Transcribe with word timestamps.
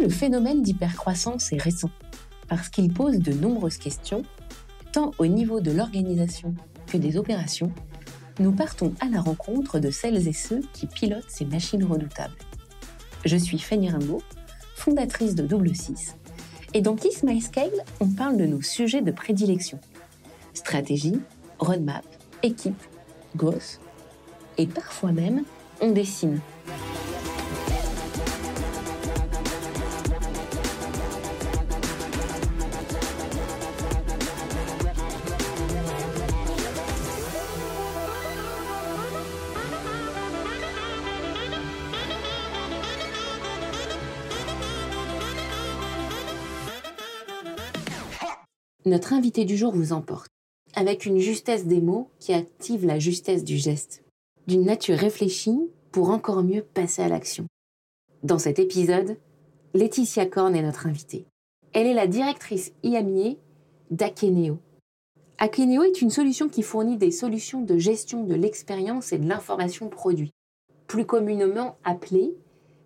Le 0.00 0.08
phénomène 0.08 0.62
d'hypercroissance 0.62 1.52
est 1.52 1.60
récent, 1.60 1.90
parce 2.46 2.68
qu'il 2.68 2.92
pose 2.92 3.18
de 3.18 3.32
nombreuses 3.32 3.78
questions, 3.78 4.22
tant 4.92 5.10
au 5.18 5.26
niveau 5.26 5.60
de 5.60 5.72
l'organisation 5.72 6.54
que 6.86 6.96
des 6.96 7.16
opérations, 7.16 7.72
nous 8.38 8.52
partons 8.52 8.94
à 9.00 9.06
la 9.06 9.20
rencontre 9.20 9.80
de 9.80 9.90
celles 9.90 10.28
et 10.28 10.32
ceux 10.32 10.60
qui 10.72 10.86
pilotent 10.86 11.28
ces 11.28 11.44
machines 11.44 11.82
redoutables. 11.82 12.36
Je 13.24 13.36
suis 13.36 13.58
Fanny 13.58 13.90
Rimbaud, 13.90 14.22
fondatrice 14.76 15.34
de 15.34 15.42
Double 15.42 15.74
6, 15.74 16.14
et 16.74 16.80
dans 16.80 16.94
Kiss 16.94 17.24
My 17.24 17.40
Scale, 17.40 17.84
on 17.98 18.06
parle 18.08 18.36
de 18.36 18.46
nos 18.46 18.62
sujets 18.62 19.02
de 19.02 19.10
prédilection. 19.10 19.80
Stratégie, 20.54 21.18
roadmap, 21.58 22.04
équipe, 22.44 22.80
growth, 23.34 23.80
et 24.58 24.68
parfois 24.68 25.10
même, 25.10 25.42
on 25.80 25.90
dessine. 25.90 26.40
Notre 48.88 49.12
invité 49.12 49.44
du 49.44 49.58
jour 49.58 49.70
vous 49.70 49.92
emporte, 49.92 50.30
avec 50.74 51.04
une 51.04 51.18
justesse 51.18 51.66
des 51.66 51.82
mots 51.82 52.08
qui 52.20 52.32
active 52.32 52.86
la 52.86 52.98
justesse 52.98 53.44
du 53.44 53.58
geste, 53.58 54.02
d'une 54.46 54.64
nature 54.64 54.96
réfléchie 54.96 55.60
pour 55.92 56.08
encore 56.08 56.42
mieux 56.42 56.62
passer 56.62 57.02
à 57.02 57.08
l'action. 57.08 57.46
Dans 58.22 58.38
cet 58.38 58.58
épisode, 58.58 59.18
Laetitia 59.74 60.24
Korn 60.24 60.56
est 60.56 60.62
notre 60.62 60.86
invitée. 60.86 61.26
Elle 61.74 61.86
est 61.86 61.92
la 61.92 62.06
directrice 62.06 62.72
IAMIE 62.82 63.36
d'Akeneo. 63.90 64.56
Akeneo 65.36 65.82
est 65.82 66.00
une 66.00 66.08
solution 66.08 66.48
qui 66.48 66.62
fournit 66.62 66.96
des 66.96 67.10
solutions 67.10 67.60
de 67.60 67.76
gestion 67.76 68.24
de 68.24 68.34
l'expérience 68.34 69.12
et 69.12 69.18
de 69.18 69.28
l'information 69.28 69.90
produit, 69.90 70.32
plus 70.86 71.04
communément 71.04 71.76
appelée 71.84 72.32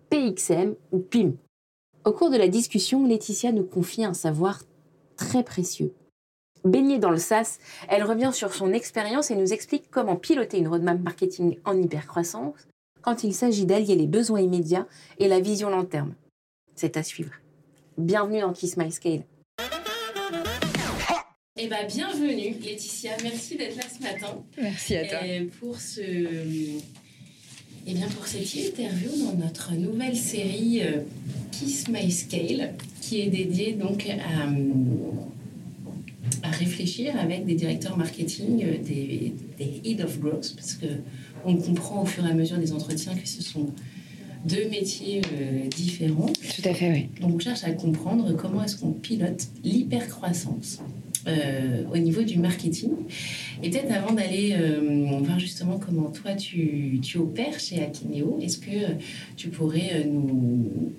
PXM 0.09 0.75
ou 0.91 0.99
PIM. 0.99 1.31
Au 2.03 2.11
cours 2.11 2.29
de 2.29 2.35
la 2.35 2.49
discussion, 2.49 3.07
Laetitia 3.07 3.53
nous 3.53 3.63
confie 3.63 4.03
un 4.03 4.13
savoir 4.13 4.63
très 5.15 5.43
précieux. 5.43 5.93
Baignée 6.63 6.99
dans 6.99 7.11
le 7.11 7.17
SaaS, 7.17 7.59
elle 7.89 8.03
revient 8.03 8.31
sur 8.33 8.53
son 8.53 8.71
expérience 8.71 9.31
et 9.31 9.35
nous 9.35 9.51
explique 9.51 9.89
comment 9.91 10.15
piloter 10.15 10.57
une 10.57 10.67
roadmap 10.67 10.99
marketing 10.99 11.57
en 11.65 11.77
hypercroissance 11.77 12.67
quand 13.01 13.23
il 13.23 13.33
s'agit 13.33 13.65
d'allier 13.65 13.95
les 13.95 14.07
besoins 14.07 14.39
immédiats 14.39 14.87
et 15.19 15.27
la 15.27 15.41
vision 15.41 15.69
long 15.69 15.83
terme. 15.83 16.15
C'est 16.75 16.95
à 16.95 17.03
suivre. 17.03 17.33
Bienvenue 17.97 18.41
dans 18.41 18.53
Kiss 18.53 18.77
My 18.77 18.91
Scale. 18.91 19.23
Eh 21.55 21.67
ben, 21.67 21.85
bienvenue 21.87 22.55
Laetitia, 22.59 23.11
merci 23.21 23.57
d'être 23.57 23.75
là 23.75 23.83
ce 23.83 24.01
matin. 24.01 24.43
Merci 24.57 24.95
à 24.95 25.07
toi. 25.07 25.19
pour 25.59 25.79
ce 25.79 26.01
eh 27.85 27.93
bien 27.93 28.07
pour 28.07 28.25
cette 28.25 28.55
interview 28.55 29.09
dans 29.25 29.33
notre 29.33 29.73
nouvelle 29.73 30.15
série 30.15 30.81
euh, 30.83 31.01
Kiss 31.51 31.89
My 31.89 32.09
Scale, 32.09 32.75
qui 33.13 33.21
est 33.21 33.27
dédiée 33.27 33.73
donc 33.73 34.09
à, 34.09 34.47
à 36.47 36.51
réfléchir 36.51 37.13
avec 37.19 37.45
des 37.45 37.53
directeurs 37.53 37.95
marketing, 37.95 38.63
euh, 38.63 38.77
des, 38.79 39.33
des 39.59 39.87
Head 39.87 40.01
of 40.01 40.19
Growth, 40.19 40.53
parce 40.55 40.73
que 40.73 40.87
on 41.45 41.55
comprend 41.57 42.01
au 42.01 42.05
fur 42.05 42.25
et 42.25 42.31
à 42.31 42.33
mesure 42.33 42.57
des 42.57 42.71
entretiens 42.71 43.15
que 43.15 43.27
ce 43.27 43.43
sont 43.43 43.67
deux 44.45 44.67
métiers 44.69 45.21
euh, 45.21 45.67
différents. 45.69 46.33
Tout 46.55 46.67
à 46.67 46.73
fait, 46.73 46.91
oui. 46.91 47.09
Donc 47.21 47.35
on 47.35 47.39
cherche 47.39 47.63
à 47.63 47.71
comprendre 47.71 48.33
comment 48.35 48.63
est-ce 48.63 48.77
qu'on 48.77 48.93
pilote 48.93 49.47
l'hypercroissance 49.63 50.79
euh, 51.27 51.83
au 51.93 51.97
niveau 51.97 52.23
du 52.23 52.39
marketing. 52.39 52.91
Et 53.61 53.69
peut-être 53.69 53.91
avant 53.91 54.13
d'aller 54.13 54.55
euh, 54.57 55.19
voir 55.21 55.39
justement 55.39 55.77
comment 55.77 56.09
toi 56.09 56.33
tu, 56.33 56.99
tu 57.01 57.19
opères 57.19 57.59
chez 57.59 57.83
Akineo, 57.83 58.39
est-ce 58.41 58.57
que 58.57 58.79
tu 59.37 59.49
pourrais 59.49 60.05
nous, 60.11 60.91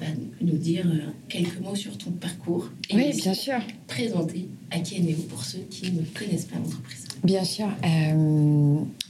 bah, 0.00 0.06
nous 0.40 0.56
dire 0.56 0.86
quelques 1.28 1.60
mots 1.60 1.74
sur 1.74 1.96
ton 1.98 2.10
parcours 2.10 2.70
et 2.90 2.96
Oui, 2.96 3.12
bien 3.16 3.34
sûr. 3.34 3.54
Présenter 3.86 4.48
Akineo 4.70 5.16
pour 5.28 5.44
ceux 5.44 5.60
qui 5.70 5.92
ne 5.92 6.02
connaissent 6.02 6.46
pas 6.46 6.56
l'entreprise. 6.56 7.04
Bien 7.22 7.44
sûr. 7.44 7.68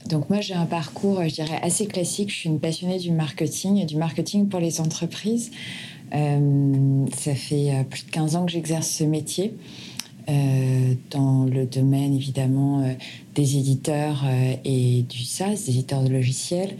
donc 0.05 0.29
moi 0.29 0.39
j'ai 0.41 0.53
un 0.53 0.65
parcours, 0.65 1.21
je 1.23 1.33
dirais, 1.33 1.59
assez 1.61 1.85
classique. 1.87 2.29
Je 2.29 2.35
suis 2.35 2.49
une 2.49 2.59
passionnée 2.59 2.99
du 2.99 3.11
marketing 3.11 3.77
et 3.77 3.85
du 3.85 3.97
marketing 3.97 4.47
pour 4.47 4.59
les 4.59 4.79
entreprises. 4.79 5.51
ça 6.11 7.35
fait 7.35 7.85
plus 7.89 8.05
de 8.05 8.11
15 8.11 8.35
ans 8.35 8.45
que 8.45 8.51
j'exerce 8.51 8.89
ce 8.89 9.03
métier. 9.03 9.53
Euh, 10.27 10.95
dans 11.11 11.45
le 11.45 11.67
domaine 11.67 12.15
évidemment 12.15 12.79
euh, 12.79 12.93
des 13.35 13.57
éditeurs 13.57 14.23
euh, 14.25 14.55
et 14.65 15.03
du 15.03 15.23
SaaS, 15.23 15.65
des 15.67 15.69
éditeurs 15.69 16.01
de 16.01 16.09
logiciels, 16.09 16.75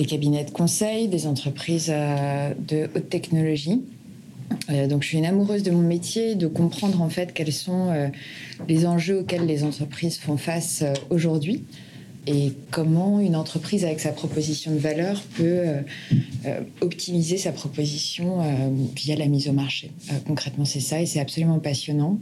des 0.00 0.06
cabinets 0.06 0.44
de 0.44 0.50
conseil, 0.50 1.08
des 1.08 1.26
entreprises 1.26 1.88
de 1.88 2.88
haute 2.96 3.08
technologie. 3.10 3.82
donc 4.88 5.02
je 5.02 5.08
suis 5.08 5.18
une 5.18 5.26
amoureuse 5.26 5.62
de 5.62 5.70
mon 5.70 5.82
métier, 5.82 6.34
de 6.34 6.46
comprendre 6.46 7.02
en 7.02 7.10
fait 7.10 7.34
quels 7.34 7.52
sont 7.52 8.10
les 8.66 8.86
enjeux 8.86 9.20
auxquels 9.20 9.44
les 9.44 9.62
entreprises 9.62 10.18
font 10.18 10.38
face 10.38 10.82
aujourd'hui 11.10 11.64
et 12.26 12.52
comment 12.70 13.20
une 13.20 13.36
entreprise 13.36 13.84
avec 13.84 14.00
sa 14.00 14.12
proposition 14.12 14.72
de 14.72 14.78
valeur 14.78 15.22
peut 15.36 15.44
euh, 15.44 15.80
euh, 16.46 16.60
optimiser 16.80 17.38
sa 17.38 17.52
proposition 17.52 18.40
euh, 18.40 18.44
via 18.94 19.16
la 19.16 19.26
mise 19.26 19.48
au 19.48 19.52
marché. 19.52 19.90
concrètement, 20.26 20.64
c'est 20.64 20.80
ça 20.80 21.00
et 21.00 21.06
c'est 21.06 21.20
absolument 21.20 21.58
passionnant. 21.58 22.18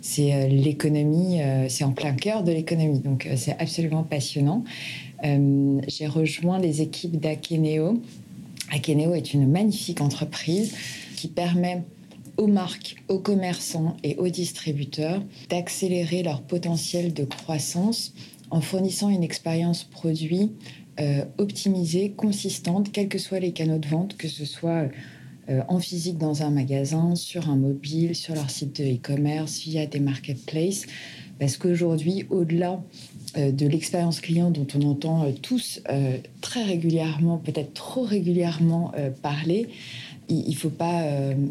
c'est 0.00 0.48
l'économie, 0.48 1.40
c'est 1.68 1.84
en 1.84 1.92
plein 1.92 2.12
cœur 2.12 2.42
de 2.42 2.52
l'économie, 2.52 3.00
donc 3.00 3.28
c'est 3.36 3.56
absolument 3.58 4.02
passionnant. 4.02 4.64
J'ai 5.22 6.06
rejoint 6.06 6.58
les 6.58 6.82
équipes 6.82 7.18
d'Akeneo. 7.18 8.00
Akeneo 8.72 9.14
est 9.14 9.34
une 9.34 9.50
magnifique 9.50 10.00
entreprise 10.00 10.74
qui 11.16 11.28
permet 11.28 11.82
aux 12.36 12.46
marques, 12.46 12.96
aux 13.08 13.18
commerçants 13.18 13.96
et 14.02 14.16
aux 14.16 14.28
distributeurs 14.28 15.22
d'accélérer 15.50 16.22
leur 16.22 16.42
potentiel 16.42 17.12
de 17.12 17.24
croissance 17.24 18.14
en 18.50 18.60
fournissant 18.60 19.10
une 19.10 19.22
expérience 19.22 19.84
produit 19.84 20.52
euh, 21.00 21.24
optimisée, 21.38 22.12
consistante, 22.12 22.92
quels 22.92 23.08
que 23.08 23.18
soient 23.18 23.38
les 23.38 23.52
canaux 23.52 23.78
de 23.78 23.86
vente, 23.86 24.16
que 24.16 24.28
ce 24.28 24.44
soit 24.44 24.88
euh, 25.48 25.62
en 25.68 25.78
physique 25.78 26.18
dans 26.18 26.42
un 26.42 26.50
magasin, 26.50 27.14
sur 27.14 27.48
un 27.48 27.56
mobile, 27.56 28.14
sur 28.14 28.34
leur 28.34 28.50
site 28.50 28.80
de 28.80 28.94
e-commerce, 28.94 29.60
via 29.60 29.86
des 29.86 30.00
marketplaces. 30.00 30.86
Parce 31.38 31.56
qu'aujourd'hui, 31.56 32.26
au-delà 32.28 32.72
euh, 32.72 33.09
de 33.36 33.66
l'expérience 33.66 34.20
client 34.20 34.50
dont 34.50 34.66
on 34.74 34.82
entend 34.88 35.30
tous 35.42 35.82
très 36.40 36.64
régulièrement, 36.64 37.38
peut-être 37.38 37.74
trop 37.74 38.02
régulièrement 38.02 38.92
parler, 39.22 39.68
il 40.28 40.50
ne 40.50 40.54
faut 40.54 40.70
pas 40.70 41.04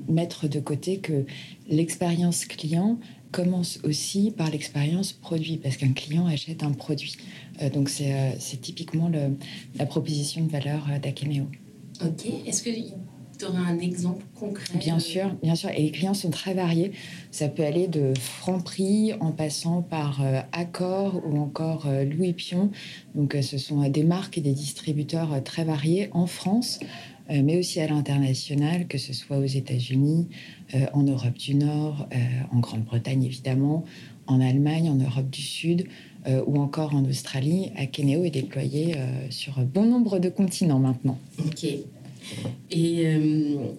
mettre 0.08 0.48
de 0.48 0.60
côté 0.60 0.98
que 0.98 1.26
l'expérience 1.70 2.46
client, 2.46 2.98
commence 3.32 3.80
aussi 3.84 4.32
par 4.32 4.50
l'expérience 4.50 5.14
produit, 5.14 5.58
parce 5.58 5.78
qu'un 5.78 5.94
client 5.94 6.26
achète 6.28 6.64
un 6.64 6.72
produit. 6.72 7.16
Euh, 7.62 7.70
donc 7.70 7.90
c'est 7.90 8.14
euh, 8.14 8.58
typiquement 8.62 9.12
la 9.76 9.86
proposition 9.86 10.44
de 10.44 10.52
valeur 10.52 10.88
euh, 10.90 11.00
d'Akeneo. 11.00 11.46
Ok, 12.04 12.26
est-ce 12.46 12.64
que 12.64 12.70
tu 13.40 13.46
aurais 13.46 13.58
un 13.58 13.80
exemple 13.80 14.24
concret 14.36 14.78
Bien 14.78 15.00
sûr, 15.00 15.34
bien 15.42 15.56
sûr. 15.56 15.70
Et 15.72 15.84
les 15.84 15.92
clients 15.92 16.14
sont 16.14 16.30
très 16.30 16.54
variés. 16.54 16.92
Ça 17.32 17.48
peut 17.48 17.64
aller 17.64 17.88
de 17.88 18.14
Franprix 18.20 19.14
en 19.20 19.32
passant 19.32 19.82
par 19.82 20.22
Accor 20.52 21.22
ou 21.26 21.38
encore 21.40 21.88
Louis 21.88 22.34
Pion. 22.34 22.70
Donc 23.16 23.36
ce 23.42 23.58
sont 23.58 23.88
des 23.90 24.04
marques 24.04 24.38
et 24.38 24.42
des 24.42 24.54
distributeurs 24.54 25.42
très 25.44 25.64
variés 25.64 26.10
en 26.12 26.28
France. 26.28 26.80
Euh, 27.30 27.42
mais 27.44 27.58
aussi 27.58 27.80
à 27.80 27.88
l'international, 27.88 28.88
que 28.88 28.98
ce 28.98 29.14
soit 29.14 29.38
aux 29.38 29.46
États-Unis, 29.46 30.30
euh, 30.74 30.86
en 30.94 31.04
Europe 31.04 31.38
du 31.38 31.56
Nord, 31.56 32.08
euh, 32.14 32.18
en 32.52 32.60
Grande-Bretagne 32.60 33.24
évidemment, 33.24 33.86
en 34.28 34.42
Allemagne, 34.42 34.90
en 34.90 34.96
Europe 34.96 35.30
du 35.30 35.42
Sud 35.42 35.88
ou 36.46 36.62
encore 36.62 36.94
en 36.94 37.06
Australie. 37.06 37.72
Akeneo 37.78 38.26
est 38.26 38.30
déployé 38.30 38.94
sur 39.32 39.60
bon 39.62 39.86
nombre 39.86 40.20
de 40.20 40.30
continents 40.30 40.78
maintenant. 40.78 41.18
Ok. 41.40 41.66
Et 42.72 43.06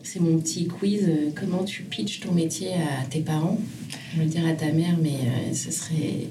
c'est 0.03 0.21
mon 0.21 0.39
petit 0.39 0.67
quiz. 0.67 1.09
Comment 1.35 1.65
tu 1.65 1.83
pitches 1.83 2.21
ton 2.21 2.33
métier 2.33 2.73
à 2.75 3.05
tes 3.09 3.21
parents? 3.21 3.59
Je 4.13 4.19
vais 4.19 4.25
le 4.25 4.31
dire 4.31 4.47
à 4.47 4.53
ta 4.53 4.73
mère, 4.73 4.97
mais 5.01 5.55
ce 5.55 5.71
serait 5.71 6.27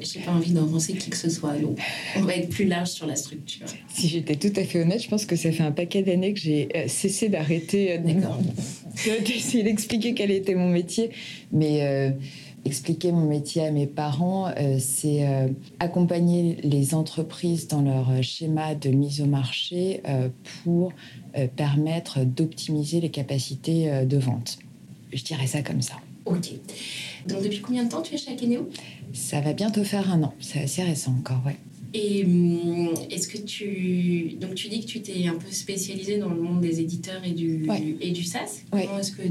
j'ai 0.00 0.20
pas 0.20 0.32
envie 0.32 0.52
d'avancer 0.52 0.94
qui 0.94 1.10
que 1.10 1.16
ce 1.16 1.30
soit. 1.30 1.54
Donc, 1.58 1.78
on 2.16 2.22
va 2.22 2.34
être 2.36 2.48
plus 2.48 2.64
large 2.64 2.88
sur 2.88 3.06
la 3.06 3.16
structure. 3.16 3.66
Si 3.88 4.08
j'étais 4.08 4.36
tout 4.36 4.52
à 4.56 4.64
fait 4.64 4.80
honnête, 4.80 5.02
je 5.02 5.08
pense 5.08 5.26
que 5.26 5.36
ça 5.36 5.52
fait 5.52 5.62
un 5.62 5.72
paquet 5.72 6.02
d'années 6.02 6.32
que 6.32 6.40
j'ai 6.40 6.68
euh, 6.74 6.88
cessé 6.88 7.28
d'arrêter 7.28 7.92
euh, 7.92 7.98
d'essayer 9.26 9.62
d'expliquer 9.62 10.14
quel 10.14 10.30
était 10.30 10.54
mon 10.54 10.68
métier. 10.68 11.10
Mais 11.52 11.82
euh, 11.82 12.10
expliquer 12.64 13.12
mon 13.12 13.26
métier 13.26 13.66
à 13.66 13.70
mes 13.70 13.86
parents, 13.86 14.50
c'est 14.78 15.26
accompagner 15.80 16.56
les 16.62 16.94
entreprises 16.94 17.68
dans 17.68 17.82
leur 17.82 18.22
schéma 18.22 18.74
de 18.74 18.88
mise 18.88 19.20
au 19.20 19.26
marché 19.26 20.00
pour 20.62 20.90
permettre 21.56 22.24
d'optimiser 22.24 23.00
les 23.00 23.10
capacités 23.10 24.04
de 24.04 24.16
vente. 24.18 24.58
Je 25.12 25.22
dirais 25.22 25.46
ça 25.46 25.62
comme 25.62 25.82
ça. 25.82 25.94
Ok. 26.26 26.52
Donc 27.28 27.42
depuis 27.42 27.60
combien 27.60 27.84
de 27.84 27.90
temps 27.90 28.02
tu 28.02 28.14
es 28.14 28.18
chez 28.18 28.32
Akeneo 28.32 28.68
Ça 29.12 29.40
va 29.40 29.52
bientôt 29.52 29.84
faire 29.84 30.10
un 30.10 30.22
an. 30.22 30.34
C'est 30.40 30.60
assez 30.60 30.82
récent 30.82 31.14
encore, 31.18 31.42
ouais. 31.46 31.56
Et 31.94 32.24
hum, 32.24 32.92
est-ce 33.08 33.28
que 33.28 33.38
tu. 33.38 34.36
Donc, 34.40 34.56
tu 34.56 34.68
dis 34.68 34.80
que 34.80 34.86
tu 34.86 35.00
t'es 35.00 35.28
un 35.28 35.34
peu 35.34 35.50
spécialisé 35.52 36.18
dans 36.18 36.28
le 36.28 36.40
monde 36.40 36.60
des 36.60 36.80
éditeurs 36.80 37.22
et 37.24 37.30
du, 37.30 37.68
et 38.00 38.10
du 38.10 38.24
SaaS? 38.24 38.62
Comment 38.70 38.98
est-ce 38.98 39.12
que 39.12 39.22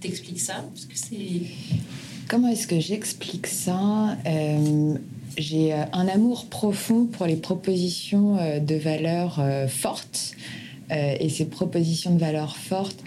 tu 0.00 0.08
expliques 0.08 0.40
ça? 0.40 0.64
Parce 0.72 0.86
que 0.86 0.96
c'est. 0.96 1.42
Comment 2.26 2.48
est-ce 2.48 2.66
que 2.66 2.80
j'explique 2.80 3.46
ça? 3.46 4.16
Euh, 4.26 4.94
J'ai 5.36 5.74
euh, 5.74 5.84
un 5.92 6.08
amour 6.08 6.46
profond 6.46 7.04
pour 7.04 7.26
les 7.26 7.36
propositions 7.36 8.38
euh, 8.38 8.58
de 8.58 8.74
valeur 8.74 9.42
fortes. 9.68 10.32
Et 10.90 11.28
ces 11.28 11.44
propositions 11.44 12.14
de 12.14 12.20
valeur 12.20 12.56
fortes 12.56 13.02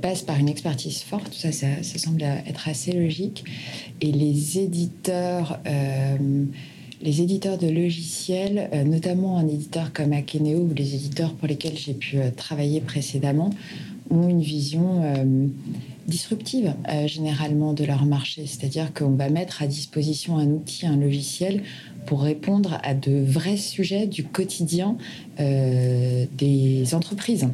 passent 0.00 0.22
par 0.22 0.38
une 0.38 0.48
expertise 0.48 1.02
forte. 1.02 1.34
Ça, 1.34 1.52
ça, 1.52 1.66
ça, 1.82 1.98
semble 1.98 2.22
être 2.22 2.68
assez 2.68 2.92
logique. 2.92 3.44
Et 4.00 4.12
les 4.12 4.58
éditeurs 4.58 5.60
les 7.02 7.20
éditeurs 7.20 7.58
de 7.58 7.68
logiciels, 7.68 8.70
euh, 8.72 8.84
notamment 8.84 9.36
un 9.36 9.48
éditeur 9.48 9.92
comme 9.92 10.12
Akeneo 10.12 10.60
ou 10.60 10.72
les 10.74 10.94
éditeurs 10.94 11.32
pour 11.34 11.48
lesquels 11.48 11.76
j'ai 11.76 11.94
pu 11.94 12.18
euh, 12.18 12.30
travailler 12.30 12.80
précédemment, 12.80 13.50
ont 14.10 14.28
une 14.28 14.42
vision 14.42 15.02
euh, 16.06 16.10
disruptive 16.10 16.74
généralement 17.06 17.72
de 17.72 17.84
leur 17.84 18.04
marché. 18.04 18.44
C'est-à-dire 18.46 18.92
qu'on 18.92 19.10
va 19.10 19.28
mettre 19.28 19.62
à 19.62 19.66
disposition 19.66 20.38
un 20.38 20.48
outil, 20.48 20.86
un 20.86 20.96
logiciel 20.96 21.62
pour 22.06 22.22
répondre 22.22 22.80
à 22.82 22.94
de 22.94 23.22
vrais 23.24 23.56
sujets 23.56 24.06
du 24.06 24.24
quotidien 24.24 24.96
des 25.38 26.94
entreprises. 26.94 27.48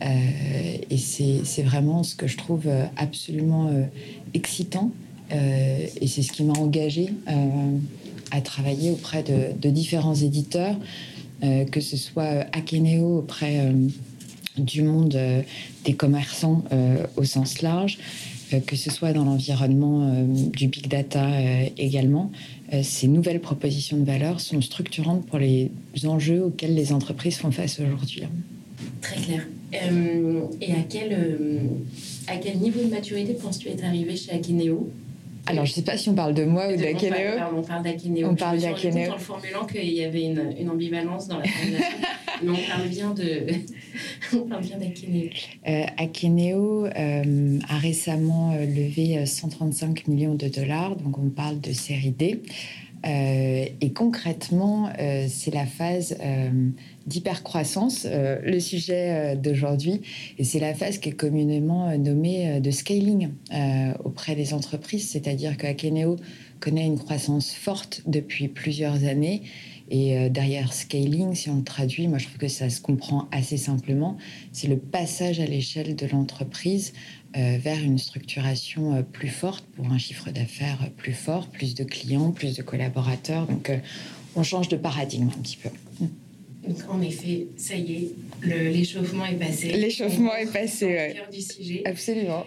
et 0.00 0.96
c'est 0.96 1.62
vraiment 1.62 2.02
ce 2.04 2.14
que 2.14 2.28
je 2.28 2.36
trouve 2.36 2.68
absolument 2.96 3.70
excitant. 4.34 4.92
et 5.32 6.06
c'est 6.06 6.22
ce 6.22 6.32
qui 6.32 6.44
m'a 6.44 6.54
engagé 6.54 7.12
à 8.30 8.40
travailler 8.40 8.90
auprès 8.90 9.22
de, 9.22 9.70
différents 9.70 10.14
éditeurs, 10.14 10.76
euh, 11.42 11.64
que 11.64 11.80
ce 11.80 11.96
soit 11.96 12.46
Akeneo 12.52 13.18
auprès 13.18 13.60
euh, 13.60 13.72
du 14.60 14.82
monde 14.82 15.14
euh, 15.14 15.42
des 15.84 15.94
commerçants 15.94 16.64
au 17.16 17.24
sens 17.24 17.62
large, 17.62 17.98
que 18.66 18.76
ce 18.76 18.90
soit 18.90 19.12
dans 19.12 19.24
l'environnement 19.24 20.24
du 20.26 20.68
big 20.68 20.88
data 20.88 21.26
également. 21.76 22.30
ces 22.82 23.08
nouvelles 23.08 23.40
propositions 23.40 23.96
de 23.96 24.04
valeur 24.04 24.40
sont 24.40 24.60
structurantes 24.60 25.26
pour 25.26 25.38
les 25.38 25.70
enjeux 26.04 26.44
auxquels 26.44 26.74
les 26.74 26.92
entreprises 26.92 27.36
font 27.36 27.50
face 27.50 27.80
aujourd'hui. 27.80 28.22
Très 29.00 29.20
clair. 29.20 29.46
et 29.72 30.72
à 30.72 30.82
quel, 30.88 31.16
à 32.26 32.36
quel 32.36 32.58
niveau 32.58 32.80
de 32.80 32.90
maturité 32.90 33.34
penses-tu 33.34 33.68
être 33.68 33.84
arrivé 33.84 34.16
chez 34.16 34.32
Akeneo 34.32 34.90
alors, 35.48 35.64
je 35.64 35.70
ne 35.70 35.74
sais 35.74 35.82
pas 35.82 35.96
si 35.96 36.08
on 36.10 36.14
parle 36.14 36.34
de 36.34 36.44
moi 36.44 36.68
ou 36.68 36.76
d'Akeneo. 36.76 37.40
On 37.56 37.62
parle 37.62 37.82
d'Akeneo. 37.82 38.28
On 38.28 38.34
parle 38.34 38.58
d'Akeneo. 38.58 39.10
en 39.10 39.14
le 39.14 39.18
formulant 39.18 39.64
qu'il 39.64 39.92
y 39.92 40.04
avait 40.04 40.24
une, 40.24 40.54
une, 40.58 40.68
ambivalence 40.68 41.26
dans 41.28 41.38
la 41.38 41.44
formulation. 41.44 41.96
Mais 42.42 42.50
on 42.50 42.70
parle 42.70 42.88
bien 42.88 43.10
de. 43.14 43.46
on 44.34 44.48
parle 44.48 44.62
bien 44.62 44.78
d'Akeneo. 44.78 45.30
Euh, 45.66 45.84
Akeneo 45.96 46.86
euh, 46.86 47.58
a 47.68 47.78
récemment 47.78 48.52
euh, 48.52 48.66
levé 48.66 49.24
135 49.24 49.88
euh, 49.88 50.12
millions 50.12 50.34
de 50.34 50.48
dollars, 50.48 50.96
donc 50.96 51.18
on 51.18 51.30
parle 51.30 51.60
de 51.60 51.72
série 51.72 52.10
D. 52.10 52.42
Euh, 53.06 53.64
et 53.80 53.92
concrètement, 53.92 54.90
c'est 55.28 55.54
la 55.54 55.66
phase 55.66 56.18
euh, 57.08 57.18
d'hypercroissance, 57.18 58.06
le 58.06 58.60
sujet 58.60 59.36
d'aujourd'hui, 59.36 60.00
et 60.38 60.44
c'est 60.44 60.60
la 60.60 60.74
phase 60.74 60.98
qui 60.98 61.10
est 61.10 61.12
communément 61.12 61.96
nommée 61.98 62.60
de 62.60 62.70
scaling 62.70 63.30
auprès 64.04 64.34
des 64.34 64.54
entreprises, 64.54 65.08
c'est-à-dire 65.08 65.56
qu'Akeneo 65.56 66.16
connaît 66.60 66.86
une 66.86 66.98
croissance 66.98 67.52
forte 67.52 68.02
depuis 68.06 68.48
plusieurs 68.48 69.04
années. 69.04 69.42
Et 69.90 70.28
derrière 70.28 70.74
scaling, 70.74 71.34
si 71.34 71.48
on 71.48 71.56
le 71.56 71.64
traduit, 71.64 72.08
moi 72.08 72.18
je 72.18 72.26
trouve 72.26 72.38
que 72.38 72.48
ça 72.48 72.68
se 72.68 72.80
comprend 72.80 73.26
assez 73.32 73.56
simplement, 73.56 74.18
c'est 74.52 74.68
le 74.68 74.76
passage 74.76 75.40
à 75.40 75.46
l'échelle 75.46 75.96
de 75.96 76.06
l'entreprise 76.06 76.92
euh, 77.36 77.58
vers 77.60 77.78
une 77.84 77.98
structuration 77.98 78.94
euh, 78.94 79.02
plus 79.02 79.28
forte 79.28 79.62
pour 79.76 79.92
un 79.92 79.98
chiffre 79.98 80.30
d'affaires 80.30 80.78
plus 80.96 81.12
fort, 81.12 81.46
plus 81.48 81.74
de 81.74 81.84
clients, 81.84 82.30
plus 82.32 82.56
de 82.56 82.62
collaborateurs. 82.62 83.46
Donc, 83.46 83.68
euh, 83.68 83.76
on 84.34 84.42
change 84.42 84.68
de 84.68 84.78
paradigme 84.78 85.28
un 85.28 85.42
petit 85.42 85.58
peu. 85.58 85.68
Donc, 86.66 86.76
en 86.88 87.00
effet, 87.02 87.46
ça 87.56 87.76
y 87.76 87.94
est, 87.94 88.14
l'échauffement 88.42 89.26
est 89.26 89.36
passé. 89.36 89.72
L'échauffement 89.72 90.34
est 90.34 90.52
passé, 90.52 90.86
oui. 90.86 91.14
cœur 91.14 91.30
du 91.30 91.40
sujet. 91.40 91.82
Absolument. 91.84 92.44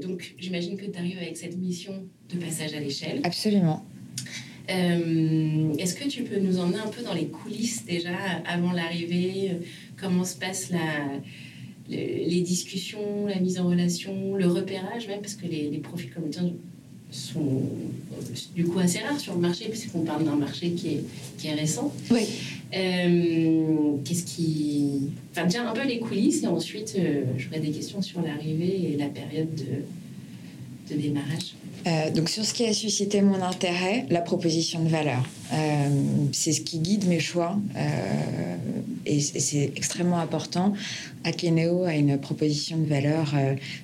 donc, 0.00 0.34
j'imagine 0.38 0.76
que 0.76 0.86
tu 0.86 0.98
arrives 0.98 1.18
avec 1.18 1.36
cette 1.36 1.56
mission 1.56 1.92
de 2.32 2.38
passage 2.38 2.74
à 2.74 2.80
l'échelle. 2.80 3.20
Absolument. 3.24 3.84
Est-ce 4.68 5.94
que 5.94 6.08
tu 6.08 6.22
peux 6.22 6.38
nous 6.38 6.58
emmener 6.58 6.78
un 6.78 6.88
peu 6.88 7.02
dans 7.02 7.14
les 7.14 7.26
coulisses 7.26 7.84
déjà 7.84 8.16
avant 8.46 8.72
l'arrivée? 8.72 9.58
Comment 10.00 10.24
se 10.24 10.36
passe 10.36 10.70
la, 10.70 11.20
les, 11.88 12.40
discussions, 12.40 13.26
la 13.26 13.38
mise 13.38 13.58
en 13.58 13.68
relation, 13.68 14.34
le 14.36 14.46
repérage 14.46 15.08
même, 15.08 15.20
parce 15.20 15.34
que 15.34 15.46
les, 15.46 15.78
profils 15.78 16.10
comme 16.10 16.24
le 16.24 16.30
sont 17.12 17.40
euh, 17.40 18.34
du 18.54 18.64
coup 18.64 18.78
assez 18.78 18.98
rares 19.00 19.20
sur 19.20 19.34
le 19.34 19.40
marché, 19.40 19.66
puisqu'on 19.68 20.00
parle 20.00 20.24
d'un 20.24 20.36
marché 20.36 20.70
qui 20.70 20.88
est, 20.88 21.04
qui 21.38 21.48
est 21.48 21.54
récent. 21.54 21.92
Oui. 22.10 22.26
Euh, 22.74 23.96
qu'est-ce 24.04 24.24
qui. 24.24 25.10
Enfin, 25.30 25.44
déjà 25.44 25.68
un 25.68 25.72
peu 25.72 25.86
les 25.86 25.98
coulisses, 25.98 26.42
et 26.42 26.46
ensuite, 26.46 26.96
euh, 26.98 27.24
j'aurais 27.36 27.60
des 27.60 27.70
questions 27.70 28.00
sur 28.02 28.22
l'arrivée 28.22 28.92
et 28.92 28.96
la 28.96 29.08
période 29.08 29.54
de, 29.54 29.84
de 30.90 30.96
démarrage. 30.96 31.54
Euh, 31.86 32.10
donc 32.10 32.28
sur 32.28 32.44
ce 32.44 32.54
qui 32.54 32.64
a 32.64 32.72
suscité 32.72 33.22
mon 33.22 33.42
intérêt, 33.42 34.06
la 34.08 34.20
proposition 34.20 34.82
de 34.82 34.88
valeur. 34.88 35.24
Euh, 35.52 35.88
c'est 36.32 36.52
ce 36.52 36.60
qui 36.60 36.78
guide 36.78 37.06
mes 37.06 37.18
choix 37.18 37.58
euh, 37.76 38.56
et 39.04 39.20
c'est 39.20 39.72
extrêmement 39.74 40.18
important. 40.18 40.74
Akeneo 41.24 41.84
a 41.84 41.94
une 41.94 42.18
proposition 42.18 42.78
de 42.78 42.86
valeur 42.86 43.34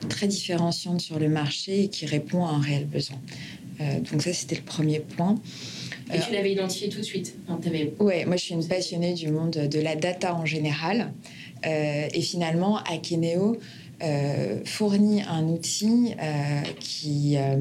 très 0.08 0.28
différenciante 0.28 1.00
sur 1.00 1.18
le 1.18 1.28
marché 1.28 1.84
et 1.84 1.88
qui 1.88 2.06
répond 2.06 2.46
à 2.46 2.50
un 2.50 2.61
réel 2.61 2.87
besoin. 2.87 3.18
donc 4.11 4.22
ça, 4.22 4.32
c'était 4.32 4.54
le 4.54 4.62
premier 4.62 5.00
point. 5.00 5.37
Et 6.14 6.20
tu 6.20 6.32
l'avais 6.32 6.52
identifié 6.52 6.88
tout 6.88 6.99
de 6.99 7.04
suite 7.04 7.34
Oui, 8.00 8.25
moi 8.26 8.37
je 8.37 8.42
suis 8.42 8.54
une 8.54 8.66
passionnée 8.66 9.12
du 9.12 9.28
monde 9.28 9.50
de 9.50 9.80
la 9.80 9.96
data 9.96 10.34
en 10.37 10.46
général. 10.46 11.12
et 11.64 12.22
finalement, 12.22 12.78
Akeneo 12.84 13.58
fournit 14.64 15.22
un 15.22 15.44
outil 15.48 16.14
euh, 16.20 16.60
qui 16.78 17.36
euh, 17.36 17.56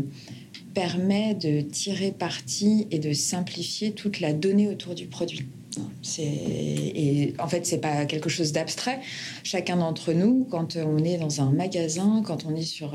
permet 0.73 1.33
de 1.33 1.61
tirer 1.61 2.11
parti 2.11 2.87
et 2.91 2.99
de 2.99 3.13
simplifier 3.13 3.91
toute 3.91 4.19
la 4.19 4.33
donnée 4.33 4.67
autour 4.67 4.95
du 4.95 5.07
produit. 5.07 5.47
Et 6.17 7.33
en 7.37 7.47
fait, 7.47 7.65
c'est 7.65 7.79
pas 7.79 8.05
quelque 8.05 8.29
chose 8.29 8.51
d'abstrait. 8.51 8.99
Chacun 9.43 9.77
d'entre 9.77 10.11
nous, 10.13 10.47
quand 10.49 10.75
on 10.75 11.03
est 11.03 11.17
dans 11.17 11.41
un 11.41 11.51
magasin, 11.51 12.23
quand 12.25 12.45
on 12.45 12.55
est 12.55 12.63
sur 12.63 12.93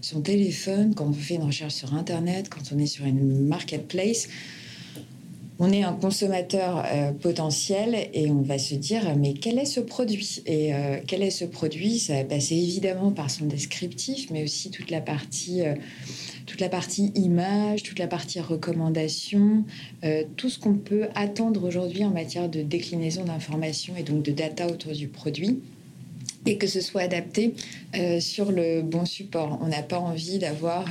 son 0.00 0.20
téléphone, 0.20 0.94
quand 0.94 1.06
on 1.06 1.12
fait 1.12 1.34
une 1.34 1.42
recherche 1.42 1.74
sur 1.74 1.94
Internet, 1.94 2.48
quand 2.48 2.72
on 2.72 2.78
est 2.78 2.86
sur 2.86 3.06
une 3.06 3.46
marketplace, 3.48 4.28
on 5.64 5.70
est 5.70 5.84
un 5.84 5.92
consommateur 5.92 6.84
euh, 6.84 7.12
potentiel 7.12 8.08
et 8.12 8.28
on 8.28 8.42
va 8.42 8.58
se 8.58 8.74
dire 8.74 9.16
mais 9.16 9.32
quel 9.32 9.60
est 9.60 9.64
ce 9.64 9.78
produit? 9.78 10.42
Et 10.44 10.74
euh, 10.74 10.96
quel 11.06 11.22
est 11.22 11.30
ce 11.30 11.44
produit? 11.44 12.00
Ça 12.00 12.14
va 12.14 12.24
passer 12.24 12.56
évidemment 12.56 13.12
par 13.12 13.30
son 13.30 13.44
descriptif, 13.44 14.28
mais 14.32 14.42
aussi 14.42 14.72
toute 14.72 14.90
la 14.90 15.00
partie, 15.00 15.62
euh, 15.62 15.76
toute 16.46 16.60
la 16.60 16.68
partie 16.68 17.12
image, 17.14 17.84
toute 17.84 18.00
la 18.00 18.08
partie 18.08 18.40
recommandation, 18.40 19.64
tout 20.36 20.50
ce 20.50 20.58
qu'on 20.58 20.74
peut 20.74 21.06
attendre 21.14 21.62
aujourd'hui 21.62 22.04
en 22.04 22.10
matière 22.10 22.48
de 22.48 22.62
déclinaison 22.62 23.22
d'informations 23.22 23.94
et 23.96 24.02
donc 24.02 24.24
de 24.24 24.32
data 24.32 24.66
autour 24.66 24.92
du 24.92 25.06
produit 25.06 25.60
et 26.44 26.58
que 26.58 26.66
ce 26.66 26.80
soit 26.80 27.02
adapté 27.02 27.54
sur 28.18 28.50
le 28.50 28.82
bon 28.82 29.04
support. 29.04 29.60
On 29.62 29.68
n'a 29.68 29.82
pas 29.82 30.00
envie 30.00 30.40
d'avoir 30.40 30.86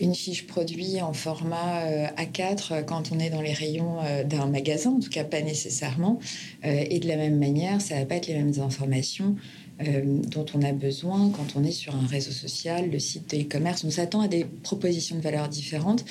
une 0.00 0.14
fiche 0.14 0.46
produit 0.46 1.00
en 1.00 1.12
format 1.12 1.84
euh, 1.84 2.06
A4 2.16 2.84
quand 2.84 3.12
on 3.12 3.18
est 3.18 3.30
dans 3.30 3.40
les 3.40 3.52
rayons 3.52 3.98
euh, 4.02 4.24
d'un 4.24 4.46
magasin, 4.46 4.90
en 4.90 5.00
tout 5.00 5.10
cas 5.10 5.24
pas 5.24 5.40
nécessairement. 5.40 6.18
Euh, 6.64 6.84
et 6.88 6.98
de 6.98 7.08
la 7.08 7.16
même 7.16 7.38
manière, 7.38 7.80
ça 7.80 7.96
va 7.96 8.06
pas 8.06 8.16
être 8.16 8.26
les 8.26 8.34
mêmes 8.34 8.58
informations 8.60 9.36
dont 9.78 10.46
on 10.54 10.62
a 10.62 10.72
besoin 10.72 11.28
quand 11.28 11.54
on 11.54 11.62
est 11.62 11.70
sur 11.70 11.94
un 11.94 12.06
réseau 12.06 12.30
social, 12.30 12.90
le 12.90 12.98
site 12.98 13.28
de 13.36 13.42
e-commerce. 13.42 13.84
On 13.84 13.90
s'attend 13.90 14.22
à 14.22 14.28
des 14.28 14.46
propositions 14.46 15.16
de 15.16 15.20
valeur 15.20 15.50
différentes 15.50 16.02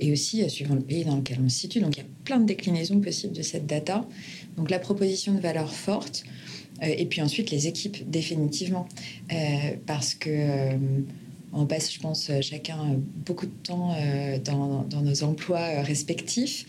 et 0.00 0.10
aussi 0.10 0.50
suivant 0.50 0.74
le 0.74 0.80
pays 0.80 1.04
dans 1.04 1.14
lequel 1.14 1.38
on 1.40 1.48
se 1.48 1.56
situe. 1.56 1.78
Donc 1.78 1.96
il 1.96 2.00
y 2.00 2.02
a 2.02 2.08
plein 2.24 2.40
de 2.40 2.46
déclinaisons 2.46 3.00
possibles 3.00 3.32
de 3.32 3.42
cette 3.42 3.64
data. 3.64 4.04
Donc 4.56 4.70
la 4.70 4.80
proposition 4.80 5.34
de 5.34 5.38
valeur 5.38 5.72
forte 5.72 6.24
et 6.82 7.06
puis 7.06 7.22
ensuite 7.22 7.52
les 7.52 7.68
équipes 7.68 8.10
définitivement 8.10 8.88
parce 9.86 10.16
que 10.16 10.76
on 11.56 11.66
passe, 11.66 11.92
je 11.92 12.00
pense, 12.00 12.30
chacun 12.40 12.98
beaucoup 13.26 13.46
de 13.46 13.52
temps 13.62 13.94
dans, 14.44 14.84
dans, 14.84 15.02
nos 15.02 15.22
emplois 15.22 15.82
respectifs. 15.82 16.66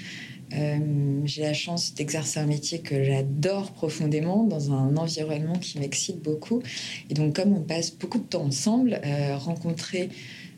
J'ai 0.52 1.42
la 1.42 1.54
chance 1.54 1.94
d'exercer 1.94 2.40
un 2.40 2.46
métier 2.46 2.80
que 2.80 3.04
j'adore 3.04 3.72
profondément 3.72 4.44
dans 4.44 4.72
un 4.72 4.96
environnement 4.96 5.58
qui 5.60 5.80
m'excite 5.80 6.22
beaucoup. 6.22 6.64
Et 7.10 7.14
donc, 7.14 7.36
comme 7.36 7.54
on 7.54 7.62
passe 7.62 7.92
beaucoup 7.92 8.20
de 8.20 8.24
temps 8.24 8.46
ensemble, 8.46 9.00
rencontrer 9.36 10.10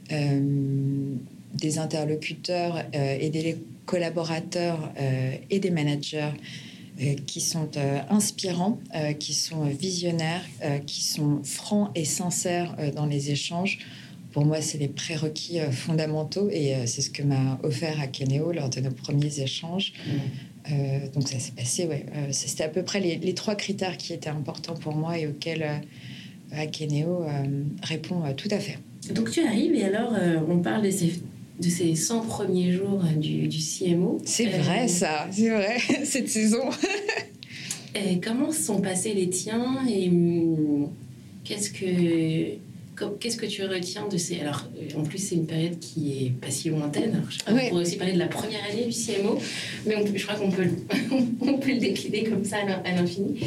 des 0.09 1.79
interlocuteurs 1.79 2.85
et 2.93 3.29
des 3.29 3.57
collaborateurs 3.85 4.93
et 5.49 5.59
des 5.59 5.71
managers 5.71 6.31
euh, 7.01 7.15
qui 7.25 7.39
sont 7.39 7.69
euh, 7.77 8.01
inspirants, 8.09 8.77
euh, 8.93 9.13
qui 9.13 9.33
sont 9.33 9.63
visionnaires, 9.63 10.43
qui 10.85 11.01
sont 11.01 11.41
francs 11.43 11.91
et 11.95 12.03
sincères 12.03 12.75
dans 12.93 13.05
les 13.05 13.31
échanges. 13.31 13.79
Pour 14.31 14.45
moi, 14.45 14.61
c'est 14.61 14.77
les 14.77 14.87
prérequis 14.87 15.59
fondamentaux 15.71 16.49
et 16.51 16.75
c'est 16.85 17.01
ce 17.01 17.09
que 17.09 17.23
m'a 17.23 17.59
offert 17.63 17.99
Akeneo 17.99 18.51
lors 18.51 18.69
de 18.69 18.79
nos 18.79 18.91
premiers 18.91 19.39
échanges. 19.39 19.93
Mmh. 20.05 21.09
donc 21.15 21.27
ça 21.27 21.39
s'est 21.39 21.53
passé, 21.53 21.87
ouais. 21.87 22.05
C'était 22.31 22.63
à 22.63 22.69
peu 22.69 22.83
près 22.83 22.99
les, 22.99 23.33
trois 23.33 23.55
critères 23.55 23.97
qui 23.97 24.13
étaient 24.13 24.29
importants 24.29 24.75
pour 24.75 24.95
moi 24.95 25.17
et 25.17 25.25
auxquels 25.25 25.81
Akeneo 26.51 27.25
répond 27.81 28.21
tout 28.37 28.49
à 28.51 28.59
fait. 28.59 28.77
Donc 29.13 29.31
tu 29.31 29.41
arrives 29.41 29.73
et 29.73 29.85
alors 29.85 30.13
on 30.47 30.59
parle 30.59 30.83
de 30.83 30.91
ces 30.91 31.13
de 31.59 31.69
ces 31.69 31.95
100 31.95 32.21
premiers 32.21 32.71
jours 32.71 33.03
du, 33.17 33.47
du 33.47 33.57
CMO. 33.57 34.19
C'est 34.25 34.45
vrai 34.45 34.85
euh, 34.85 34.87
ça, 34.87 35.27
c'est 35.31 35.49
vrai, 35.49 35.77
cette 36.05 36.29
saison. 36.29 36.69
et 37.95 38.19
comment 38.19 38.51
sont 38.51 38.79
passés 38.79 39.13
les 39.13 39.29
tiens 39.29 39.85
et 39.87 40.07
hum, 40.09 40.89
qu'est-ce 41.43 41.71
que 41.71 42.55
qu'est-ce 43.19 43.37
que 43.37 43.45
tu 43.45 43.63
retiens 43.63 44.07
de 44.07 44.17
ces 44.17 44.39
alors 44.39 44.65
en 44.97 45.03
plus 45.03 45.17
c'est 45.17 45.35
une 45.35 45.47
période 45.47 45.79
qui 45.79 46.25
est 46.25 46.29
pas 46.31 46.51
si 46.51 46.69
lointaine. 46.69 47.23
Je 47.29 47.39
crois 47.39 47.53
on 47.53 47.69
pourrait 47.69 47.81
aussi 47.81 47.97
parler 47.97 48.13
de 48.13 48.19
la 48.19 48.27
première 48.27 48.63
année 48.69 48.85
du 48.85 48.91
CMO 48.91 49.39
mais 49.85 49.95
je 50.15 50.25
crois 50.25 50.37
qu'on 50.37 50.51
peut 50.51 50.67
on 51.41 51.53
peut 51.53 51.71
le 51.71 51.79
décliner 51.79 52.23
comme 52.23 52.45
ça 52.45 52.57
à 52.83 52.91
l'infini. 52.95 53.39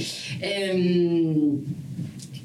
Euh, 0.43 1.35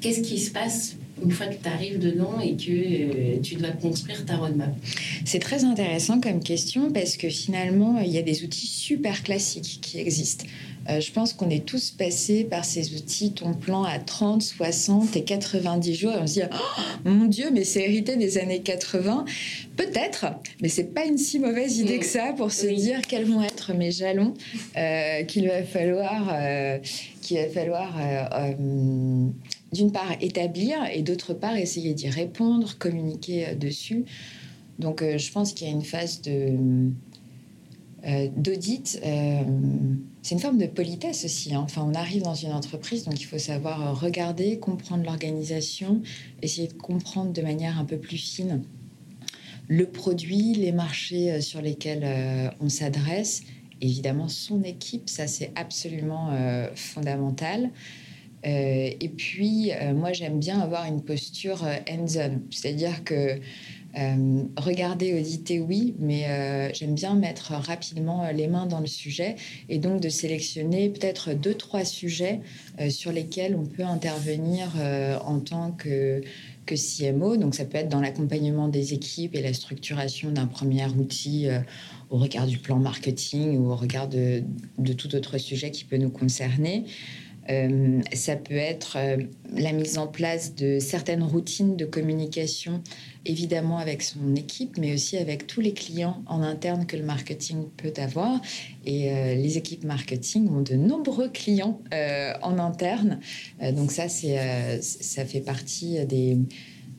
qu'est-ce 0.00 0.20
qui 0.20 0.38
se 0.38 0.50
passe 0.50 0.97
une 1.24 1.30
fois 1.30 1.46
que 1.46 1.62
tu 1.62 1.68
arrives 1.68 1.98
dedans 1.98 2.40
et 2.40 2.56
que 2.56 2.70
euh, 2.70 3.40
tu 3.42 3.56
dois 3.56 3.70
construire 3.70 4.24
ta 4.24 4.36
roadmap 4.36 4.74
C'est 5.24 5.38
très 5.38 5.64
intéressant 5.64 6.20
comme 6.20 6.40
question 6.40 6.90
parce 6.90 7.16
que 7.16 7.28
finalement, 7.28 8.00
il 8.00 8.10
y 8.10 8.18
a 8.18 8.22
des 8.22 8.44
outils 8.44 8.66
super 8.66 9.22
classiques 9.22 9.78
qui 9.80 9.98
existent. 9.98 10.44
Euh, 10.88 11.00
je 11.00 11.12
pense 11.12 11.34
qu'on 11.34 11.50
est 11.50 11.66
tous 11.66 11.90
passés 11.90 12.44
par 12.44 12.64
ces 12.64 12.94
outils, 12.94 13.32
ton 13.32 13.52
plan 13.52 13.82
à 13.84 13.98
30, 13.98 14.42
60 14.42 15.16
et 15.16 15.24
90 15.24 15.94
jours, 15.94 16.12
et 16.12 16.18
on 16.18 16.26
se 16.26 16.34
dit 16.34 16.42
oh, 16.50 17.08
mon 17.08 17.26
Dieu, 17.26 17.50
mais 17.52 17.64
c'est 17.64 17.82
hérité 17.82 18.16
des 18.16 18.38
années 18.38 18.62
80. 18.62 19.26
Peut-être, 19.76 20.26
mais 20.62 20.68
c'est 20.68 20.94
pas 20.94 21.04
une 21.04 21.18
si 21.18 21.38
mauvaise 21.38 21.78
idée 21.78 21.98
que 21.98 22.06
ça 22.06 22.32
pour 22.36 22.52
se 22.52 22.66
dire 22.66 23.02
quels 23.02 23.26
vont 23.26 23.42
être 23.42 23.74
mes 23.74 23.90
jalons 23.90 24.34
euh, 24.76 25.24
qu'il 25.24 25.46
va 25.46 25.62
falloir, 25.62 26.34
qu'il 27.28 27.38
va 27.38 27.48
falloir 27.48 27.94
d'une 29.72 29.92
part 29.92 30.12
établir 30.20 30.78
et 30.92 31.02
d'autre 31.02 31.34
part 31.34 31.56
essayer 31.56 31.94
d'y 31.94 32.08
répondre, 32.08 32.76
communiquer 32.78 33.48
euh, 33.48 33.54
dessus. 33.54 34.04
Donc 34.78 35.02
euh, 35.02 35.18
je 35.18 35.32
pense 35.32 35.52
qu'il 35.52 35.66
y 35.66 35.70
a 35.70 35.72
une 35.72 35.84
phase 35.84 36.22
de 36.22 36.56
euh, 38.06 38.28
d'audit. 38.36 39.00
c'est 40.22 40.34
une 40.34 40.40
forme 40.40 40.58
de 40.58 40.66
politesse 40.66 41.24
aussi. 41.24 41.54
Hein. 41.54 41.62
Enfin, 41.64 41.84
on 41.84 41.94
arrive 41.94 42.22
dans 42.22 42.34
une 42.34 42.52
entreprise, 42.52 43.04
donc 43.04 43.20
il 43.20 43.24
faut 43.24 43.38
savoir 43.38 44.00
regarder, 44.00 44.58
comprendre 44.58 45.04
l'organisation, 45.04 46.00
essayer 46.42 46.68
de 46.68 46.74
comprendre 46.74 47.32
de 47.32 47.42
manière 47.42 47.78
un 47.78 47.84
peu 47.84 47.98
plus 47.98 48.18
fine 48.18 48.62
le 49.70 49.84
produit, 49.84 50.54
les 50.54 50.72
marchés 50.72 51.42
sur 51.42 51.60
lesquels 51.60 52.50
on 52.58 52.70
s'adresse. 52.70 53.42
Évidemment, 53.80 54.28
son 54.28 54.62
équipe, 54.62 55.08
ça 55.08 55.26
c'est 55.26 55.52
absolument 55.54 56.30
fondamental. 56.74 57.70
Euh, 58.46 58.90
et 59.00 59.08
puis, 59.08 59.72
euh, 59.72 59.92
moi, 59.94 60.12
j'aime 60.12 60.38
bien 60.38 60.60
avoir 60.60 60.84
une 60.84 61.02
posture 61.02 61.64
euh, 61.64 61.76
hands-on, 61.90 62.40
c'est-à-dire 62.50 63.04
que 63.04 63.38
regarder, 64.56 65.18
auditer, 65.18 65.58
oui, 65.58 65.96
mais 65.98 66.72
j'aime 66.72 66.94
bien 66.94 67.14
mettre 67.16 67.54
rapidement 67.54 68.30
les 68.30 68.46
mains 68.46 68.66
dans 68.66 68.78
le 68.78 68.86
sujet 68.86 69.34
et 69.68 69.78
donc 69.78 70.00
de 70.00 70.08
sélectionner 70.08 70.88
peut-être 70.90 71.32
deux, 71.32 71.54
trois 71.54 71.84
sujets 71.84 72.40
sur 72.90 73.10
lesquels 73.10 73.56
on 73.56 73.64
peut 73.64 73.82
intervenir 73.82 74.68
en 75.24 75.40
tant 75.40 75.72
que, 75.72 76.20
que 76.68 76.74
CMO. 76.76 77.36
Donc, 77.36 77.54
ça 77.54 77.64
peut 77.64 77.78
être 77.78 77.88
dans 77.88 78.00
l'accompagnement 78.00 78.68
des 78.68 78.92
équipes 78.94 79.34
et 79.34 79.42
la 79.42 79.54
structuration 79.54 80.30
d'un 80.30 80.46
premier 80.46 80.86
outil 80.86 81.48
au 82.10 82.18
regard 82.18 82.46
du 82.46 82.58
plan 82.58 82.78
marketing 82.78 83.58
ou 83.58 83.70
au 83.70 83.76
regard 83.76 84.08
de 84.08 84.92
tout 84.96 85.14
autre 85.14 85.38
sujet 85.38 85.70
qui 85.70 85.84
peut 85.84 85.96
nous 85.96 86.10
concerner. 86.10 86.84
Euh, 87.50 88.00
ça 88.12 88.36
peut 88.36 88.56
être 88.56 88.96
euh, 88.96 89.16
la 89.54 89.72
mise 89.72 89.98
en 89.98 90.06
place 90.06 90.54
de 90.54 90.78
certaines 90.78 91.22
routines 91.22 91.76
de 91.76 91.84
communication, 91.84 92.82
évidemment 93.24 93.78
avec 93.78 94.02
son 94.02 94.34
équipe, 94.34 94.76
mais 94.78 94.92
aussi 94.92 95.16
avec 95.16 95.46
tous 95.46 95.60
les 95.60 95.72
clients 95.72 96.22
en 96.26 96.42
interne 96.42 96.86
que 96.86 96.96
le 96.96 97.04
marketing 97.04 97.68
peut 97.76 97.94
avoir. 97.96 98.40
Et 98.84 99.10
euh, 99.10 99.34
les 99.34 99.56
équipes 99.56 99.84
marketing 99.84 100.48
ont 100.50 100.60
de 100.60 100.74
nombreux 100.74 101.28
clients 101.28 101.80
en 102.42 102.58
interne. 102.58 103.20
donc 103.72 103.92
ça, 103.92 104.08
ça 104.08 105.24
fait 105.24 105.40
partie 105.40 106.04
des 106.06 106.38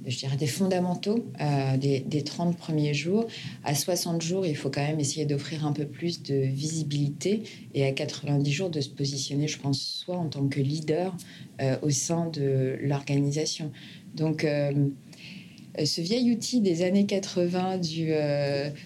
je 0.06 0.18
dirais, 0.18 0.38
des 0.38 0.48
fondamentaux 0.48 1.26
euh, 1.42 1.78
des, 1.78 2.00
des, 2.00 2.24
30 2.24 2.58
premiers 2.58 2.94
jours. 2.94 3.28
À 3.64 3.76
60 3.76 4.22
jours, 4.22 4.46
il 4.46 4.56
faut 4.56 4.70
quand 4.70 4.86
même 4.86 5.00
essayer 5.00 5.26
d'offrir 5.26 5.66
un 5.66 5.74
peu 5.74 5.86
plus 5.86 6.24
de 6.24 6.36
visibilité 6.36 7.44
et 7.74 7.86
à 7.86 7.92
90 7.92 8.52
jours 8.52 8.70
de 8.70 8.82
se 8.82 8.90
positionner, 8.90 9.48
je 9.48 9.60
pense, 9.60 9.80
soit 9.82 10.18
en 10.18 10.28
tant 10.28 10.48
que 10.48 10.60
leader 10.60 11.16
euh, 11.62 11.78
au 11.82 11.90
sein 11.90 12.30
de 12.30 12.78
l'organisation. 12.82 13.72
Donc, 14.16 14.44
euh, 14.44 14.72
ce 15.84 16.02
vieil 16.02 16.32
outil 16.32 16.62
des 16.62 16.82
années 16.84 17.06
80 17.06 17.78
du 17.78 18.12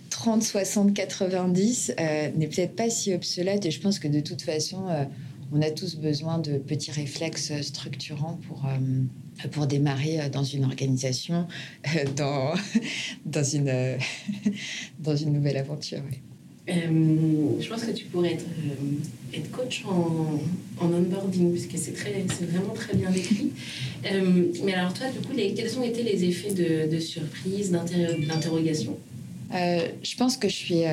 30, 0.09 0.43
60, 0.43 0.93
90 0.93 1.93
n'est 2.35 2.47
peut-être 2.47 2.75
pas 2.75 2.89
si 2.89 3.13
obsolète 3.13 3.65
et 3.65 3.71
je 3.71 3.79
pense 3.79 3.97
que 3.97 4.07
de 4.07 4.19
toute 4.19 4.43
façon, 4.43 4.85
on 5.51 5.61
a 5.61 5.71
tous 5.71 5.95
besoin 5.95 6.37
de 6.37 6.57
petits 6.57 6.91
réflexes 6.91 7.53
structurants 7.61 8.37
pour 8.47 8.67
pour 9.51 9.67
démarrer 9.67 10.19
euh, 10.19 10.29
dans 10.29 10.43
une 10.43 10.65
organisation, 10.65 11.47
euh, 11.87 12.05
dans, 12.15 12.53
dans, 13.25 13.43
une, 13.43 13.69
euh, 13.69 13.97
dans 14.99 15.15
une 15.15 15.33
nouvelle 15.33 15.57
aventure. 15.57 16.01
je 16.67 17.67
pense 17.67 17.83
que 17.83 17.91
tu 17.91 18.05
pourrais 18.05 18.33
être, 18.33 18.45
être 19.33 19.51
coach 19.51 19.83
en, 19.85 20.39
en 20.79 20.93
onboarding, 20.93 21.51
puisque 21.51 21.77
c'est, 21.77 21.93
très, 21.93 22.25
c'est 22.29 22.49
vraiment 22.49 22.73
très 22.73 22.95
bien 22.95 23.11
décrit. 23.11 23.51
mais 24.63 24.73
alors 24.73 24.93
toi, 24.93 25.07
du 25.07 25.25
coup, 25.25 25.33
les, 25.35 25.53
quels 25.53 25.77
ont 25.77 25.83
été 25.83 26.03
les 26.03 26.23
effets 26.23 26.53
de, 26.53 26.89
de 26.93 26.99
surprise, 26.99 27.71
d'interrogation? 27.71 28.97
Je 29.51 30.15
pense 30.15 30.37
que 30.37 30.47
je 30.47 30.55
suis, 30.55 30.83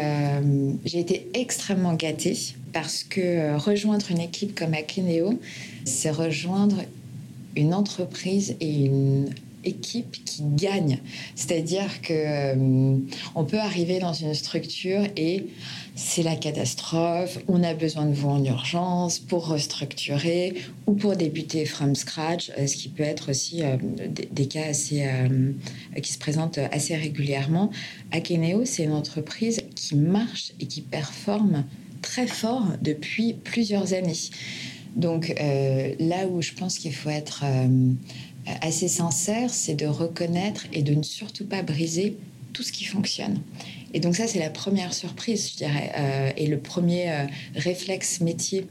j'ai 0.84 0.98
été 0.98 1.28
extrêmement 1.34 1.94
gâtée 1.94 2.36
parce 2.72 3.04
que 3.04 3.56
rejoindre 3.56 4.10
une 4.10 4.20
équipe 4.20 4.54
comme 4.54 4.74
Akineo, 4.74 5.40
c'est 5.84 6.10
rejoindre 6.10 6.84
une 7.56 7.74
entreprise 7.74 8.56
et 8.60 8.84
une 8.84 9.30
équipe 9.64 10.24
qui 10.24 10.42
gagne. 10.42 10.98
C'est-à-dire 11.34 12.00
que 12.02 12.12
euh, 12.12 12.96
on 13.34 13.44
peut 13.44 13.58
arriver 13.58 13.98
dans 13.98 14.12
une 14.12 14.34
structure 14.34 15.02
et 15.16 15.46
c'est 15.94 16.22
la 16.22 16.36
catastrophe, 16.36 17.38
on 17.48 17.62
a 17.62 17.74
besoin 17.74 18.06
de 18.06 18.14
vous 18.14 18.28
en 18.28 18.42
urgence 18.42 19.18
pour 19.18 19.48
restructurer 19.48 20.54
ou 20.86 20.94
pour 20.94 21.14
débuter 21.14 21.66
from 21.66 21.94
scratch, 21.94 22.50
euh, 22.58 22.66
ce 22.66 22.76
qui 22.76 22.88
peut 22.88 23.02
être 23.02 23.30
aussi 23.30 23.62
euh, 23.62 23.76
des, 24.30 24.46
cas 24.46 24.64
assez, 24.68 25.06
qui 26.02 26.12
se 26.12 26.18
présentent 26.18 26.58
assez 26.72 26.96
régulièrement. 26.96 27.70
Akeneo, 28.12 28.64
c'est 28.64 28.84
une 28.84 28.92
entreprise 28.92 29.62
qui 29.74 29.94
marche 29.96 30.52
et 30.60 30.66
qui 30.66 30.80
performe 30.80 31.64
très 32.02 32.26
fort 32.26 32.66
depuis 32.80 33.34
plusieurs 33.34 33.92
années. 33.92 34.14
Donc 34.96 35.34
euh, 35.40 35.94
là 35.98 36.26
où 36.26 36.42
je 36.42 36.52
pense 36.52 36.78
qu'il 36.78 36.94
faut 36.94 37.10
être 37.10 37.42
euh, 37.44 37.92
assez 38.62 38.88
sincère, 38.88 39.50
c'est 39.50 39.74
de 39.74 39.86
reconnaître 39.86 40.66
et 40.72 40.82
de 40.82 40.94
ne 40.94 41.02
surtout 41.02 41.44
pas 41.44 41.62
briser 41.62 42.16
tout 42.52 42.62
ce 42.62 42.72
qui 42.72 42.84
fonctionne. 42.84 43.40
Et 43.94 44.00
donc 44.00 44.16
ça, 44.16 44.26
c'est 44.26 44.38
la 44.38 44.50
première 44.50 44.92
surprise, 44.92 45.50
je 45.52 45.56
dirais, 45.58 45.92
euh, 45.96 46.30
et 46.36 46.46
le 46.46 46.58
premier 46.58 47.26
réflexe 47.54 48.20
métier 48.20 48.66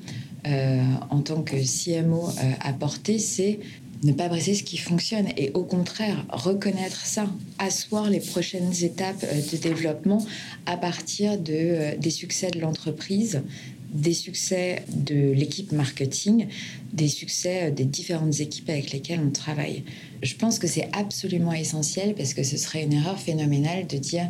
en 0.46 1.20
tant 1.20 1.42
que 1.42 1.58
CMO 1.58 2.30
à 2.62 2.72
porter, 2.74 3.20
c'est 3.20 3.60
ne 4.04 4.14
pas 4.14 4.30
briser 4.30 4.56
ce 4.56 4.64
qui 4.64 4.78
fonctionne 4.78 5.28
et 5.36 5.52
au 5.54 5.64
contraire 5.64 6.26
reconnaître 6.30 7.06
ça, 7.06 7.28
asseoir 7.58 8.10
les 8.10 8.22
prochaines 8.22 8.72
étapes 8.82 9.26
de 9.52 9.58
développement 9.58 10.26
à 10.66 10.78
partir 10.78 11.38
de, 11.38 11.98
des 11.98 12.10
succès 12.10 12.50
de 12.50 12.60
l'entreprise 12.62 13.42
des 13.91 14.13
succès 14.13 14.84
de 14.89 15.31
l'équipe 15.31 15.72
marketing, 15.72 16.48
des 16.93 17.08
succès 17.08 17.72
des 17.72 17.86
différentes 17.86 18.39
équipes 18.39 18.69
avec 18.69 18.91
lesquelles 18.91 19.22
on 19.25 19.31
travaille. 19.31 19.84
Je 20.22 20.36
pense 20.36 20.60
que 20.60 20.67
c'est 20.67 20.89
absolument 20.93 21.53
essentiel 21.53 22.13
parce 22.15 22.34
que 22.34 22.43
ce 22.43 22.58
serait 22.58 22.84
une 22.84 22.93
erreur 22.93 23.19
phénoménale 23.19 23.88
de 23.88 23.98
dire 23.98 24.29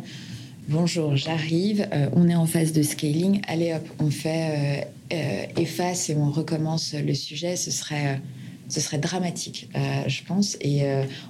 bonjour, 0.70 1.16
j'arrive, 1.16 1.86
euh, 1.92 2.08
on 2.14 2.28
est 2.28 2.34
en 2.34 2.46
phase 2.46 2.72
de 2.72 2.82
scaling, 2.82 3.40
allez 3.48 3.74
hop, 3.74 3.86
on 3.98 4.10
fait 4.10 4.84
euh, 5.12 5.14
euh, 5.14 5.60
efface 5.60 6.10
et 6.10 6.14
on 6.14 6.30
recommence 6.30 6.94
le 6.94 7.14
sujet, 7.14 7.56
ce 7.56 7.72
serait, 7.72 8.20
ce 8.68 8.80
serait 8.80 8.98
dramatique, 8.98 9.68
je 10.06 10.22
pense. 10.22 10.56
Et 10.60 10.82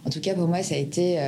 en 0.04 0.10
tout 0.10 0.20
cas, 0.20 0.34
pour 0.34 0.46
moi, 0.46 0.62
ça 0.62 0.75
a 0.75 0.78
été 0.78 1.18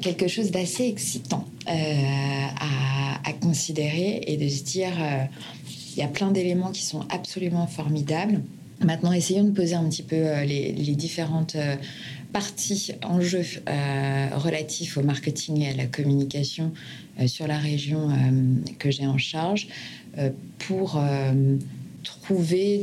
quelque 0.00 0.28
chose 0.28 0.52
d'assez 0.52 0.84
excitant 0.84 1.44
à, 1.66 3.18
à, 3.24 3.32
considérer 3.32 4.22
et 4.28 4.36
de 4.36 4.48
se 4.48 4.62
dire, 4.62 4.92
il 5.96 6.00
y 6.00 6.02
a 6.02 6.08
plein 6.08 6.30
d'éléments 6.30 6.70
qui 6.70 6.84
sont 6.84 7.04
absolument 7.10 7.66
formidables. 7.66 8.40
Maintenant, 8.84 9.12
essayons 9.12 9.44
de 9.44 9.50
poser 9.50 9.74
un 9.74 9.88
petit 9.88 10.02
peu 10.02 10.42
les, 10.42 10.72
les 10.72 10.94
différentes 10.94 11.56
parties 12.32 12.92
en 13.02 13.22
jeu 13.22 13.42
relatifs 13.66 14.98
au 14.98 15.02
marketing 15.02 15.62
et 15.62 15.70
à 15.70 15.74
la 15.74 15.86
communication 15.86 16.72
euh, 17.18 17.26
sur 17.28 17.46
la 17.46 17.58
région 17.58 18.10
euh, 18.10 18.14
que 18.78 18.90
j'ai 18.90 19.06
en 19.06 19.16
charge 19.16 19.68
euh, 20.18 20.30
pour 20.58 21.00
trouver 22.02 22.82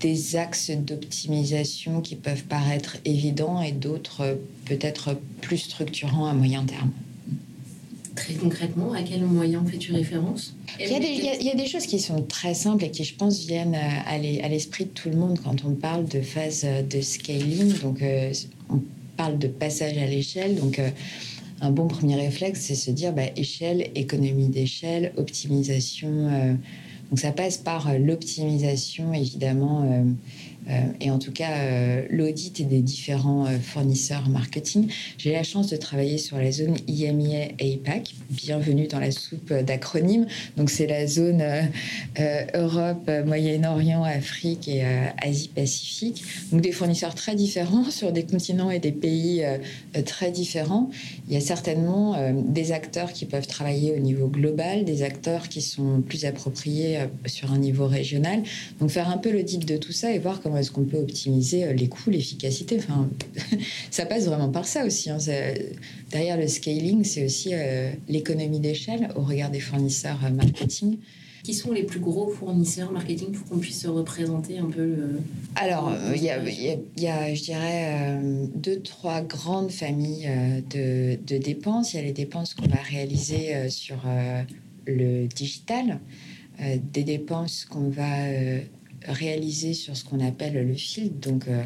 des 0.00 0.36
axes 0.36 0.70
d'optimisation 0.70 2.00
qui 2.00 2.16
peuvent 2.16 2.44
paraître 2.44 2.96
évidents 3.04 3.62
et 3.62 3.72
d'autres 3.72 4.38
peut-être 4.64 5.16
plus 5.40 5.58
structurants 5.58 6.26
à 6.26 6.34
moyen 6.34 6.64
terme. 6.64 6.90
Très 8.18 8.34
concrètement, 8.34 8.92
à 8.92 9.02
quel 9.02 9.22
moyen 9.22 9.64
fais-tu 9.64 9.92
référence 9.92 10.54
il 10.80 10.90
y, 10.90 11.50
a 11.50 11.54
des, 11.54 11.66
choses 11.66 11.86
qui 11.86 11.98
sont 11.98 12.22
très 12.22 12.54
simples 12.54 12.84
et 12.84 12.90
qui, 12.90 13.02
je 13.02 13.14
pense, 13.14 13.44
viennent 13.46 13.74
à 13.74 14.18
l'esprit 14.48 14.84
de 14.84 14.90
tout 14.90 15.08
le 15.08 15.16
monde 15.16 15.38
quand 15.42 15.64
on 15.64 15.72
parle 15.72 16.06
de 16.06 16.20
phase 16.20 16.64
de 16.88 17.00
scaling. 17.00 17.72
Donc, 17.80 18.02
on 18.70 18.80
parle 19.16 19.38
de 19.38 19.48
passage 19.48 19.98
à 19.98 20.06
l'échelle. 20.06 20.54
Donc, 20.54 20.80
un 21.60 21.70
bon 21.70 21.88
premier 21.88 22.16
réflexe, 22.16 22.60
c'est 22.60 22.74
se 22.74 22.90
dire 22.90 23.12
bah, 23.12 23.22
échelle, 23.36 23.90
économie 23.94 24.48
d'échelle, 24.48 25.12
optimisation. 25.16 26.08
Euh, 26.08 26.54
donc 27.10 27.18
ça 27.18 27.32
passe 27.32 27.56
par 27.56 27.88
euh, 27.88 27.98
l'optimisation, 27.98 29.14
évidemment, 29.14 29.82
euh, 29.82 29.86
euh, 29.96 30.04
et 31.00 31.10
en 31.10 31.18
tout 31.18 31.32
cas 31.32 31.50
euh, 31.50 32.06
l'audit 32.10 32.66
des 32.66 32.80
différents 32.80 33.46
euh, 33.46 33.58
fournisseurs 33.58 34.28
marketing. 34.28 34.88
J'ai 35.16 35.32
la 35.32 35.42
chance 35.42 35.68
de 35.68 35.76
travailler 35.76 36.18
sur 36.18 36.36
la 36.36 36.50
zone 36.50 36.76
IMIA 36.86 37.48
APAC. 37.60 38.14
Bienvenue 38.30 38.86
dans 38.86 39.00
la 39.00 39.10
soupe 39.10 39.52
d'acronymes. 39.52 40.26
Donc 40.56 40.70
c'est 40.70 40.86
la 40.86 41.06
zone 41.06 41.42
Europe, 42.54 43.10
Moyen-Orient, 43.26 44.02
Afrique 44.02 44.68
et 44.68 44.84
Asie-Pacifique. 45.22 46.24
Donc 46.52 46.60
des 46.60 46.72
fournisseurs 46.72 47.14
très 47.14 47.34
différents 47.34 47.84
sur 47.90 48.12
des 48.12 48.24
continents 48.24 48.70
et 48.70 48.78
des 48.78 48.92
pays 48.92 49.44
très 50.04 50.30
différents. 50.30 50.90
Il 51.28 51.34
y 51.34 51.36
a 51.36 51.40
certainement 51.40 52.16
des 52.32 52.72
acteurs 52.72 53.12
qui 53.12 53.24
peuvent 53.24 53.46
travailler 53.46 53.92
au 53.92 53.98
niveau 53.98 54.28
global, 54.28 54.84
des 54.84 55.02
acteurs 55.02 55.48
qui 55.48 55.62
sont 55.62 56.02
plus 56.02 56.24
appropriés 56.24 56.98
sur 57.26 57.52
un 57.52 57.58
niveau 57.58 57.86
régional. 57.86 58.42
Donc 58.80 58.90
faire 58.90 59.08
un 59.08 59.18
peu 59.18 59.30
l'audit 59.30 59.64
de 59.64 59.76
tout 59.76 59.92
ça 59.92 60.12
et 60.12 60.18
voir 60.18 60.40
comment 60.42 60.57
est-ce 60.58 60.70
qu'on 60.70 60.84
peut 60.84 60.98
optimiser 60.98 61.64
euh, 61.64 61.72
les 61.72 61.88
coûts, 61.88 62.10
l'efficacité. 62.10 62.78
Enfin, 62.78 63.08
ça 63.90 64.06
passe 64.06 64.26
vraiment 64.26 64.50
par 64.50 64.66
ça 64.66 64.84
aussi. 64.84 65.10
Hein. 65.10 65.18
Derrière 66.10 66.36
le 66.36 66.48
scaling, 66.48 67.04
c'est 67.04 67.24
aussi 67.24 67.50
euh, 67.52 67.90
l'économie 68.08 68.60
d'échelle 68.60 69.08
au 69.16 69.22
regard 69.22 69.50
des 69.50 69.60
fournisseurs 69.60 70.18
euh, 70.24 70.30
marketing. 70.30 70.98
Qui 71.44 71.54
sont 71.54 71.72
les 71.72 71.84
plus 71.84 72.00
gros 72.00 72.28
fournisseurs 72.28 72.92
marketing 72.92 73.32
pour 73.32 73.48
qu'on 73.48 73.58
puisse 73.58 73.80
se 73.80 73.88
représenter 73.88 74.58
un 74.58 74.66
peu 74.66 74.96
Alors, 75.54 75.94
il 76.14 76.22
y, 76.22 76.28
a, 76.28 77.34
je 77.34 77.42
dirais, 77.42 78.20
deux, 78.54 78.80
trois 78.80 79.22
grandes 79.22 79.70
familles 79.70 80.28
de, 80.68 81.16
de, 81.26 81.38
dépenses. 81.38 81.94
Il 81.94 81.98
y 81.98 82.00
a 82.00 82.02
les 82.02 82.12
dépenses 82.12 82.52
qu'on 82.52 82.66
va 82.66 82.82
réaliser 82.82 83.70
sur 83.70 83.96
le 84.86 85.26
digital, 85.28 86.00
des 86.92 87.04
dépenses 87.04 87.64
qu'on 87.64 87.88
va 87.88 88.26
réalisé 89.06 89.74
sur 89.74 89.96
ce 89.96 90.04
qu'on 90.04 90.24
appelle 90.24 90.66
le 90.66 90.74
field, 90.74 91.20
donc 91.20 91.48
euh, 91.48 91.62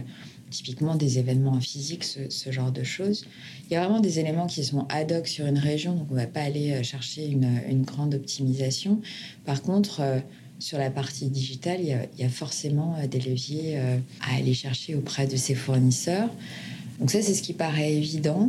typiquement 0.51 0.97
des 0.97 1.19
événements 1.19 1.61
physiques, 1.61 2.05
ce, 2.05 2.21
ce, 2.29 2.51
genre 2.51 2.73
de 2.73 2.83
choses. 2.83 3.25
Il 3.69 3.75
y 3.75 3.77
a 3.77 3.85
vraiment 3.85 4.01
des 4.01 4.19
éléments 4.19 4.47
qui 4.47 4.65
sont 4.65 4.87
ad 4.89 5.13
hoc 5.13 5.27
sur 5.27 5.47
une 5.47 5.59
région, 5.59 5.95
donc 5.95 6.09
on 6.11 6.15
ne 6.15 6.21
va 6.21 6.27
pas 6.27 6.43
aller 6.43 6.73
euh, 6.73 6.83
chercher 6.83 7.27
une, 7.27 7.83
grande 7.83 8.15
optimisation. 8.15 9.01
Par 9.45 9.63
contre, 9.63 10.01
euh, 10.01 10.19
sur 10.59 10.79
la 10.79 10.91
partie 10.91 11.27
digitale, 11.27 11.81
il 11.81 11.99
y, 12.19 12.25
a, 12.25 12.29
forcément 12.29 12.97
des 13.11 13.19
leviers 13.19 13.79
à 13.79 14.37
aller 14.37 14.55
chercher 14.55 14.95
auprès 14.95 15.27
de 15.27 15.35
ces 15.35 15.57
fournisseurs. 15.57 16.31
Donc 17.01 17.11
ça, 17.11 17.21
c'est 17.21 17.35
ce 17.35 17.43
qui 17.43 17.53
paraît 17.53 17.95
évident. 17.95 18.49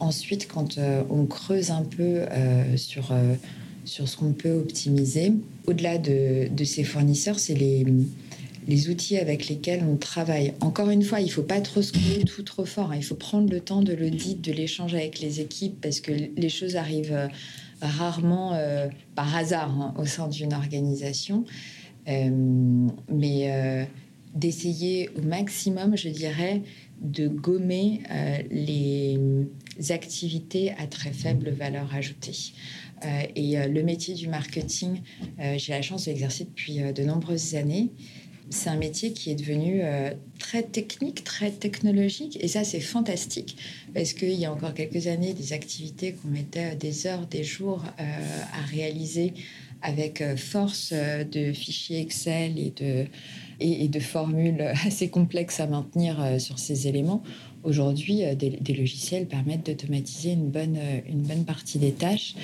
Ensuite, 0.00 0.48
quand 0.48 0.76
on 1.08 1.24
creuse 1.26 1.70
un 1.70 1.84
peu 1.84 2.22
sur 2.74 3.12
sur 3.84 4.08
ce 4.08 4.16
qu'on 4.16 4.32
peut 4.32 4.52
optimiser. 4.52 5.32
Au-delà 5.66 5.98
de, 5.98 6.64
ces 6.64 6.84
fournisseurs, 6.84 7.38
c'est 7.38 7.54
les, 7.54 7.84
les 8.66 8.88
outils 8.88 9.16
avec 9.16 9.48
lesquels 9.48 9.84
on 9.84 9.96
travaille. 9.96 10.54
Encore 10.60 10.90
une 10.90 11.02
fois, 11.02 11.20
il 11.20 11.26
ne 11.26 11.30
faut 11.30 11.42
pas 11.42 11.60
trop 11.60 11.82
scroller 11.82 12.24
tout 12.24 12.42
trop 12.42 12.64
fort. 12.64 12.92
Hein. 12.92 12.96
Il 12.96 13.04
faut 13.04 13.14
prendre 13.14 13.50
le 13.50 13.60
temps 13.60 13.82
de 13.82 13.92
l'audit, 13.92 14.40
de 14.40 14.52
l'échange 14.52 14.94
avec 14.94 15.20
les 15.20 15.40
équipes, 15.40 15.80
parce 15.80 16.00
que 16.00 16.12
les 16.36 16.48
choses 16.48 16.76
arrivent 16.76 17.12
euh, 17.12 17.28
rarement 17.80 18.54
euh, 18.54 18.88
par 19.14 19.34
hasard 19.36 19.70
hein, 19.70 19.94
au 19.98 20.06
sein 20.06 20.28
d'une 20.28 20.54
organisation. 20.54 21.44
Euh, 22.08 22.30
mais 23.12 23.88
d'essayer 24.34 25.08
au 25.16 25.22
maximum, 25.22 25.96
je 25.96 26.08
dirais, 26.08 26.62
de 27.00 27.28
gommer 27.28 28.02
les 28.50 29.18
activités 29.90 30.72
à 30.72 30.86
très 30.86 31.12
faible 31.12 31.50
valeur 31.50 31.94
ajoutée. 31.94 32.52
Euh, 33.04 33.22
et 33.34 33.58
euh, 33.58 33.66
le 33.66 33.82
métier 33.82 34.14
du 34.14 34.28
marketing, 34.28 35.00
euh, 35.40 35.54
j'ai 35.58 35.72
la 35.72 35.82
chance 35.82 36.04
de 36.04 36.10
l'exercer 36.10 36.44
depuis 36.44 36.80
de 36.80 37.02
nombreuses 37.04 37.54
années 37.54 37.90
c'est 38.50 38.68
un 38.68 38.76
métier 38.76 39.14
qui 39.14 39.30
est 39.30 39.34
devenu 39.36 39.80
très 40.38 40.62
technique, 40.62 41.24
très 41.24 41.50
technologique. 41.50 42.36
Et 42.42 42.46
ça, 42.46 42.62
c'est 42.62 42.78
fantastique 42.78 43.56
parce 43.94 44.12
qu'il 44.12 44.34
y 44.34 44.44
a 44.44 44.52
encore 44.52 44.74
quelques 44.74 45.06
années, 45.06 45.32
des 45.32 45.54
activités 45.54 46.12
qu'on 46.12 46.28
mettait 46.28 46.76
des 46.76 47.06
heures, 47.06 47.26
des 47.26 47.42
jours 47.42 47.82
à 47.96 48.60
réaliser 48.66 49.32
avec 49.80 50.22
force 50.36 50.92
de 50.92 51.54
fichiers 51.54 52.02
Excel 52.02 52.58
et 52.58 52.70
de, 52.76 53.06
et, 53.60 53.88
de 53.88 53.98
formules 53.98 54.60
assez 54.86 55.08
complexes 55.08 55.58
à 55.58 55.66
maintenir 55.66 56.38
sur 56.38 56.58
ces 56.58 56.86
éléments. 56.86 57.22
Aujourd'hui, 57.64 58.22
des, 58.36 58.50
des, 58.50 58.74
logiciels 58.74 59.26
permettent 59.26 59.66
d'automatiser 59.66 60.32
une 60.32 60.48
bonne, 60.50 60.78
une 61.08 61.22
bonne 61.22 61.44
partie 61.44 61.78
des 61.78 61.92
tâches. 61.92 62.34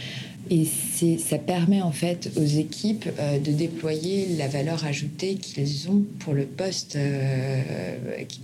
Et 0.48 0.64
ça 0.64 1.38
permet 1.38 1.82
en 1.82 1.92
fait 1.92 2.32
aux 2.36 2.44
équipes 2.44 3.08
euh, 3.18 3.38
de 3.38 3.52
déployer 3.52 4.26
la 4.36 4.48
valeur 4.48 4.84
ajoutée 4.84 5.34
qu'ils 5.34 5.90
ont 5.90 6.04
pour 6.18 6.32
le 6.32 6.44
poste 6.44 6.96
euh, 6.96 7.62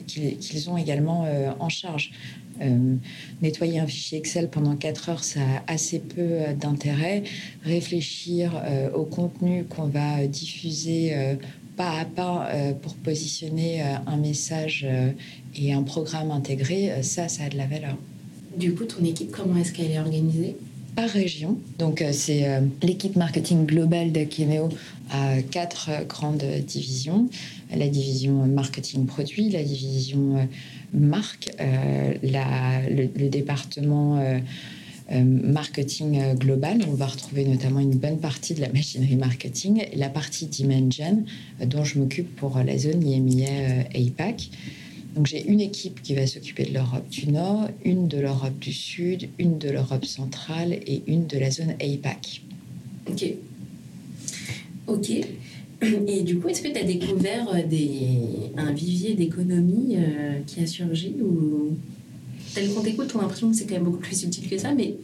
qu'ils 0.06 0.70
ont 0.70 0.76
également 0.76 1.24
euh, 1.24 1.50
en 1.58 1.68
charge. 1.68 2.12
nettoyer 3.42 3.80
un 3.80 3.86
fichier 3.86 4.18
Excel 4.18 4.48
pendant 4.48 4.76
4 4.76 5.08
heures, 5.08 5.24
ça 5.24 5.40
a 5.40 5.72
assez 5.72 5.98
peu 5.98 6.54
d'intérêt. 6.58 7.22
Réfléchir 7.64 8.62
au 8.94 9.04
contenu 9.04 9.64
qu'on 9.64 9.88
va 9.88 10.26
diffuser 10.26 11.12
pas 11.76 12.00
à 12.00 12.04
pas 12.04 12.50
pour 12.82 12.94
positionner 12.94 13.82
un 13.82 14.16
message 14.16 14.86
et 15.54 15.72
un 15.72 15.82
programme 15.82 16.30
intégré, 16.30 17.02
ça, 17.02 17.28
ça 17.28 17.44
a 17.44 17.48
de 17.48 17.56
la 17.56 17.66
valeur. 17.66 17.96
Du 18.56 18.74
coup, 18.74 18.84
ton 18.84 19.04
équipe, 19.04 19.30
comment 19.30 19.56
est-ce 19.58 19.72
qu'elle 19.72 19.90
est 19.90 19.98
organisée? 19.98 20.56
Par 20.94 21.10
région. 21.10 21.58
Donc, 21.78 22.00
euh, 22.00 22.10
c'est 22.12 22.48
euh, 22.48 22.60
l'équipe 22.82 23.16
marketing 23.16 23.66
globale 23.66 24.12
d'Akeneo 24.12 24.70
a 25.10 25.42
quatre 25.42 25.90
euh, 25.90 26.04
grandes 26.04 26.42
divisions. 26.66 27.28
La 27.74 27.88
division 27.88 28.46
marketing 28.46 29.04
produit, 29.04 29.50
la 29.50 29.62
division 29.62 30.48
marque, 30.94 31.50
la, 31.58 32.80
le, 32.88 33.28
département 33.28 34.22
marketing 35.10 36.34
global. 36.34 36.80
On 36.88 36.94
va 36.94 37.06
retrouver 37.06 37.44
notamment 37.44 37.80
une 37.80 37.96
bonne 37.96 38.18
partie 38.18 38.54
de 38.54 38.60
la 38.60 38.68
machinerie 38.72 39.16
marketing, 39.16 39.84
et 39.92 39.96
la 39.96 40.08
partie 40.08 40.46
Dimension, 40.46 41.24
dont 41.64 41.84
je 41.84 41.98
m'occupe 41.98 42.34
pour 42.36 42.58
la 42.58 42.76
zone 42.76 43.06
IMIA 43.06 43.84
APAC. 43.94 44.50
Donc 45.14 45.26
j'ai 45.26 45.46
une 45.46 45.62
équipe 45.62 46.02
qui 46.02 46.14
va 46.14 46.26
s'occuper 46.26 46.64
de 46.64 46.74
l'Europe 46.74 47.08
du 47.08 47.30
Nord, 47.30 47.68
une 47.84 48.06
de 48.06 48.18
l'Europe 48.18 48.58
du 48.58 48.72
Sud, 48.72 49.28
une 49.38 49.56
de 49.56 49.70
l'Europe 49.70 50.04
centrale 50.04 50.74
et 50.74 51.02
une 51.06 51.26
de 51.26 51.38
la 51.38 51.50
zone 51.50 51.70
APAC. 51.80 52.42
Ok. 53.08 53.24
Ok. 54.88 55.10
Et 55.80 56.22
du 56.22 56.38
coup, 56.38 56.48
est-ce 56.48 56.62
que 56.62 56.68
tu 56.68 56.78
as 56.78 56.84
découvert 56.84 57.48
euh, 57.54 57.62
un 58.56 58.72
vivier 58.72 59.14
d'économie 59.14 59.96
euh, 59.96 60.40
qui 60.46 60.60
a 60.60 60.66
surgi 60.66 61.14
ou? 61.20 61.76
Tel 62.56 62.72
qu'on 62.72 62.80
t'écoute, 62.80 63.12
on 63.14 63.18
a 63.18 63.22
l'impression 63.22 63.50
que 63.50 63.56
c'est 63.56 63.66
quand 63.66 63.74
même 63.74 63.84
beaucoup 63.84 63.98
plus 63.98 64.18
subtil 64.18 64.48
que 64.48 64.56
ça, 64.56 64.72
mais 64.72 64.94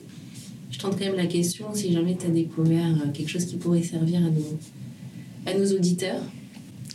je 0.70 0.78
tente 0.78 0.98
quand 0.98 1.04
même 1.04 1.16
la 1.16 1.26
question 1.26 1.66
si 1.74 1.92
jamais 1.92 2.16
tu 2.16 2.26
as 2.26 2.30
découvert 2.30 2.86
euh, 2.86 3.10
quelque 3.12 3.28
chose 3.28 3.44
qui 3.44 3.56
pourrait 3.56 3.82
servir 3.82 4.20
à 4.20 4.30
nos, 4.30 4.58
à 5.46 5.54
nos 5.54 5.76
auditeurs 5.76 6.22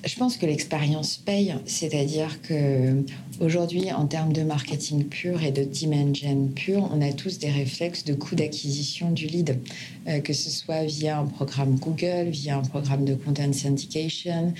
je 0.06 0.16
pense 0.16 0.38
que 0.38 0.46
l'expérience 0.46 1.18
paye, 1.18 1.56
c'est-à-dire 1.66 2.42
que 2.42 3.04
aujourd'hui, 3.40 3.92
en 3.92 4.06
termes 4.06 4.32
de 4.32 4.44
marketing 4.44 5.06
pur 5.06 5.44
et 5.44 5.52
de 5.52 5.64
dimension 5.64 6.48
pur, 6.56 6.90
on 6.94 7.02
a 7.02 7.12
tous 7.12 7.40
des 7.40 7.50
réflexes 7.50 8.04
de 8.04 8.14
coût 8.14 8.36
d'acquisition 8.36 9.12
du 9.12 9.26
lead, 9.28 9.60
euh, 10.08 10.20
que 10.20 10.34
ce 10.34 10.50
soit 10.50 10.86
via 10.86 11.20
un 11.20 11.26
programme 11.26 11.76
Google, 11.76 12.30
via 12.30 12.58
un 12.58 12.62
programme 12.62 13.06
de 13.06 13.16
content 13.16 13.52
syndication, 13.52 14.54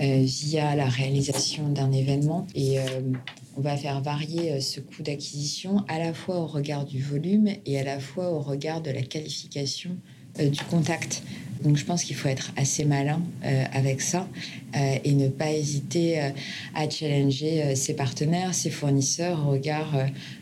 euh, 0.00 0.22
via 0.24 0.76
la 0.76 0.88
réalisation 0.88 1.68
d'un 1.68 1.92
événement. 1.92 2.46
Et 2.54 2.78
euh, 2.78 2.84
on 3.56 3.60
va 3.60 3.76
faire 3.76 4.00
varier 4.00 4.60
ce 4.60 4.80
coût 4.80 5.02
d'acquisition 5.02 5.84
à 5.88 5.98
la 5.98 6.12
fois 6.12 6.38
au 6.38 6.46
regard 6.46 6.84
du 6.84 7.02
volume 7.02 7.48
et 7.66 7.78
à 7.78 7.84
la 7.84 8.00
fois 8.00 8.30
au 8.30 8.40
regard 8.40 8.80
de 8.80 8.90
la 8.90 9.02
qualification 9.02 9.96
du 10.38 10.64
contact. 10.68 11.22
Donc 11.64 11.78
je 11.78 11.84
pense 11.84 12.04
qu'il 12.04 12.14
faut 12.14 12.28
être 12.28 12.52
assez 12.56 12.84
malin 12.84 13.22
euh, 13.44 13.64
avec 13.72 14.02
ça 14.02 14.28
euh, 14.76 14.96
et 15.02 15.12
ne 15.12 15.28
pas 15.28 15.50
hésiter 15.50 16.20
euh, 16.20 16.30
à 16.74 16.88
challenger 16.90 17.74
ses 17.74 17.94
partenaires, 17.94 18.54
ses 18.54 18.70
fournisseurs 18.70 19.46
au 19.46 19.52
regard 19.52 19.94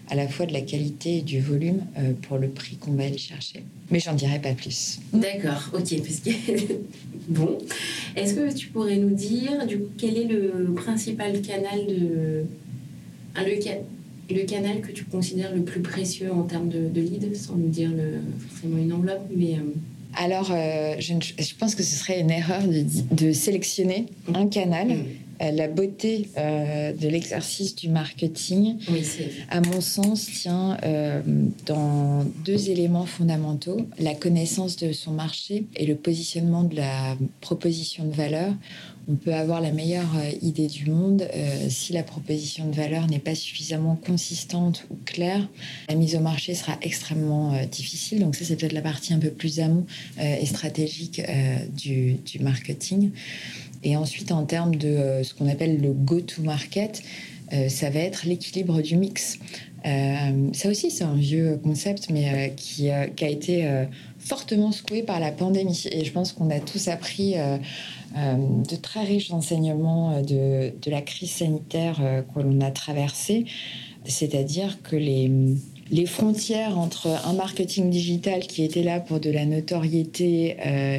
à 0.09 0.15
la 0.15 0.27
fois 0.27 0.47
de 0.47 0.53
la 0.53 0.63
qualité 0.63 1.19
et 1.19 1.23
du 1.23 1.41
volume 1.41 1.83
pour 2.23 2.39
le 2.39 2.49
prix 2.49 2.77
qu'on 2.77 2.93
va 2.93 3.05
aller 3.05 3.19
chercher. 3.19 3.63
Mais 3.91 4.01
j'en 4.01 4.15
dirai 4.15 4.41
pas 4.41 4.53
plus. 4.53 4.99
D'accord, 5.13 5.71
ok. 5.75 5.95
Bon, 7.29 7.57
est-ce 8.17 8.35
que 8.35 8.53
tu 8.53 8.67
pourrais 8.67 8.97
nous 8.97 9.15
dire 9.15 9.65
du 9.65 9.79
quel 9.97 10.19
est 10.19 10.25
le 10.25 10.75
principal 10.75 11.41
canal 11.41 11.87
de 11.87 12.45
le, 13.37 14.35
le 14.35 14.45
canal 14.45 14.81
que 14.81 14.93
tu 14.93 15.05
considères 15.05 15.55
le 15.55 15.63
plus 15.63 15.81
précieux 15.81 16.33
en 16.33 16.43
termes 16.43 16.69
de, 16.69 16.89
de 16.89 17.01
lead, 17.01 17.35
sans 17.37 17.57
nous 17.57 17.69
dire 17.69 17.91
le, 17.91 18.21
forcément 18.49 18.79
une 18.79 18.93
enveloppe, 18.93 19.27
mais 19.35 19.57
alors, 20.15 20.51
euh, 20.51 20.97
je, 20.99 21.55
pense 21.59 21.75
que 21.75 21.83
ce 21.83 21.97
serait 21.97 22.21
une 22.21 22.31
erreur 22.31 22.63
de, 23.11 23.33
sélectionner 23.33 24.07
un 24.35 24.47
canal. 24.47 24.89
Mm. 24.89 25.05
Euh, 25.43 25.51
la 25.51 25.69
beauté 25.69 26.29
euh, 26.37 26.93
de 26.93 27.09
l'exercice 27.09 27.75
du 27.75 27.89
marketing, 27.89 28.79
à 29.51 29.61
mon 29.61 29.81
sens, 29.81 30.27
tient 30.27 30.77
dans 31.67 32.25
deux 32.45 32.71
éléments 32.71 33.07
fondamentaux 33.07 33.87
la 33.99 34.15
connaissance 34.15 34.77
de 34.77 34.93
son 34.93 35.13
marché 35.13 35.67
et 35.77 35.87
le 35.87 35.95
positionnement 35.97 36.65
de 36.65 36.77
la 36.77 37.17
proposition 37.41 38.05
de 38.05 38.13
valeur 38.13 38.55
on 39.09 39.17
peut 39.17 39.35
avoir 39.35 39.61
la 39.61 39.73
meilleure 39.73 40.17
euh, 40.17 40.31
idée 40.43 40.69
du 40.69 40.89
monde. 40.91 41.29
Euh, 41.35 41.67
si 41.69 41.93
la 41.93 42.03
proposition 42.03 42.69
de 42.69 42.75
valeur 42.75 43.07
n'est 43.09 43.19
pas 43.19 43.35
suffisamment 43.35 43.97
consistante 43.97 44.87
ou 44.91 44.97
claire, 45.05 45.49
la 45.89 45.95
mise 45.95 46.15
au 46.15 46.21
marché 46.21 46.55
sera 46.55 46.77
extrêmement 46.83 47.55
euh, 47.55 47.65
difficile. 47.65 48.21
Donc 48.21 48.37
ça, 48.37 48.45
c'est 48.45 48.57
peut-être 48.57 48.73
la 48.73 48.83
partie 48.83 49.13
un 49.13 49.19
peu 49.19 49.31
plus 49.31 49.61
amont 49.61 49.87
et 50.21 50.47
stratégique 50.47 51.21
du, 51.77 52.19
marketing. 52.41 53.11
Et 53.85 53.97
ensuite, 53.97 54.33
en 54.33 54.45
termes 54.45 54.77
de 54.77 55.23
ce 55.23 55.35
qu'on 55.35 55.49
appelle 55.49 55.81
le 55.81 55.93
go-to-market, 55.93 57.03
ça 57.69 57.91
va 57.91 58.01
être 58.01 58.25
l'équilibre 58.27 58.81
du 58.81 58.97
mix. 58.97 59.39
ça 59.85 60.69
aussi, 60.71 60.91
c'est 60.91 61.05
un 61.05 61.17
vieux 61.17 61.61
concept, 61.63 62.09
mais 62.09 62.55
qui, 62.57 62.89
a 62.91 63.09
été 63.21 63.85
fortement 64.19 64.73
secoué 64.73 65.03
par 65.03 65.21
la 65.21 65.33
pandémie. 65.33 65.85
Et 65.91 66.05
je 66.05 66.13
pense 66.13 66.33
qu'on 66.33 66.49
a 66.49 66.61
tous 66.61 66.89
appris 66.89 67.35
euh, 68.17 68.37
de 68.69 68.77
très 68.77 69.05
riches 69.05 69.31
enseignements 69.31 70.13
euh, 70.13 70.21
de, 70.21 70.75
de 70.83 70.91
la 70.91 71.01
crise 71.01 71.31
sanitaire 71.31 71.99
euh, 72.03 72.21
que 72.21 72.41
l'on 72.41 72.61
a 72.61 72.71
traversée, 72.71 73.47
c'est-à-dire 74.05 74.83
que 74.83 74.97
les, 74.97 75.31
les 75.93 76.07
frontières 76.07 76.79
entre 76.79 77.07
un 77.25 77.35
marketing 77.35 77.91
digital 77.91 78.41
qui 78.41 78.65
était 78.65 78.83
là 78.83 78.99
pour 78.99 79.21
de 79.21 79.31
la 79.31 79.45
notoriété 79.45 80.57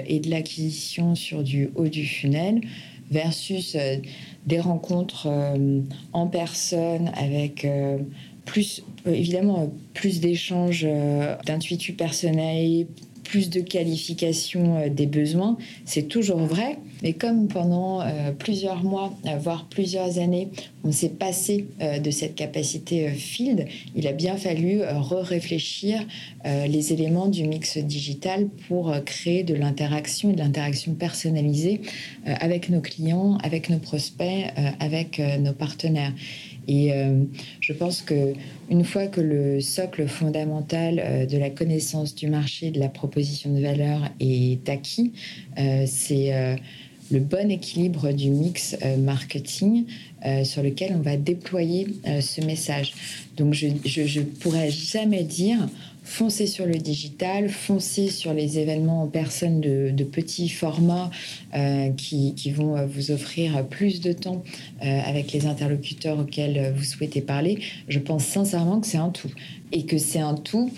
et 0.08 0.20
de 0.20 0.30
l'acquisition 0.30 1.16
sur 1.16 1.44
du 1.44 1.72
haut 1.76 1.90
du 1.90 2.06
funnel 2.06 2.62
versus 3.12 3.76
des 4.46 4.60
rencontres 4.60 5.28
en 6.14 6.28
personne 6.28 7.12
avec 7.16 7.68
plus 8.46 8.84
évidemment 9.06 9.74
plus 9.94 10.20
d'échanges 10.20 10.88
d'intuitu 11.46 11.94
personnel 11.94 12.86
plus 13.24 13.50
de 13.50 13.62
qualification 13.62 14.78
euh, 14.78 14.90
des 14.90 15.08
besoins, 15.08 15.58
c'est 15.86 16.08
toujours 16.08 16.38
vrai. 16.38 16.78
Mais 17.04 17.14
comme 17.14 17.48
pendant 17.48 18.02
euh, 18.02 18.32
plusieurs 18.32 18.84
mois, 18.84 19.14
euh, 19.28 19.38
voire 19.38 19.68
plusieurs 19.70 20.18
années, 20.20 20.50
on 20.86 20.92
s'est 20.92 21.10
passé 21.10 21.68
de 21.80 22.12
cette 22.12 22.36
capacité 22.36 23.10
field, 23.10 23.68
il 23.96 24.06
a 24.08 24.12
bien 24.12 24.36
fallu 24.36 24.82
re-réfléchir 24.84 26.06
les 26.44 26.92
éléments 26.92 27.30
du 27.30 27.48
mix 27.48 27.78
digital 27.78 28.50
pour 28.68 28.94
créer 29.06 29.44
de 29.44 29.54
l'interaction 29.54 30.32
et 30.32 30.34
de 30.34 30.40
l'interaction 30.40 30.94
personnalisée 30.94 31.80
avec 32.26 32.68
nos 32.68 32.82
clients, 32.82 33.38
avec 33.44 33.70
nos 33.70 33.78
prospects, 33.78 34.46
avec 34.82 35.22
nos 35.40 35.54
partenaires. 35.54 36.12
Et 36.68 36.94
euh, 36.94 37.24
je 37.60 37.74
pense 37.74 38.02
que 38.02 38.34
une 38.70 38.84
fois 38.84 39.08
que 39.08 39.22
le 39.22 39.60
socle 39.60 40.08
fondamental 40.08 41.00
euh, 41.00 41.26
de 41.26 41.38
la 41.38 41.50
connaissance 41.50 42.16
du 42.16 42.28
marché, 42.28 42.72
de 42.72 42.80
la 42.80 42.90
proposition 42.90 43.54
de 43.54 43.62
valeur 43.62 44.10
est 44.20 44.68
acquis, 44.70 45.12
euh, 45.60 45.84
c'est 45.86 46.58
le 47.14 47.20
bon 47.20 47.52
équilibre 47.52 48.12
du 48.12 48.30
mix 48.30 48.76
marketing 48.98 49.86
sur 50.44 50.64
lequel 50.64 50.94
on 50.96 51.02
va 51.02 51.16
déployer 51.16 51.88
ce 52.06 52.42
message. 52.42 52.94
Donc 53.38 53.54
je 53.54 53.68
ne 53.68 54.26
pourrais 54.26 54.72
jamais 54.72 55.24
dire 55.24 55.60
foncez 56.04 56.48
sur 56.48 56.66
le 56.66 56.76
digital, 56.76 57.50
foncez 57.50 58.10
sur 58.10 58.34
les 58.34 58.60
événements 58.60 59.04
en 59.04 59.08
personne 59.08 59.62
de, 59.62 60.04
petits 60.04 60.50
formats 60.50 61.10
euh, 61.56 61.90
qui, 61.92 62.52
vont 62.52 62.76
euh, 62.76 62.86
vous 62.86 63.12
offrir 63.12 63.66
plus 63.68 64.02
de 64.02 64.12
temps 64.12 64.44
euh, 64.84 65.00
avec 65.06 65.32
les 65.32 65.46
interlocuteurs 65.46 66.20
auxquels 66.20 66.74
vous 66.76 66.84
souhaitez 66.84 67.22
parler. 67.22 67.60
Je 67.88 68.00
pense 68.00 68.26
sincèrement 68.26 68.82
que 68.82 68.88
c'est 68.88 68.98
un 68.98 69.10
tout 69.10 69.32
et 69.72 69.86
que 69.86 69.98
c'est 69.98 70.20
un 70.20 70.36
tout. 70.36 70.72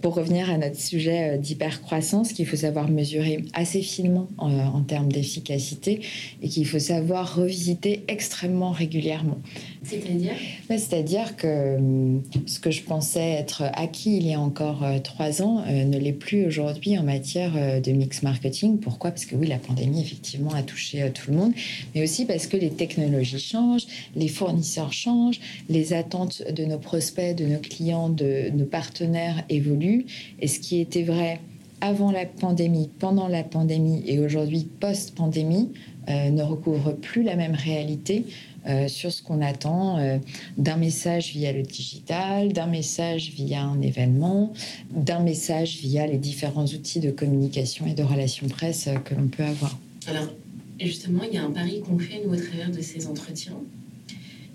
pour 0.00 0.14
revenir 0.14 0.48
à 0.48 0.56
notre 0.56 0.78
sujet 0.78 1.36
d'hypercroissance, 1.36 2.32
qu'il 2.32 2.46
faut 2.46 2.54
savoir 2.54 2.88
mesurer 2.88 3.44
assez 3.54 3.82
finement 3.82 4.28
en 4.38 4.82
termes 4.82 5.10
d'efficacité 5.10 6.00
et 6.40 6.48
qu'il 6.48 6.64
faut 6.64 6.78
savoir 6.78 7.34
revisiter 7.34 8.04
extrêmement 8.06 8.70
régulièrement. 8.70 9.38
C'est-à-dire 9.84 10.32
C'est-à-dire 10.68 11.36
que 11.36 11.76
hum, 11.76 12.22
ce 12.46 12.58
que 12.58 12.70
je 12.70 12.82
pensais 12.82 13.30
être 13.32 13.62
acquis 13.74 14.16
il 14.16 14.26
y 14.26 14.34
a 14.34 14.40
encore 14.40 14.82
euh, 14.84 14.98
trois 14.98 15.42
ans 15.42 15.62
euh, 15.66 15.84
ne 15.84 15.98
l'est 15.98 16.12
plus 16.12 16.46
aujourd'hui 16.46 16.98
en 16.98 17.02
matière 17.02 17.52
euh, 17.56 17.80
de 17.80 17.92
mix 17.92 18.22
marketing. 18.22 18.78
Pourquoi? 18.78 19.10
Parce 19.10 19.26
que 19.26 19.36
oui, 19.36 19.46
la 19.46 19.58
pandémie 19.58 20.00
effectivement 20.00 20.52
a 20.54 20.62
touché 20.62 21.10
tout 21.12 21.30
le 21.30 21.36
monde, 21.36 21.52
mais 21.94 22.02
aussi 22.02 22.24
parce 22.24 22.46
que 22.46 22.56
les 22.56 22.70
technologies 22.70 23.38
changent, 23.38 23.86
les 24.16 24.28
fournisseurs 24.28 24.92
changent, 24.92 25.40
les 25.68 25.92
attentes 25.92 26.42
de 26.50 26.64
nos 26.64 26.78
prospects, 26.78 27.36
de 27.36 27.46
nos 27.46 27.58
clients, 27.58 28.08
de 28.08 28.50
nos 28.50 28.64
partenaires 28.64 29.44
évoluent. 29.48 30.06
Et 30.40 30.48
ce 30.48 30.60
qui 30.60 30.80
était 30.80 31.02
vrai 31.02 31.40
avant 31.80 32.10
la 32.10 32.24
pandémie, 32.24 32.88
pendant 32.98 33.28
la 33.28 33.42
pandémie 33.42 34.02
et 34.06 34.18
aujourd'hui 34.18 34.66
post-pandémie 34.80 35.70
ne 36.08 36.42
recouvre 36.42 36.92
plus 36.92 37.22
la 37.22 37.36
même 37.36 37.54
réalité 37.54 38.24
euh, 38.66 38.88
sur 38.88 39.12
ce 39.12 39.22
qu'on 39.22 39.42
attend 39.42 39.98
euh, 39.98 40.16
d'un 40.56 40.76
message 40.76 41.32
via 41.32 41.52
le 41.52 41.62
digital, 41.62 42.54
d'un 42.54 42.66
message 42.66 43.30
via 43.30 43.62
un 43.62 43.82
événement, 43.82 44.54
d'un 44.90 45.20
message 45.20 45.76
via 45.80 46.06
les 46.06 46.16
différents 46.16 46.64
outils 46.64 47.00
de 47.00 47.10
communication 47.10 47.86
et 47.86 47.92
de 47.92 48.02
relations 48.02 48.48
presse 48.48 48.86
euh, 48.86 48.94
que 48.94 49.14
l'on 49.14 49.28
peut 49.28 49.44
avoir. 49.44 49.78
Alors, 50.06 50.32
justement, 50.80 51.24
il 51.24 51.34
y 51.34 51.38
a 51.38 51.44
un 51.44 51.50
pari 51.50 51.82
qu'on 51.82 51.98
fait, 51.98 52.22
nous, 52.24 52.32
au 52.32 52.36
travers 52.36 52.70
de 52.70 52.80
ces 52.80 53.06
entretiens. 53.06 53.58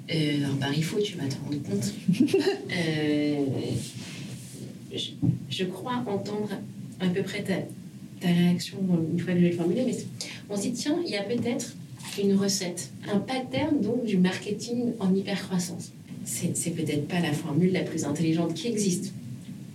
un 0.09 0.55
pari 0.59 0.81
faux, 0.81 0.99
tu 1.01 1.15
vas 1.15 1.27
te 1.27 1.35
rendre 1.43 1.61
compte. 1.61 1.93
je, 5.49 5.65
crois 5.65 6.03
entendre 6.07 6.49
à 6.99 7.07
peu 7.09 7.21
près 7.21 7.43
ta, 7.43 7.57
ta 8.21 8.27
réaction 8.27 8.79
une 9.13 9.19
fois 9.19 9.33
que 9.33 9.39
je 9.39 9.43
vais 9.45 9.51
le 9.51 9.55
formuler, 9.55 9.83
mais 9.85 9.95
on 10.49 10.55
se 10.55 10.63
dit, 10.63 10.73
tiens, 10.73 10.97
il 11.05 11.11
y 11.11 11.15
a 11.15 11.21
peut-être 11.21 11.75
une 12.17 12.35
recette, 12.35 12.89
un 13.11 13.19
pattern 13.19 13.79
donc 13.81 14.05
du 14.05 14.17
marketing 14.17 14.93
en 14.99 15.13
hypercroissance. 15.13 15.91
C'est, 16.25 16.55
c'est 16.55 16.71
peut-être 16.71 17.07
pas 17.07 17.19
la 17.19 17.33
formule 17.33 17.71
la 17.71 17.81
plus 17.81 18.05
intelligente 18.05 18.53
qui 18.53 18.67
existe. 18.67 19.13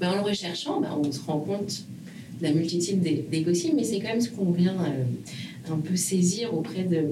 Mais 0.01 0.07
en 0.07 0.16
le 0.16 0.20
recherchant, 0.20 0.81
bah, 0.81 0.99
on 1.03 1.11
se 1.11 1.20
rend 1.20 1.40
compte 1.40 1.85
de 2.40 2.47
la 2.47 2.53
multitude 2.53 3.01
des, 3.01 3.40
possibles, 3.40 3.77
mais 3.77 3.85
c'est 3.85 4.01
quand 4.01 4.09
même 4.09 4.20
ce 4.20 4.31
qu'on 4.31 4.51
vient 4.51 4.77
euh, 4.85 5.73
un 5.73 5.79
peu 5.79 5.97
saisir 5.97 6.53
auprès 6.55 6.83
de, 6.83 7.07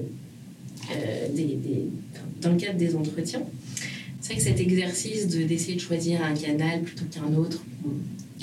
euh, 0.91 1.27
des, 1.33 1.57
dans 2.41 2.51
le 2.51 2.57
cadre 2.57 2.77
des 2.77 2.95
entretiens. 2.95 3.41
C'est 4.21 4.33
vrai 4.33 4.37
que 4.37 4.43
cet 4.43 4.59
exercice 4.59 5.27
de, 5.27 5.43
d'essayer 5.43 5.75
de 5.75 5.81
choisir 5.81 6.23
un 6.23 6.33
canal 6.33 6.81
plutôt 6.81 7.05
qu'un 7.05 7.33
autre. 7.35 7.63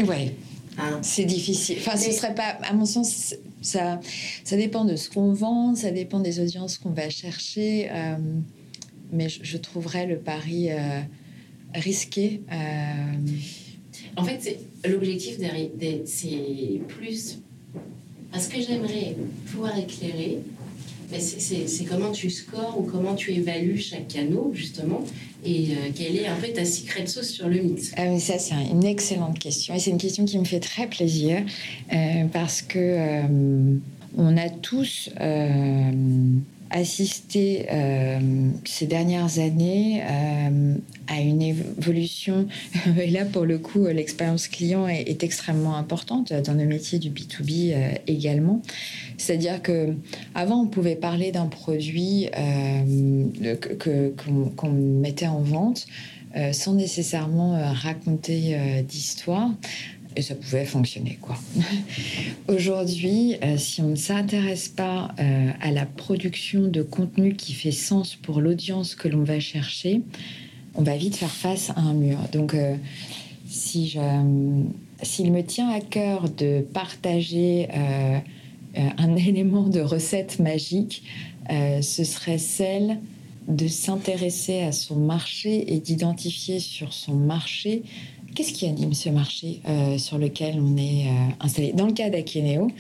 Ouais. 0.07 0.35
Hein? 0.79 0.99
c'est 1.03 1.25
difficile. 1.25 1.77
Enfin, 1.81 1.97
ce 1.97 2.11
serait 2.13 2.35
pas, 2.35 2.59
à 2.63 2.73
mon 2.73 2.87
sens, 2.87 3.35
ça, 3.61 4.01
ça 4.45 4.57
dépend 4.57 4.85
de 4.85 4.97
ce 4.97 5.11
qu'on 5.11 5.33
vend, 5.33 5.75
ça 5.75 5.91
dépend 5.91 6.21
des 6.21 6.41
audiences 6.41 6.79
qu'on 6.79 6.91
va 6.91 7.11
chercher. 7.11 7.89
Euh, 7.91 8.17
mais 9.13 9.29
je, 9.29 9.57
trouverais 9.57 10.07
le 10.07 10.19
pari 10.19 10.71
euh, 10.71 11.01
risqué. 11.75 12.43
Euh. 12.53 13.13
En 14.17 14.25
fait, 14.25 14.59
l'objectif, 14.89 15.37
c'est 16.05 16.81
plus 16.89 17.41
ce 18.39 18.49
que 18.49 18.61
j'aimerais 18.63 19.17
pouvoir 19.51 19.77
éclairer, 19.77 20.39
c'est 21.19 21.85
comment 21.85 22.13
tu 22.13 22.31
scores 22.31 22.77
ou 22.79 22.83
comment 22.83 23.15
tu 23.15 23.33
évalues 23.33 23.79
chaque 23.79 24.09
canot, 24.09 24.53
justement, 24.55 25.05
et 25.45 25.71
euh, 25.71 25.91
quelle 25.95 26.17
est 26.17 26.27
un 26.27 26.37
peu 26.37 26.49
ta 26.49 26.65
secret 26.65 27.07
sauce 27.07 27.31
sur 27.31 27.49
le 27.49 27.61
mix 27.61 27.93
ah, 27.97 28.07
mais 28.07 28.21
Ça, 28.21 28.39
c'est 28.39 28.55
une 28.55 28.85
excellente 28.85 29.39
question. 29.39 29.75
Et 29.75 29.79
c'est 29.79 29.91
une 29.91 29.99
question 29.99 30.25
qui 30.25 30.39
me 30.39 30.45
fait 30.45 30.61
très 30.61 30.87
plaisir 30.87 31.43
euh, 31.93 32.25
parce 32.33 32.63
que 32.63 32.79
euh, 32.79 33.23
on 34.17 34.37
a 34.37 34.49
tous 34.49 35.11
assisté 36.71 37.67
ces 38.65 38.87
dernières 38.87 39.39
années 39.39 40.03
à 41.09 41.21
une 41.21 41.43
évolution. 41.43 42.47
Et 43.01 43.11
là, 43.11 43.25
pour 43.25 43.45
le 43.45 43.59
coup, 43.59 43.87
l'expérience 43.87 44.49
client 44.49 44.87
est, 44.87 45.23
extrêmement 45.23 45.77
importante 45.77 46.33
dans 46.33 46.55
le 46.55 46.65
métier 46.65 46.99
du 46.99 47.11
B2B 47.11 47.75
également. 48.07 48.63
C'est-à-dire 49.19 49.61
que 49.63 49.95
avant, 50.35 50.63
on 50.63 50.67
pouvait 50.67 50.97
parler 50.97 51.33
d'un 51.33 51.47
produit 51.47 52.29
qu'on 54.57 54.71
mettait 54.71 55.27
en 55.27 55.41
vente 55.41 55.87
euh, 56.37 56.53
sans 56.53 56.75
nécessairement 56.75 57.57
euh, 57.57 57.73
raconter 57.73 58.55
euh, 58.55 58.83
d'histoire. 58.83 59.51
Et 60.17 60.23
ça 60.23 60.35
pouvait 60.35 60.65
fonctionner, 60.65 61.19
quoi. 61.21 61.37
Aujourd'hui, 62.49 63.37
si 63.57 63.81
on 63.81 63.91
ne 63.91 63.97
s'intéresse 63.97 64.69
pas 64.69 65.15
à 65.61 65.71
la 65.71 65.87
production 65.87 66.63
de 66.63 66.83
contenu 66.83 67.35
qui 67.35 67.53
fait 67.53 67.71
sens 67.71 68.17
pour 68.17 68.41
l'audience 68.41 68.95
que 68.95 69.09
l'on 69.09 69.23
va 69.23 69.39
chercher, 69.39 70.03
on 70.75 70.83
va 70.83 70.97
vite 70.97 71.17
faire 71.17 71.31
face 71.31 71.71
à 71.71 71.81
un 71.81 71.95
mur. 71.95 72.19
Donc, 72.33 72.57
si 73.49 73.89
je, 73.89 74.01
s'il 75.03 75.33
me 75.33 75.43
tient 75.43 75.69
à 75.69 75.81
cœur 75.81 76.29
de 76.29 76.61
partager 76.73 77.69
un 78.75 79.17
élément 79.29 79.69
de 79.69 79.81
recette 79.81 80.41
magique, 80.41 81.05
ce 81.49 82.05
serait 82.05 82.39
celle 82.39 82.99
de 83.49 83.67
s'intéresser 83.67 84.61
à 84.63 84.73
son 84.73 84.97
marché 84.97 85.75
et 85.75 85.81
d'identifier 85.81 86.61
sur 86.61 86.93
son 86.93 87.15
marché 87.15 87.83
qu'est-ce 88.35 88.53
qui 88.53 88.67
anime 88.67 88.95
ce 88.95 89.09
marché 89.09 89.61
euh, 89.69 89.99
sur 89.99 90.19
lequel 90.19 90.61
on 90.61 90.77
est 90.77 91.07
euh, 91.07 91.33
installé? 91.41 91.73
Dans 91.73 91.87
le 91.87 91.93
cas 91.93 92.11
d'Akeneo, 92.11 92.71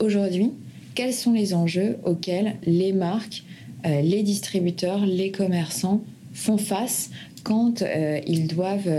aujourd'hui, 0.00 0.50
quels 0.94 1.12
sont 1.12 1.32
les 1.32 1.54
enjeux 1.54 1.98
auxquels 2.04 2.56
les 2.64 2.92
marques, 2.92 3.42
euh, 3.86 4.00
les 4.00 4.22
distributeurs, 4.22 5.04
les 5.06 5.30
commerçants 5.30 6.02
font 6.32 6.58
face 6.58 7.10
quand 7.42 7.84
ils 8.26 8.46
doivent 8.46 8.90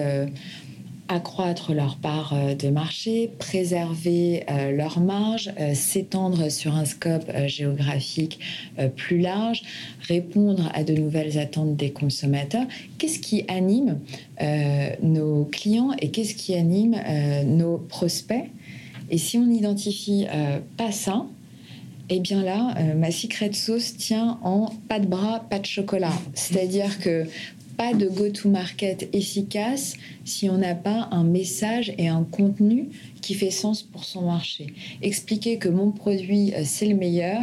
accroître 1.08 1.74
leur 1.74 1.98
part 1.98 2.34
euh, 2.34 2.56
de 2.56 2.70
marché, 2.70 3.30
préserver 3.38 4.44
euh, 4.50 4.72
leur 4.72 5.00
marge, 5.00 5.52
euh, 5.60 5.74
s'étendre 5.74 6.52
sur 6.52 6.76
un 6.76 6.86
scope 6.86 7.32
géographique 7.48 8.40
plus 8.96 9.20
large, 9.20 9.64
répondre 10.02 10.72
à 10.74 10.84
de 10.84 10.94
nouvelles 10.94 11.38
attentes 11.38 11.76
des 11.76 11.92
consommateurs. 11.92 12.66
Qu'est-ce 12.98 13.20
qui 13.20 13.46
anime 13.48 14.00
nos 15.02 15.46
clients 15.46 15.92
et 16.00 16.10
qu'est-ce 16.10 16.36
qui 16.36 16.56
anime 16.56 16.96
nos 17.46 17.78
prospects? 17.78 18.46
Et 19.10 19.18
si 19.18 19.38
on 19.38 19.46
n'identifie 19.46 20.26
pas 20.78 20.92
ça, 20.92 21.26
eh 22.10 22.20
bien 22.20 22.44
là, 22.44 22.76
ma 22.96 23.12
secret 23.12 23.52
sauce 23.54 23.98
tient 23.98 24.40
en 24.44 24.72
pas 24.88 25.00
de 25.00 25.08
bras, 25.08 25.46
pas 25.50 25.60
de 25.60 25.66
chocolat. 25.66 26.14
C'est-à-dire 26.34 27.00
que 27.00 27.26
pas 27.78 27.94
de 27.94 28.08
go-to-market 28.08 29.10
efficace 29.14 29.96
si 30.24 30.50
on 30.50 30.58
n'a 30.58 30.76
pas 30.76 31.10
un 31.12 31.24
message 31.24 31.94
et 31.98 32.08
un 32.08 32.24
contenu 32.24 32.90
qui 33.22 33.34
fait 33.34 33.52
sens 33.52 33.84
pour 33.84 34.04
son 34.04 34.24
marché. 34.24 34.68
Expliquer 35.02 35.58
que 35.58 35.70
mon 35.70 35.92
produit, 35.92 36.54
euh, 36.54 36.62
c'est 36.64 36.88
le 36.88 36.96
meilleur, 36.96 37.42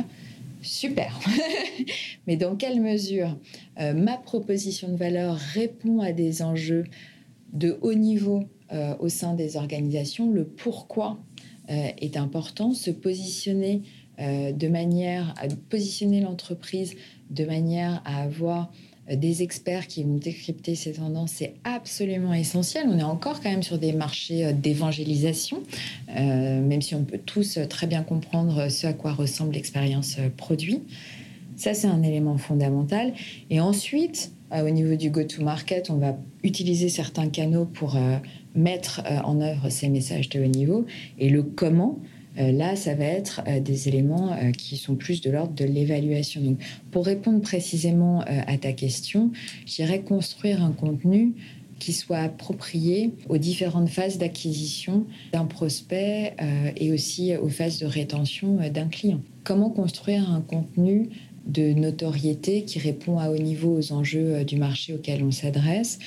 super. 0.63 1.19
Mais 2.27 2.37
dans 2.37 2.57
quelle 2.57 2.81
mesure 2.81 3.37
euh, 3.81 3.95
ma 3.95 4.17
proposition 4.17 4.89
de 4.89 4.97
valeur 4.97 5.37
répond 5.37 6.01
à 6.01 6.13
des 6.13 6.43
enjeux 6.43 6.85
de 7.53 7.79
haut 7.83 7.95
niveau 7.95 8.45
euh, 8.73 8.95
au 9.01 9.09
sein 9.09 9.35
des 9.35 9.57
organisations, 9.57 10.31
le 10.31 10.45
pourquoi 10.45 11.19
est 11.69 12.17
important, 12.17 12.75
se 12.75 12.91
positionner 12.91 13.83
de 14.19 14.69
manière 14.69 15.33
à 15.39 15.47
positionner 15.71 16.21
l'entreprise 16.21 16.97
de 17.31 17.45
manière 17.45 18.03
à 18.05 18.23
avoir 18.23 18.71
des 19.11 19.43
experts 19.43 19.89
qui 19.89 20.05
vont 20.05 20.17
décrypter 20.17 20.75
ces 20.75 20.93
tendances, 20.93 21.33
c'est 21.37 21.55
absolument 21.65 22.33
essentiel. 22.33 22.87
On 22.89 22.99
est 22.99 23.03
encore 23.03 23.41
quand 23.41 23.51
même 23.51 23.63
sur 23.63 23.79
des 23.79 23.93
marchés 23.93 24.47
euh, 24.47 24.53
d'évangélisation, 24.53 25.63
euh, 26.17 26.61
même 26.61 26.83
si 26.83 26.95
on 26.95 27.05
peut 27.05 27.19
tous 27.19 27.59
très 27.69 27.87
bien 27.87 28.03
comprendre 28.03 28.69
ce 28.69 28.87
à 28.87 28.93
quoi 28.93 29.13
ressemble 29.13 29.55
l'expérience 29.55 30.17
produit. 30.37 30.83
Ça, 31.57 31.75
c'est 31.75 31.87
un 31.87 32.03
élément 32.03 32.39
fondamental. 32.39 33.13
Et 33.51 33.61
ensuite, 33.61 34.33
au 34.51 34.71
niveau 34.71 34.97
du 34.97 35.11
go-to-market, 35.11 35.91
on 35.91 35.97
va 35.97 36.17
utiliser 36.43 36.89
certains 36.89 37.29
canaux 37.29 37.67
pour 37.67 37.97
mettre 38.55 39.03
en 39.25 39.41
œuvre 39.41 39.69
ces 39.69 39.89
messages 39.89 40.29
de 40.29 40.41
haut 40.41 40.47
niveau. 40.47 40.87
Et 41.19 41.29
le 41.29 41.43
comment, 41.43 41.99
euh, 42.01 42.22
là, 42.37 42.77
ça 42.77 42.95
va 42.95 43.05
être 43.05 43.43
euh, 43.47 43.61
des 43.61 43.89
éléments 43.89 44.33
euh, 44.33 44.53
qui 44.53 44.77
sont 44.77 44.95
plus 44.95 45.21
de 45.21 45.31
l'ordre 45.31 45.55
de 45.55 45.65
l'évaluation. 45.65 46.41
Donc, 46.41 46.59
pour 46.91 47.07
répondre 47.07 47.41
précisément 47.41 48.21
à 48.21 48.57
ta 48.59 48.73
question, 48.73 49.31
j'irais 49.67 50.01
construire 50.01 50.63
un 50.63 50.73
contenu 50.73 51.35
qui 51.79 51.93
soit 51.93 52.19
approprié 52.19 53.13
aux 53.29 53.39
différentes 53.39 53.89
phases 53.89 54.19
d'acquisition 54.19 55.05
d'un 55.33 55.47
prospect 55.47 56.37
et 56.77 56.93
aussi 56.93 57.37
aux 57.37 57.49
phases 57.49 57.81
de 57.81 57.87
rétention 57.87 58.59
d'un 58.71 58.87
client. 58.87 59.21
Comment 59.43 59.69
construire 59.69 60.31
un 60.31 60.43
contenu 60.43 61.09
de 61.45 61.73
notoriété 61.73 62.63
qui 62.63 62.79
répond 62.79 63.19
à 63.19 63.31
haut 63.31 63.39
niveau 63.39 63.77
aux 63.77 63.93
enjeux 63.93 64.45
du 64.45 64.57
marché 64.57 64.95
auquel 64.95 65.25
on 65.25 65.33
s'adresse 65.33 65.99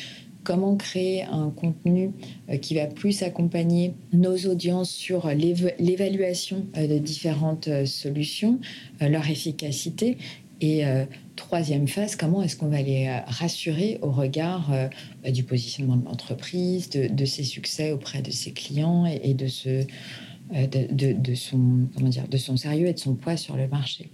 comment 0.45 0.77
créer 0.77 1.23
un 1.23 1.49
contenu 1.49 2.12
euh, 2.49 2.55
qui 2.58 2.75
va 2.75 2.86
plus 2.86 3.23
accompagner 3.23 3.93
nos 4.13 4.38
audiences 4.47 4.91
sur 4.91 5.27
l'évaluation 5.27 6.67
euh, 6.77 6.88
de 6.88 6.97
différentes 6.99 7.67
euh, 7.67 7.86
solutions, 7.86 8.62
leur 9.01 9.29
efficacité. 9.29 10.17
Et 10.62 10.84
troisième 11.36 11.86
phase, 11.86 12.15
comment 12.15 12.41
est-ce 12.41 12.55
qu'on 12.55 12.69
va 12.69 12.81
les 12.81 13.10
rassurer 13.27 13.99
au 14.01 14.10
regard 14.10 14.71
du 15.27 15.43
positionnement 15.43 15.97
de 15.97 16.05
l'entreprise, 16.05 16.89
de, 16.89 17.25
ses 17.25 17.43
succès 17.43 17.91
auprès 17.91 18.21
de 18.21 18.31
ses 18.31 18.53
clients 18.53 19.05
et, 19.05 19.34
de, 19.34 19.47
son 21.36 22.58
sérieux 22.58 22.88
et 22.88 22.93
de 22.93 22.99
son 22.99 23.15
poids 23.15 23.36
sur 23.36 23.58
le 23.58 23.67
marché. 23.67 24.10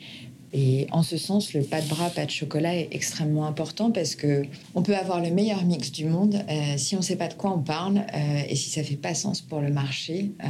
Et 0.53 0.87
en 0.91 1.01
ce 1.01 1.17
sens, 1.17 1.53
le 1.53 1.61
pas 1.61 1.81
de 1.81 1.87
bras, 1.87 2.09
pas 2.09 2.25
de 2.25 2.31
chocolat 2.31 2.75
est 2.75 2.89
extrêmement 2.91 3.45
important 3.45 3.89
parce 3.91 4.15
que 4.15 4.43
on 4.75 4.81
peut 4.81 4.95
avoir 4.95 5.21
le 5.21 5.31
meilleur 5.31 5.63
mix 5.63 5.91
du 5.91 6.05
monde 6.05 6.43
euh, 6.49 6.77
si 6.77 6.95
on 6.95 6.99
ne 6.99 7.03
sait 7.03 7.15
pas 7.15 7.29
de 7.29 7.35
quoi 7.35 7.53
on 7.53 7.59
parle 7.59 7.99
euh, 8.13 8.41
et 8.49 8.55
si 8.55 8.69
ça 8.69 8.83
fait 8.83 8.97
pas 8.97 9.13
sens 9.13 9.39
pour 9.39 9.61
le 9.61 9.71
marché, 9.71 10.31
euh, 10.43 10.47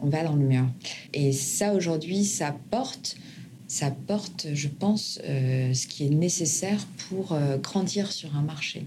on 0.00 0.08
va 0.08 0.24
dans 0.24 0.34
le 0.34 0.46
mur. 0.46 0.66
Et 1.12 1.32
ça 1.32 1.74
aujourd'hui, 1.74 2.24
ça 2.24 2.56
porte, 2.70 3.16
ça 3.68 3.90
porte, 3.90 4.46
je 4.54 4.68
pense, 4.68 5.20
ce 5.22 5.86
qui 5.86 6.06
est 6.06 6.10
nécessaire 6.10 6.86
pour 7.08 7.36
grandir 7.62 8.10
sur 8.10 8.34
un 8.34 8.42
marché 8.42 8.84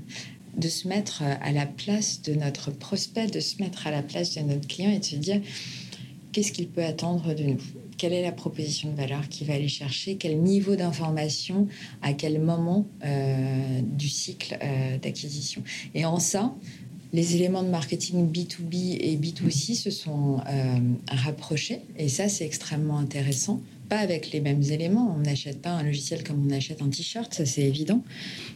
de 0.57 0.67
se 0.67 0.87
mettre 0.87 1.23
à 1.23 1.51
la 1.51 1.65
place 1.65 2.21
de 2.21 2.33
notre 2.33 2.71
prospect, 2.71 3.27
de 3.27 3.39
se 3.39 3.61
mettre 3.61 3.87
à 3.87 3.91
la 3.91 4.03
place 4.03 4.35
de 4.35 4.41
notre 4.41 4.67
client 4.67 4.91
et 4.91 4.99
de 4.99 5.05
se 5.05 5.15
dire 5.15 5.41
qu'est-ce 6.31 6.51
qu'il 6.51 6.67
peut 6.67 6.83
attendre 6.83 7.33
de 7.33 7.43
nous? 7.43 7.61
Quelle 8.03 8.11
est 8.11 8.21
la 8.21 8.33
proposition 8.33 8.91
de 8.91 8.97
valeur 8.97 9.29
qu'il 9.29 9.47
va 9.47 9.53
aller 9.53 9.69
chercher, 9.69 10.17
quel 10.17 10.37
niveau 10.41 10.75
d'information, 10.75 11.69
à 12.01 12.11
quel 12.11 12.41
moment 12.41 12.85
euh, 13.05 13.79
du 13.81 14.09
cycle 14.09 14.57
euh, 14.61 14.97
d'acquisition. 14.97 15.63
Et 15.95 16.03
en 16.03 16.19
ça, 16.19 16.53
les 17.13 17.37
éléments 17.37 17.63
de 17.63 17.69
marketing 17.69 18.29
B2B 18.29 18.97
et 18.99 19.15
B2C 19.15 19.75
se 19.75 19.89
sont 19.89 20.41
euh, 20.49 20.79
rapprochés, 21.07 21.79
et 21.97 22.09
ça 22.09 22.27
c'est 22.27 22.45
extrêmement 22.45 22.97
intéressant 22.97 23.61
avec 23.97 24.31
les 24.31 24.41
mêmes 24.41 24.63
éléments. 24.63 25.15
On 25.17 25.21
n'achète 25.21 25.61
pas 25.61 25.71
un 25.71 25.83
logiciel 25.83 26.23
comme 26.23 26.45
on 26.47 26.51
achète 26.51 26.81
un 26.81 26.89
t-shirt, 26.89 27.33
ça 27.33 27.45
c'est 27.45 27.63
évident. 27.63 28.01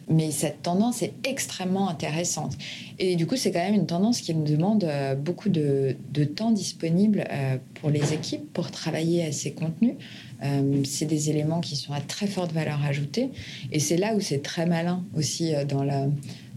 Mais 0.09 0.31
cette 0.31 0.61
tendance 0.61 1.01
est 1.01 1.13
extrêmement 1.23 1.89
intéressante. 1.89 2.57
Et 2.99 3.15
du 3.15 3.27
coup, 3.27 3.35
c'est 3.35 3.51
quand 3.51 3.59
même 3.59 3.75
une 3.75 3.85
tendance 3.85 4.21
qui 4.21 4.33
nous 4.33 4.45
demande 4.45 4.83
euh, 4.83 5.15
beaucoup 5.15 5.49
de, 5.49 5.95
temps 6.35 6.51
disponible 6.51 7.25
euh, 7.31 7.57
pour 7.75 7.89
les 7.89 8.13
équipes 8.13 8.51
pour 8.53 8.71
travailler 8.71 9.25
à 9.25 9.31
ces 9.31 9.51
contenus. 9.51 9.95
Euh, 10.43 10.83
c'est 10.83 11.05
des 11.05 11.29
éléments 11.29 11.61
qui 11.61 11.75
sont 11.75 11.93
à 11.93 12.01
très 12.01 12.27
forte 12.27 12.51
valeur 12.51 12.83
ajoutée. 12.83 13.29
Et 13.71 13.79
c'est 13.79 13.97
là 13.97 14.15
où 14.15 14.21
c'est 14.21 14.41
très 14.41 14.65
malin 14.65 15.03
aussi 15.15 15.53
dans, 15.67 15.83
la, 15.83 16.07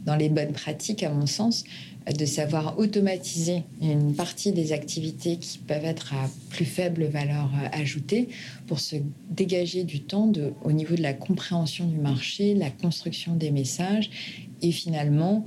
dans 0.06 0.16
les 0.16 0.28
bonnes 0.28 0.52
pratiques, 0.52 1.02
à 1.02 1.10
mon 1.10 1.26
sens, 1.26 1.64
de 2.12 2.24
savoir 2.24 2.78
automatiser 2.78 3.62
une 3.82 4.14
partie 4.14 4.52
des 4.52 4.72
activités 4.72 5.36
qui 5.36 5.58
peuvent 5.58 5.84
être 5.84 6.14
à 6.14 6.28
plus 6.48 6.64
faible 6.64 7.04
valeur 7.04 7.50
ajoutée 7.72 8.28
pour 8.66 8.80
se 8.80 8.96
dégager 9.30 9.84
du 9.84 10.00
temps 10.00 10.32
au 10.64 10.72
niveau 10.72 10.94
de 10.94 11.02
la 11.02 11.12
compréhension 11.12 11.86
du 11.86 11.98
marché, 11.98 12.54
la 12.54 12.70
construction 12.70 13.36
des 13.36 13.50
messages 13.50 14.10
et 14.62 14.72
finalement 14.72 15.44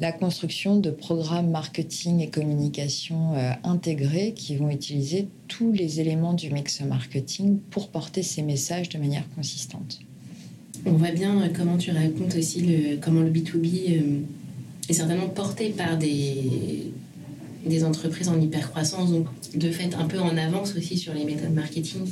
la 0.00 0.12
construction 0.12 0.78
de 0.78 0.90
programmes 0.90 1.50
marketing 1.50 2.20
et 2.20 2.30
communication 2.30 3.34
euh, 3.34 3.52
intégrés 3.64 4.32
qui 4.32 4.56
vont 4.56 4.70
utiliser 4.70 5.28
tous 5.46 5.72
les 5.72 6.00
éléments 6.00 6.32
du 6.32 6.50
mix 6.50 6.80
marketing 6.80 7.60
pour 7.70 7.90
porter 7.90 8.22
ces 8.22 8.40
messages 8.40 8.88
de 8.88 8.98
manière 8.98 9.28
consistante. 9.34 10.00
On 10.86 10.92
voit 10.92 11.10
bien 11.10 11.48
comment 11.56 11.76
tu 11.76 11.90
racontes 11.90 12.36
aussi 12.36 12.62
le, 12.62 12.96
comment 13.00 13.20
le 13.20 13.30
B2B 13.30 14.02
est 14.88 14.92
certainement 14.92 15.28
porté 15.28 15.70
par 15.70 15.98
des, 15.98 16.90
des 17.66 17.84
entreprises 17.84 18.28
en 18.28 18.40
hyper-croissance, 18.40 19.12
donc 19.12 19.26
de 19.54 19.70
fait 19.70 19.94
un 19.94 20.06
peu 20.06 20.18
en 20.18 20.36
avance 20.36 20.74
aussi 20.76 20.96
sur 20.96 21.12
les 21.14 21.24
méthodes 21.24 21.54
marketing, 21.54 22.02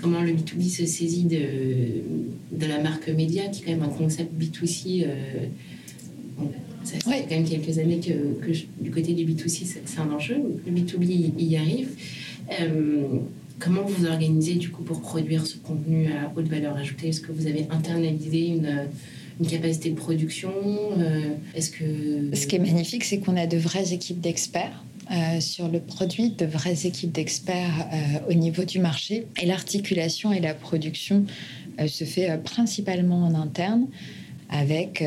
comment 0.00 0.22
le 0.22 0.32
B2B 0.32 0.68
se 0.68 0.86
saisit 0.86 1.24
de, 1.24 2.56
de 2.56 2.66
la 2.66 2.80
marque 2.80 3.08
média, 3.08 3.48
qui 3.48 3.62
est 3.62 3.64
quand 3.66 3.72
même 3.72 3.82
un 3.82 3.88
concept 3.88 4.32
B2C. 4.40 5.04
Euh, 5.06 5.46
ça 6.84 6.98
fait 6.98 7.26
quand 7.28 7.34
même 7.34 7.48
quelques 7.48 7.78
années 7.78 7.98
que, 7.98 8.46
que 8.46 8.52
du 8.80 8.90
côté 8.90 9.12
du 9.12 9.24
B2C, 9.24 9.66
c'est 9.84 9.98
un 9.98 10.10
enjeu. 10.10 10.36
Le 10.66 10.72
B2B 10.72 11.32
y 11.38 11.56
arrive. 11.56 11.90
Euh, 12.60 13.18
comment 13.58 13.82
vous 13.82 14.06
organisez 14.06 14.54
du 14.54 14.70
coup 14.70 14.82
pour 14.82 15.00
produire 15.00 15.46
ce 15.46 15.56
contenu 15.56 16.08
à 16.12 16.32
haute 16.36 16.48
valeur 16.48 16.76
ajoutée? 16.76 17.08
Est-ce 17.08 17.20
que 17.20 17.32
vous 17.32 17.46
avez 17.46 17.66
internalisé 17.70 18.48
une 18.48 18.88
une 19.40 19.46
capacité 19.46 19.90
de 19.90 19.96
production? 19.96 20.52
Euh, 20.98 21.34
Est-ce 21.54 21.70
que 21.70 22.34
ce 22.34 22.46
qui 22.46 22.56
est 22.56 22.60
magnifique, 22.60 23.04
c'est 23.04 23.18
qu'on 23.18 23.36
a 23.36 23.46
de 23.46 23.58
vraies 23.58 23.92
équipes 23.92 24.20
d'experts 24.20 24.82
euh, 25.10 25.40
sur 25.40 25.68
le 25.68 25.80
produit, 25.80 26.30
de 26.30 26.46
vraies 26.46 26.86
équipes 26.86 27.12
d'experts 27.12 27.86
euh, 27.92 28.30
au 28.30 28.34
niveau 28.34 28.64
du 28.64 28.78
marché. 28.78 29.26
Et 29.40 29.46
l'articulation 29.46 30.32
et 30.32 30.40
la 30.40 30.54
production 30.54 31.26
se 31.86 32.04
fait 32.04 32.42
principalement 32.42 33.26
en 33.26 33.34
interne 33.34 33.86
avec 34.48 35.04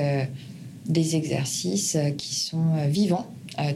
des 0.86 1.16
exercices 1.16 1.98
qui 2.16 2.36
sont 2.36 2.86
vivants. 2.88 3.28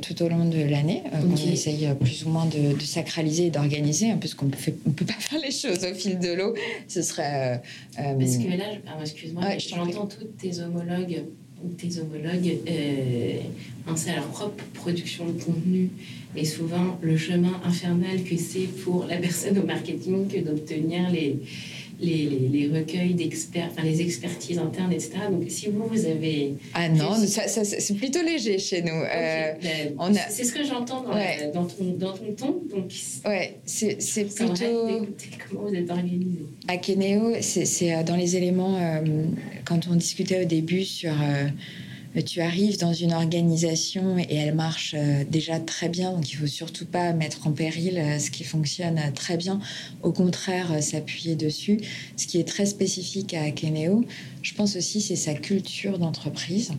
Tout 0.02 0.22
au 0.24 0.30
long 0.30 0.46
de 0.46 0.62
l'année, 0.64 1.04
on 1.14 1.36
essaye 1.36 1.88
plus 2.00 2.26
ou 2.26 2.30
moins 2.30 2.46
de, 2.46 2.80
sacraliser 2.84 3.48
et 3.48 3.50
d'organiser, 3.50 4.12
hein, 4.12 4.18
parce 4.20 4.34
qu'on 4.34 4.46
ne 4.46 4.52
peut 4.52 5.06
pas 5.06 5.14
faire 5.20 5.40
les 5.40 5.52
choses 5.52 5.84
au 5.84 5.94
fil 5.94 6.20
de 6.20 6.34
l'eau. 6.34 6.54
Ce 6.88 7.02
serait. 7.02 7.62
parce 7.96 8.38
que 8.38 8.58
là, 8.58 8.66
excuse-moi, 9.02 9.44
j'entends 9.58 10.08
toutes 10.08 10.38
tes 10.38 10.60
homologues 10.60 11.24
tes 11.78 12.00
homologues 12.00 12.58
euh, 12.70 13.40
penser 13.86 14.12
à 14.12 14.16
leur 14.16 14.28
propre 14.28 14.64
production 14.74 15.26
de 15.26 15.42
contenu 15.42 15.90
et 16.36 16.46
souvent 16.46 16.98
le 17.02 17.18
chemin 17.18 17.62
infernal 17.64 18.24
que 18.24 18.38
c'est 18.38 18.68
pour 18.84 19.06
la 19.06 19.18
personne 19.18 19.58
au 19.58 19.66
marketing 19.66 20.28
que 20.28 20.40
d'obtenir 20.40 21.10
les, 21.10 21.38
les, 22.04 22.50
les, 22.52 22.68
recueils 22.68 23.14
d'experts, 23.14 23.70
enfin 23.72 23.84
les 23.84 24.02
expertises 24.02 24.58
internes, 24.60 24.92
etc. 24.92 25.12
Donc 25.32 25.44
si 25.48 25.70
vous, 25.70 25.86
vous 25.88 26.06
avez... 26.06 26.54
Ah 26.74 26.90
non, 26.90 27.16
ça, 27.16 27.48
c'est 27.48 27.94
plutôt 27.96 28.22
léger 28.22 28.60
chez 28.60 28.82
nous. 28.82 28.92
Euh, 28.92 29.54
ben, 29.62 30.16
a... 30.16 30.30
C'est 30.30 30.44
ce 30.44 30.54
que 30.54 30.64
j'entends 30.64 31.04
dans, 31.04 31.12
dans, 31.54 31.66
ton, 31.66 31.84
dans 31.98 32.14
ton 32.14 32.34
ton. 32.34 32.62
Donc, 32.76 32.92
ouais, 33.26 33.60
c'est 33.66 33.98
plutôt... 34.36 35.08
Comment 35.50 35.70
vous 35.70 35.76
êtes 35.76 35.90
organisé 35.90 36.46
À 36.68 36.78
Kenéo, 36.78 37.36
c'est 37.42 37.94
euh, 37.94 38.04
dans 38.04 38.16
les 38.16 38.36
éléments, 38.36 38.78
euh, 38.78 39.26
quand 39.66 39.88
on 39.90 39.96
discutait 39.96 40.44
au 40.44 40.46
début 40.46 40.84
sur 40.84 41.14
tu 42.22 42.42
arrives 42.42 42.78
dans 42.78 42.94
une 42.94 43.12
organisation 43.12 44.18
et 44.20 44.36
elle 44.36 44.54
marche 44.54 44.94
euh, 44.96 45.24
déjà 45.30 45.60
très 45.60 45.90
bien, 45.90 46.12
donc 46.12 46.32
il 46.32 46.36
faut 46.36 46.48
surtout 46.48 46.86
pas 46.86 47.12
mettre 47.12 47.48
en 47.48 47.52
péril 47.52 47.98
euh, 47.98 48.20
ce 48.20 48.30
qui 48.30 48.44
fonctionne 48.44 49.00
euh, 49.00 49.12
très 49.14 49.36
bien. 49.36 49.60
Au 50.04 50.12
contraire, 50.12 50.84
s'appuyer 50.84 51.36
dessus. 51.36 51.80
Ce 52.16 52.28
qui 52.28 52.40
est 52.40 52.48
très 52.48 52.68
spécifique 52.68 53.34
à 53.34 53.44
Akeneo, 53.44 54.06
je 54.44 54.54
pense 54.54 54.76
aussi, 54.76 55.02
c'est 55.02 55.16
sa 55.16 55.34
culture 55.34 55.98
d'entreprise. 55.98 56.72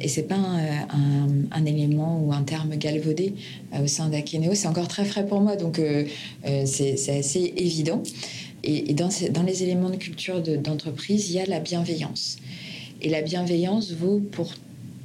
et 0.00 0.08
c'est 0.08 0.24
pas 0.24 0.34
un, 0.36 1.64
élément 1.64 2.20
ou 2.20 2.32
un 2.32 2.42
terme 2.42 2.76
galvaudé 2.76 3.34
au 3.80 3.86
sein 3.86 4.08
d'Akeneo. 4.08 4.54
C'est 4.54 4.66
encore 4.66 4.88
très 4.88 5.04
frais 5.04 5.24
pour 5.24 5.40
moi, 5.40 5.54
donc 5.56 5.80
c'est 6.64 7.16
assez 7.16 7.54
évident. 7.56 8.02
Et, 8.64 8.94
dans, 8.94 9.10
les 9.46 9.62
éléments 9.62 9.90
de 9.90 9.96
culture 9.96 10.40
d'entreprise, 10.40 11.30
il 11.30 11.36
y 11.36 11.38
a 11.38 11.46
la 11.46 11.60
bienveillance. 11.60 12.38
Et 13.04 13.10
la 13.10 13.20
bienveillance 13.20 13.92
vaut 13.92 14.18
pour 14.18 14.50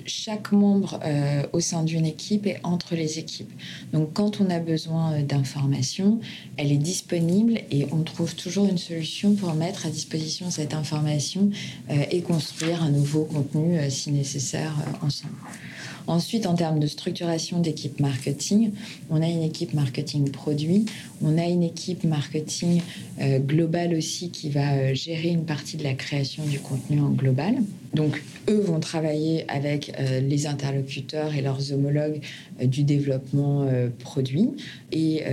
chaque 0.06 0.54
membre 0.54 1.02
euh, 1.04 1.44
au 1.52 1.60
sein 1.60 1.84
d'une 1.84 2.06
équipe 2.06 2.48
et 2.48 2.56
entre 2.64 2.96
les 2.96 3.20
équipes. 3.20 3.52
Donc 3.92 4.14
quand 4.14 4.40
on 4.40 4.50
a 4.50 4.60
besoin 4.60 5.12
euh, 5.12 5.22
d'informations, 5.22 6.22
elle 6.56 6.72
est 6.72 6.78
disponible 6.78 7.60
et 7.72 7.88
on 7.92 8.04
trouve 8.04 8.36
toujours 8.36 8.68
une 8.70 8.78
solution 8.78 9.36
pour 9.36 9.54
mettre 9.54 9.86
à 9.86 9.90
disposition 9.90 10.50
cette 10.50 10.74
information 10.74 11.50
euh, 11.90 12.06
et 12.10 12.22
construire 12.22 12.82
un 12.82 12.90
nouveau 12.90 13.26
contenu 13.26 13.78
si 13.90 14.12
nécessaire 14.12 14.74
ensemble. 15.02 15.36
Ensuite, 16.08 16.46
en 16.46 16.56
termes 16.56 16.80
de 16.80 16.88
structuration 16.88 17.60
d'équipe 17.60 18.00
marketing, 18.00 18.72
on 19.10 19.22
a 19.22 19.28
une 19.28 19.44
équipe 19.44 19.74
marketing 19.74 20.30
produit, 20.32 20.86
on 21.22 21.38
a 21.38 21.46
une 21.46 21.64
équipe 21.64 22.04
marketing 22.04 22.82
euh, 23.22 23.40
globale 23.40 23.94
aussi 23.94 24.30
qui 24.30 24.50
va 24.50 24.74
euh, 24.74 24.94
gérer 24.94 25.30
une 25.30 25.46
partie 25.46 25.78
de 25.78 25.84
la 25.84 25.94
création 25.94 26.44
du 26.46 26.60
contenu 26.60 27.00
en 27.02 27.10
global. 27.10 27.56
Donc, 27.94 28.24
eux 28.50 28.62
vont 28.62 28.80
travailler 28.80 29.46
avec 29.50 29.92
euh, 30.00 30.20
les 30.20 30.48
interlocuteurs 30.48 31.34
et 31.34 31.42
leurs 31.42 31.74
homologues 31.74 32.22
du 32.62 32.84
développement 32.84 33.68
produit. 34.00 34.50
Et 34.92 35.24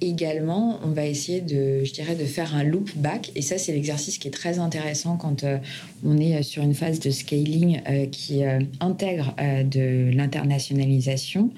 également, 0.00 0.78
on 0.84 0.88
va 0.90 1.06
essayer 1.06 1.40
de, 1.40 1.84
je 1.84 1.92
dirais, 1.92 2.14
de 2.14 2.24
faire 2.24 2.54
un 2.54 2.62
loop 2.62 2.90
back. 2.96 3.32
Et 3.34 3.42
ça, 3.42 3.58
c'est 3.58 3.72
l'exercice 3.72 4.18
qui 4.18 4.28
est 4.28 4.32
très 4.32 4.58
intéressant 4.58 5.16
quand 5.16 5.44
euh, 5.44 5.58
on 6.04 6.18
est 6.18 6.42
sur 6.42 6.62
une 6.62 6.74
phase 6.74 7.00
de 7.00 7.10
scaling 7.10 7.80
euh, 7.88 8.06
qui 8.06 8.44
euh, 8.44 8.60
intègre 8.80 9.34
de 9.38 10.10
l'internationalisation. 10.14 11.50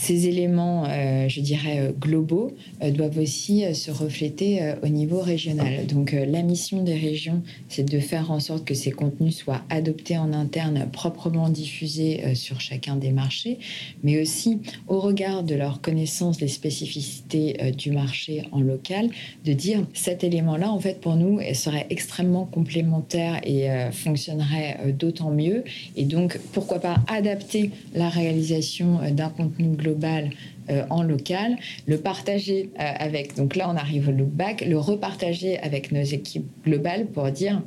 Ces 0.00 0.28
éléments, 0.28 0.84
euh, 0.86 1.28
je 1.28 1.40
dirais, 1.40 1.80
euh, 1.80 1.90
globaux 1.90 2.52
euh, 2.82 2.92
doivent 2.92 3.18
aussi 3.18 3.64
se 3.74 3.90
refléter 3.90 4.60
au 4.84 4.88
niveau 4.88 5.20
régional. 5.20 5.86
Donc 5.86 6.12
la 6.12 6.42
mission 6.42 6.84
des 6.84 6.94
régions, 6.94 7.42
c'est 7.68 7.82
de 7.82 7.98
faire 7.98 8.30
en 8.30 8.38
sorte 8.38 8.64
que 8.64 8.74
ces 8.74 8.92
contenus 8.92 9.36
soient 9.36 9.62
adoptés 9.70 10.16
en 10.16 10.32
interne, 10.32 10.88
proprement 10.92 11.48
diffusés 11.48 12.34
sur 12.34 12.60
chacun 12.60 12.94
des 12.96 13.10
marchés, 13.10 13.58
mais 14.04 14.20
aussi 14.20 14.60
au 14.86 15.00
regard 15.00 15.42
de 15.42 15.54
leur 15.54 15.80
connaissance 15.80 16.38
des 16.38 16.48
spécificités 16.48 17.72
du 17.76 17.90
marché 17.90 18.44
en 18.52 18.60
local, 18.60 19.10
de 19.44 19.52
dire 19.52 19.84
cet 19.94 20.22
élément-là, 20.22 20.70
en 20.70 20.78
fait, 20.78 21.00
pour 21.00 21.16
nous, 21.16 21.40
serait 21.54 21.86
extrêmement 21.90 22.44
complémentaire 22.44 23.40
et 23.44 23.68
fonctionnerait 23.92 24.94
d'autant 24.98 25.30
mieux. 25.30 25.64
Et 25.96 26.04
donc, 26.04 26.38
pourquoi 26.52 26.78
pas 26.78 26.98
adapter 27.08 27.70
la 27.94 28.08
réalisation 28.08 29.00
d'un 29.10 29.30
contenu 29.30 29.68
global 29.76 29.87
global 29.88 30.30
euh, 30.70 30.84
en 30.90 31.02
local, 31.02 31.56
le 31.86 31.96
partager 31.96 32.70
euh, 32.78 32.82
avec, 32.98 33.36
donc 33.36 33.56
là 33.56 33.70
on 33.70 33.76
arrive 33.76 34.08
au 34.08 34.12
look 34.12 34.28
back, 34.28 34.64
le 34.66 34.78
repartager 34.78 35.58
avec 35.58 35.92
nos 35.92 36.02
équipes 36.02 36.46
globales 36.64 37.06
pour 37.06 37.30
dire, 37.30 37.62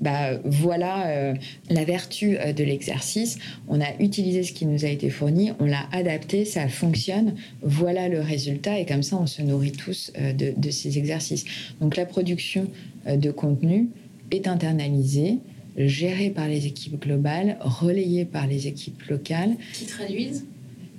bah, 0.00 0.38
voilà 0.44 1.08
euh, 1.08 1.34
la 1.68 1.84
vertu 1.84 2.38
de 2.56 2.64
l'exercice. 2.64 3.38
On 3.68 3.80
a 3.80 3.88
utilisé 4.00 4.44
ce 4.44 4.52
qui 4.52 4.64
nous 4.64 4.84
a 4.84 4.88
été 4.88 5.10
fourni, 5.10 5.52
on 5.58 5.66
l'a 5.66 5.86
adapté, 5.92 6.44
ça 6.44 6.68
fonctionne. 6.68 7.34
Voilà 7.62 8.08
le 8.08 8.20
résultat 8.20 8.78
et 8.78 8.86
comme 8.86 9.02
ça 9.02 9.18
on 9.20 9.26
se 9.26 9.42
nourrit 9.42 9.72
tous 9.72 10.12
de, 10.16 10.54
de, 10.56 10.70
ces 10.70 10.98
exercices. 10.98 11.44
Donc 11.80 11.96
la 11.96 12.06
production 12.06 12.66
de 13.06 13.30
contenu 13.30 13.88
est 14.30 14.46
internalisée, 14.46 15.38
gérée 15.76 16.30
par 16.30 16.48
les 16.48 16.66
équipes 16.66 17.02
globales, 17.02 17.58
relayée 17.60 18.24
par 18.24 18.46
les 18.46 18.68
équipes 18.68 19.02
locales. 19.02 19.56
Qui 19.74 19.86
traduisent 19.86 20.44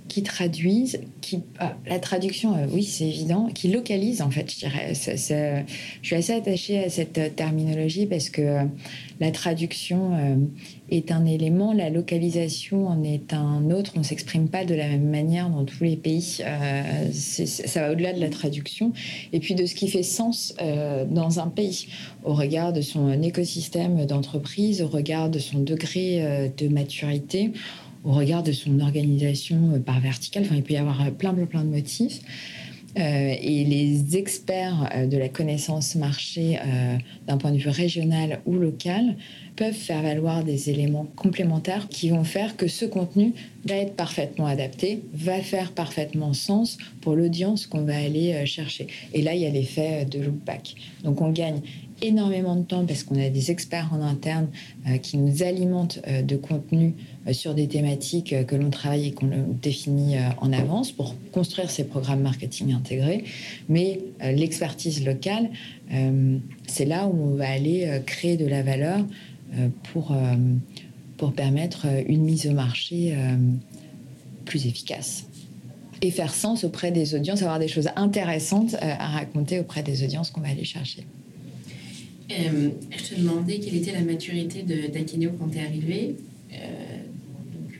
qui 0.10 0.24
traduisent, 0.24 1.00
qui 1.22 1.40
ah, 1.60 1.78
la 1.86 2.00
traduction, 2.00 2.56
euh, 2.56 2.66
oui, 2.74 2.84
c'est 2.84 3.08
évident, 3.08 3.48
qui 3.54 3.70
localisent 3.70 4.22
en 4.22 4.32
fait. 4.32 4.52
Je 4.52 4.58
dirais, 4.58 4.94
je 4.94 6.08
suis 6.08 6.16
assez 6.16 6.34
attachée 6.34 6.84
à 6.84 6.90
cette 6.90 7.18
euh, 7.18 7.30
terminologie 7.30 8.08
parce 8.08 8.30
que 8.30 8.42
euh, 8.42 8.64
la 9.22 9.32
traduction 9.32 10.14
est 10.90 11.12
un 11.12 11.26
élément, 11.26 11.74
la 11.74 11.90
localisation 11.90 12.88
en 12.88 13.04
est 13.04 13.34
un 13.34 13.70
autre. 13.70 13.92
On 13.98 14.04
s'exprime 14.04 14.48
pas 14.48 14.64
de 14.64 14.74
la 14.74 14.88
même 14.88 15.10
manière 15.10 15.50
dans 15.50 15.66
tous 15.66 15.84
les 15.84 15.98
pays. 15.98 16.42
ça 17.12 17.82
va 17.82 17.92
au-delà 17.92 18.14
de 18.14 18.22
la 18.22 18.30
traduction 18.30 18.94
et 19.34 19.42
puis 19.42 19.56
de 19.56 19.66
ce 19.66 19.76
qui 19.76 19.90
fait 19.90 20.04
sens 20.04 20.56
dans 21.12 21.42
un 21.42 21.48
pays 21.48 21.88
au 22.24 22.34
regard 22.34 22.72
de 22.72 22.80
son 22.80 23.22
écosystème 23.22 24.06
d'entreprise, 24.06 24.82
au 24.82 24.88
regard 24.88 25.30
de 25.30 25.40
son 25.40 25.60
degré 25.60 26.50
de 26.58 26.70
maturité 26.70 27.52
au 28.04 28.12
regard 28.12 28.44
de 28.44 28.52
son 28.52 28.80
organisation 28.80 29.74
euh, 29.74 29.80
par 29.80 30.00
verticale. 30.00 30.44
Enfin, 30.44 30.56
il 30.56 30.64
peut 30.64 30.74
y 30.74 30.78
avoir 30.78 31.02
euh, 31.02 31.12
plein, 31.12 31.34
plein, 31.34 31.46
plein 31.46 31.64
de 31.64 31.70
motifs. 31.70 32.22
Euh, 32.98 33.36
et 33.40 33.66
les 33.66 34.18
experts 34.18 34.90
de 35.08 35.16
la 35.16 35.30
connaissance 35.30 35.94
marché 35.94 36.60
d'un 37.28 37.38
point 37.38 37.52
de 37.52 37.58
vue 37.58 37.70
régional 37.70 38.42
ou 38.48 38.56
local 38.56 39.16
peuvent 39.56 39.76
faire 39.76 40.02
valoir 40.02 40.44
des 40.44 40.72
éléments 40.72 41.06
complémentaires 41.16 41.88
qui 41.88 42.10
vont 42.10 42.24
faire 42.24 42.58
que 42.58 42.68
ce 42.68 42.86
contenu 42.86 43.34
va 43.64 43.76
être 43.76 43.96
parfaitement 43.96 44.48
adapté, 44.48 45.04
va 45.14 45.40
faire 45.40 45.74
parfaitement 45.74 46.34
sens 46.34 46.80
pour 47.02 47.16
l'audience 47.16 47.68
qu'on 47.68 47.84
va 47.84 47.96
aller 47.96 48.44
chercher. 48.48 48.88
Et 49.14 49.22
là, 49.22 49.36
il 49.36 49.42
y 49.42 49.46
a 49.46 49.52
l'effet 49.52 50.06
de 50.06 50.20
loop 50.20 50.44
back. 50.44 50.74
Donc 51.04 51.22
on 51.22 51.30
gagne 51.30 51.62
énormément 52.02 52.56
de 52.56 52.64
temps 52.64 52.86
parce 52.86 53.04
qu'on 53.04 53.20
a 53.20 53.30
des 53.30 53.52
experts 53.52 53.90
en 53.92 54.02
interne 54.02 54.48
euh, 54.88 54.98
qui 54.98 55.18
nous 55.18 55.44
alimentent 55.44 56.00
euh, 56.08 56.22
de 56.22 56.36
contenu 56.36 56.94
sur 57.32 57.54
des 57.54 57.68
thématiques 57.68 58.34
que 58.48 58.56
l'on 58.56 58.70
travaille 58.72 59.08
et 59.08 59.12
qu'on 59.12 59.30
définit 59.62 60.16
en 60.40 60.52
avance 60.52 60.92
pour 60.92 61.16
construire 61.32 61.70
ces 61.70 61.84
programmes 61.84 62.22
marketing 62.22 62.74
intégrés. 62.74 63.24
Mais 63.68 64.00
l'expertise 64.20 65.06
locale, 65.06 65.52
c'est 66.66 66.86
là 66.86 67.06
où 67.06 67.34
on 67.34 67.36
va 67.36 67.50
aller 67.50 68.02
créer 68.08 68.36
de 68.36 68.48
la 68.48 68.64
valeur 68.64 69.06
pour 69.92 70.16
pour 71.20 71.34
permettre 71.34 71.86
euh, 71.86 72.02
une 72.08 72.24
mise 72.24 72.48
au 72.48 72.54
marché 72.54 73.14
euh, 73.14 73.36
plus 74.46 74.66
efficace 74.66 75.26
et 76.02 76.12
faire 76.12 76.34
sens 76.34 76.64
auprès 76.64 76.92
des 76.92 77.14
audiences, 77.14 77.42
avoir 77.42 77.60
des 77.60 77.68
choses 77.68 77.90
intéressantes 77.98 78.74
euh, 78.76 78.94
à 78.98 79.10
raconter 79.10 79.60
auprès 79.60 79.84
des 79.84 80.04
audiences 80.04 80.32
qu'on 80.32 80.42
va 80.42 80.48
aller 80.48 80.64
chercher. 80.64 81.06
Je 82.30 83.04
te 83.04 83.20
demandais 83.20 83.60
quelle 83.60 83.76
était 83.76 83.92
la 83.92 84.02
maturité 84.02 84.64
d'Akeneo 84.64 85.32
quand 85.40 85.50
tu 85.50 85.58
es 85.58 85.62
arrivé. 85.62 86.16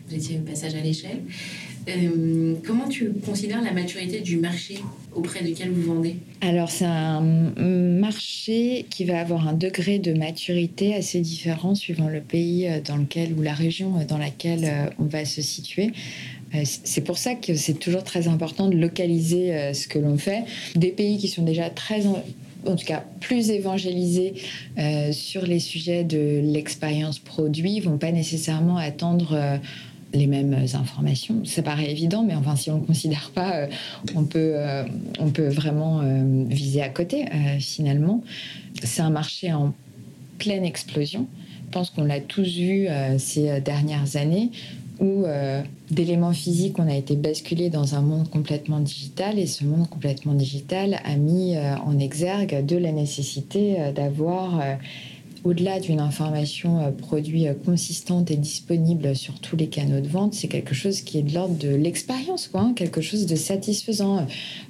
vous 0.08 0.16
étiez 0.16 0.40
au 0.40 0.42
passage 0.42 0.76
à 0.76 0.82
l'échelle. 0.82 1.20
Euh, 1.90 2.56
comment 2.66 2.88
tu 2.88 3.12
considères 3.26 3.62
la 3.62 3.72
maturité 3.72 4.22
du 4.22 4.38
marché 4.38 4.76
auprès 5.14 5.44
duquel 5.44 5.72
vous 5.72 5.94
vendez? 5.94 6.18
Alors, 6.42 6.70
c'est 6.70 6.86
un 6.86 7.22
marché 7.22 8.86
qui 8.90 9.06
va 9.06 9.20
avoir 9.20 9.48
un 9.48 9.54
degré 9.54 10.00
de 10.00 10.14
maturité 10.14 10.96
assez 10.96 11.22
différent 11.22 11.76
suivant 11.76 12.08
le 12.08 12.22
pays 12.22 12.68
euh, 12.68 12.82
dans 12.82 12.98
lequel 12.98 13.34
ou 13.34 13.42
la 13.42 13.54
région 13.54 14.00
euh, 14.00 14.06
dans 14.06 14.18
laquelle 14.18 14.92
on 15.00 15.06
va 15.06 15.26
se 15.26 15.42
situer. 15.42 15.92
C'est 16.64 17.02
pour 17.02 17.20
ça 17.20 17.36
que 17.36 17.54
c'est 17.54 17.76
toujours 17.76 18.04
très 18.04 18.28
important 18.28 18.70
de 18.70 18.76
localiser 18.76 19.72
ce 19.74 19.88
que 19.88 20.00
l'on 20.00 20.18
fait. 20.18 20.46
Des 20.76 20.90
pays 20.90 21.20
qui 21.20 21.28
sont 21.28 21.44
déjà 21.44 21.70
très 21.70 22.08
en 22.66 22.76
tout 22.76 22.86
cas 22.86 23.04
plus 23.20 23.50
évangélisés 23.52 24.34
sur 25.12 25.46
les 25.46 25.60
sujets 25.60 26.04
de 26.04 26.42
l'expérience 26.44 27.20
produit 27.20 27.80
vont 27.80 27.98
pas 27.98 28.12
nécessairement 28.12 28.78
attendre 28.78 29.60
les 30.14 30.28
mêmes 30.28 30.66
informations. 30.74 31.46
Ça 31.46 31.62
paraît 31.62 31.92
évident, 31.92 32.24
mais 32.24 32.36
enfin, 32.36 32.56
si 32.56 32.72
on 32.72 32.80
ne 32.80 32.86
considère 32.86 33.32
pas, 33.34 33.56
euh, 33.56 33.68
on, 34.16 34.24
peut, 34.24 34.54
euh, 34.56 34.84
on 35.20 35.30
peut 35.30 35.48
vraiment 35.48 36.02
euh, 36.02 36.46
viser 36.48 36.82
à 36.82 36.90
côté, 36.90 37.26
finalement. 37.60 38.24
C'est 38.84 39.02
un 39.02 39.10
marché 39.10 39.54
en 39.54 39.74
pleine 40.38 40.66
explosion. 40.66 41.28
Je 41.66 41.72
pense 41.72 41.92
qu'on 41.92 42.04
l'a 42.04 42.20
tous 42.20 42.58
vu 42.58 42.88
ces 43.20 43.62
dernières 43.62 44.16
années 44.16 44.50
où 45.00 45.26
d'éléments 45.92 46.34
physiques, 46.34 46.78
on 46.80 46.88
a 46.88 46.96
été 46.96 47.16
basculé 47.16 47.70
dans 47.70 47.96
un 47.96 48.02
monde 48.02 48.30
complètement 48.30 48.80
digital 48.80 49.40
et 49.40 49.48
ce 49.48 49.64
monde 49.64 49.88
complètement 49.90 50.34
digital 50.34 51.00
a 51.06 51.16
mis 51.16 51.56
en 51.58 51.98
exergue 52.00 52.66
de 52.66 52.76
la 52.76 52.92
nécessité 52.92 53.78
d'avoir 53.96 54.62
au-delà 55.44 55.80
d'une 55.80 56.00
information 56.00 56.80
euh, 56.80 56.92
produit 56.92 57.48
euh, 57.48 57.54
consistante 57.54 58.32
et 58.32 58.36
disponible 58.36 59.16
sur 59.16 59.40
tous 59.40 59.56
les 59.56 59.68
canaux 59.68 60.02
de 60.02 60.08
vente, 60.08 60.34
c'est 60.34 60.48
quelque 60.48 60.74
chose 60.74 61.02
qui 61.02 61.18
est 61.18 61.22
de 61.22 61.34
l'ordre 61.34 61.56
de 61.56 61.70
l'expérience, 61.70 62.48
quoi, 62.48 62.62
hein, 62.62 62.74
quelque 62.76 63.02
chose 63.02 63.26
de 63.26 63.36
satisfaisant. 63.36 64.28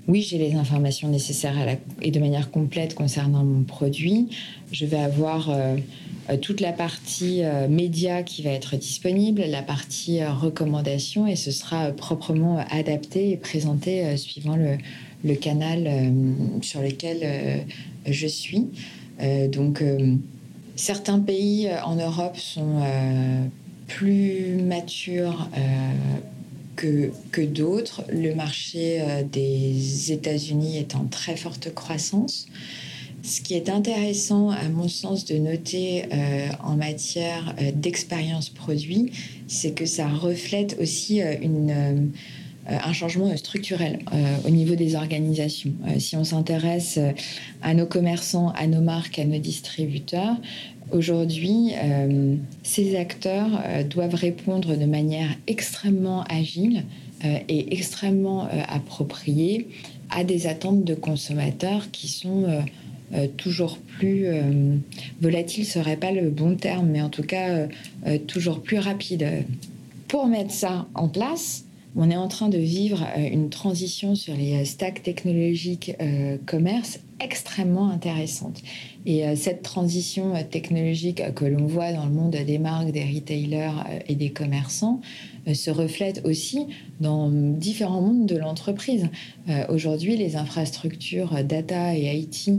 Oui, 0.08 0.22
j'ai 0.22 0.38
les 0.38 0.54
informations 0.54 1.08
nécessaires 1.08 1.78
et 2.02 2.12
de 2.12 2.20
manière 2.20 2.52
complète 2.52 2.94
concernant 2.94 3.44
mon 3.44 3.64
produit. 3.64 4.30
Je 4.72 4.86
vais 4.86 5.00
avoir 5.00 5.50
euh, 5.50 5.78
toute 6.38 6.62
la 6.62 6.72
partie 6.72 7.42
média 7.70 8.24
qui 8.24 8.42
va 8.44 8.52
être 8.52 8.76
disponible, 8.76 9.42
la 9.48 9.62
partie 9.62 10.24
recommandation, 10.24 11.28
et 11.28 11.36
ce 11.36 11.52
sera 11.52 11.92
proprement 11.92 12.64
adapté 12.70 13.32
et 13.32 13.38
présenté 13.38 14.16
suivant 14.18 14.56
le, 14.56 15.36
canal 15.36 16.12
sur 16.62 16.82
lequel 16.82 17.66
je 18.06 18.28
suis. 18.28 18.68
donc, 19.52 19.82
Certains 20.80 21.20
pays 21.20 21.68
euh, 21.68 21.84
en 21.84 21.96
Europe 21.96 22.38
sont 22.38 22.80
euh, 22.82 23.44
plus 23.88 24.56
matures 24.64 25.50
euh, 25.58 27.10
que 27.34 27.42
d'autres. 27.42 28.06
Le 28.10 28.34
marché 28.34 29.04
des 29.30 30.14
États-Unis 30.14 30.78
est 30.78 30.96
en 30.96 31.04
très 31.04 31.36
forte 31.36 31.74
croissance. 31.74 32.48
Ce 33.24 33.42
qui 33.42 33.54
est 33.54 33.70
intéressant, 33.70 34.50
à 34.50 34.70
mon 34.70 34.88
sens, 34.88 35.26
de 35.26 35.36
noter 35.36 36.06
en 36.64 36.76
matière 36.76 37.56
d'expérience 37.74 38.50
produit, 38.50 39.12
c'est 39.48 39.72
que 39.72 39.86
ça 39.86 40.08
reflète 40.08 40.78
aussi 40.80 41.20
une, 41.20 42.12
un 42.68 42.94
changement 42.94 43.36
structurel 43.36 44.00
au 44.46 44.50
niveau 44.50 44.76
des 44.76 44.96
organisations. 44.96 45.74
si 45.98 46.16
on 46.16 46.24
s'intéresse 46.24 47.00
à 47.62 47.74
nos 47.74 47.86
commerçants, 47.86 48.50
à 48.56 48.68
nos 48.68 48.82
marques, 48.82 49.20
à 49.20 49.26
nos 49.26 49.40
distributeurs, 49.40 50.38
Aujourd'hui, 50.92 51.74
euh, 51.76 52.36
ces 52.64 52.96
acteurs 52.96 53.62
euh, 53.64 53.84
doivent 53.84 54.16
répondre 54.16 54.76
de 54.76 54.86
manière 54.86 55.30
extrêmement 55.46 56.24
agile 56.24 56.84
euh, 57.24 57.38
et 57.48 57.76
extrêmement 57.76 58.48
appropriée 58.68 59.68
à 60.10 60.24
des 60.24 60.48
attentes 60.48 60.84
de 60.84 60.96
consommateurs 60.96 61.92
qui 61.92 62.08
sont 62.08 62.46
toujours 63.38 63.78
plus 63.78 64.26
volatiles, 65.22 65.66
ce 65.66 65.80
serait 65.80 65.98
pas 65.98 66.12
le 66.12 66.30
bon 66.30 66.56
terme, 66.56 66.88
mais 66.88 67.02
en 67.02 67.10
tout 67.10 67.24
cas 67.24 67.68
toujours 68.28 68.62
plus 68.62 68.80
rapides. 68.80 69.28
Pour 70.08 70.28
mettre 70.28 70.52
ça 70.52 70.88
en 70.94 71.08
place, 71.08 71.66
on 71.96 72.10
est 72.10 72.16
en 72.16 72.28
train 72.28 72.50
de 72.50 72.58
vivre 72.58 73.06
une 73.18 73.50
transition 73.50 74.16
sur 74.16 74.36
les 74.36 74.64
stacks 74.66 75.04
technologiques 75.04 75.96
commerce 76.46 77.00
extrêmement 77.20 77.90
intéressante. 77.90 78.62
Et 79.06 79.26
euh, 79.26 79.36
cette 79.36 79.62
transition 79.62 80.36
euh, 80.36 80.44
technologique 80.50 81.22
que 81.36 81.46
l'on 81.46 81.66
voit 81.66 81.92
dans 81.92 82.06
le 82.06 82.12
monde 82.12 82.32
des 82.32 82.58
marques, 82.58 82.92
des 82.92 83.04
retailers 83.04 83.72
euh, 83.90 84.00
et 84.08 84.16
des 84.16 84.32
commerçants 84.32 85.02
se 85.54 85.72
reflète 85.72 86.22
aussi 86.26 86.68
dans 87.00 87.30
différents 87.30 88.02
mondes 88.02 88.26
de 88.26 88.38
l'entreprise. 88.38 89.08
Aujourd'hui, 89.70 90.18
les 90.18 90.36
infrastructures 90.36 91.44
data 91.44 91.96
et 91.96 92.18
IT 92.18 92.52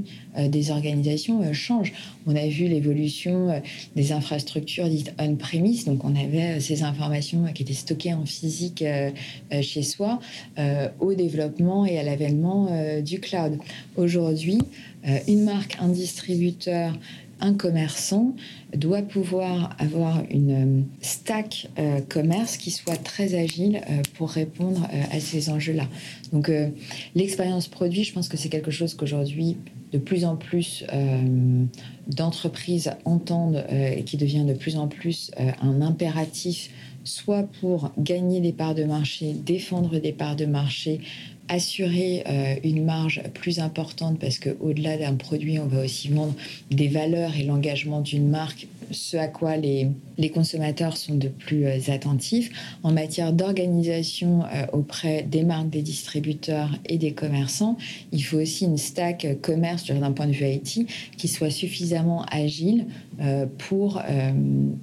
des 0.48 0.70
organisations 0.70 1.52
changent. 1.52 1.92
On 2.26 2.34
a 2.34 2.46
vu 2.46 2.66
l'évolution 2.66 3.62
des 3.96 4.12
infrastructures 4.12 4.88
dites 4.88 5.12
on-premise, 5.18 5.84
donc 5.84 6.04
on 6.04 6.16
avait 6.16 6.58
ces 6.60 6.82
informations 6.82 7.44
qui 7.54 7.62
étaient 7.62 7.72
stockées 7.74 8.14
en 8.14 8.24
physique 8.24 8.82
chez 9.60 9.82
soi, 9.82 10.18
au 11.00 11.14
développement 11.14 11.84
et 11.84 11.98
à 11.98 12.02
l'avènement 12.02 12.68
du 13.02 13.20
cloud. 13.20 13.58
Aujourd'hui, 13.96 14.58
euh, 15.06 15.18
une 15.28 15.44
marque, 15.44 15.78
un 15.80 15.88
distributeur, 15.88 16.92
un 17.40 17.54
commerçant 17.54 18.34
doit 18.74 19.02
pouvoir 19.02 19.74
avoir 19.78 20.22
une 20.30 20.50
euh, 20.50 20.82
stack 21.00 21.68
euh, 21.78 22.00
commerce 22.08 22.56
qui 22.56 22.70
soit 22.70 22.96
très 22.96 23.34
agile 23.34 23.80
pour 24.14 24.30
répondre 24.30 24.88
à 25.10 25.20
ces 25.20 25.50
enjeux-là. 25.50 25.88
Donc 26.32 26.50
l'expérience 27.14 27.68
produit, 27.68 28.04
je 28.04 28.12
pense 28.12 28.28
que 28.28 28.36
c'est 28.36 28.48
quelque 28.48 28.70
chose 28.70 28.94
qu'aujourd'hui 28.94 29.56
de 29.92 29.98
plus 29.98 30.24
en 30.24 30.36
plus 30.36 30.84
d'entreprises 32.06 32.92
entendent 33.04 33.64
et 33.70 34.04
qui 34.04 34.16
devient 34.16 34.44
de 34.44 34.54
plus 34.54 34.76
en 34.76 34.86
plus 34.86 35.32
un 35.38 35.80
impératif 35.80 36.70
soit 37.04 37.44
pour 37.60 37.90
gagner 37.98 38.40
des 38.40 38.52
parts 38.52 38.74
de 38.74 38.84
marché, 38.84 39.32
défendre 39.32 39.98
des 39.98 40.12
parts 40.12 40.36
de 40.36 40.46
marché, 40.46 41.00
assurer 41.50 42.22
euh, 42.28 42.54
une 42.62 42.84
marge 42.84 43.22
plus 43.34 43.58
importante 43.58 44.18
parce 44.20 44.38
qu'au-delà 44.38 44.96
d'un 44.96 45.14
produit, 45.14 45.58
on 45.58 45.66
va 45.66 45.84
aussi 45.84 46.08
vendre 46.08 46.34
des 46.70 46.86
valeurs 46.86 47.36
et 47.36 47.42
l'engagement 47.42 48.00
d'une 48.00 48.28
marque, 48.28 48.68
ce 48.92 49.16
à 49.16 49.26
quoi 49.26 49.56
les, 49.56 49.88
les 50.16 50.30
consommateurs 50.30 50.96
sont 50.96 51.16
de 51.16 51.26
plus 51.26 51.66
euh, 51.66 51.78
attentifs. 51.88 52.50
En 52.84 52.92
matière 52.92 53.32
d'organisation 53.32 54.44
euh, 54.44 54.66
auprès 54.72 55.24
des 55.24 55.42
marques, 55.42 55.70
des 55.70 55.82
distributeurs 55.82 56.70
et 56.88 56.98
des 56.98 57.12
commerçants, 57.12 57.76
il 58.12 58.22
faut 58.22 58.38
aussi 58.38 58.64
une 58.64 58.78
stack 58.78 59.26
commerce 59.42 59.86
d'un 59.86 60.12
point 60.12 60.28
de 60.28 60.32
vue 60.32 60.46
IT 60.46 60.86
qui 61.16 61.26
soit 61.26 61.50
suffisamment 61.50 62.24
agile 62.30 62.86
pour 63.58 64.00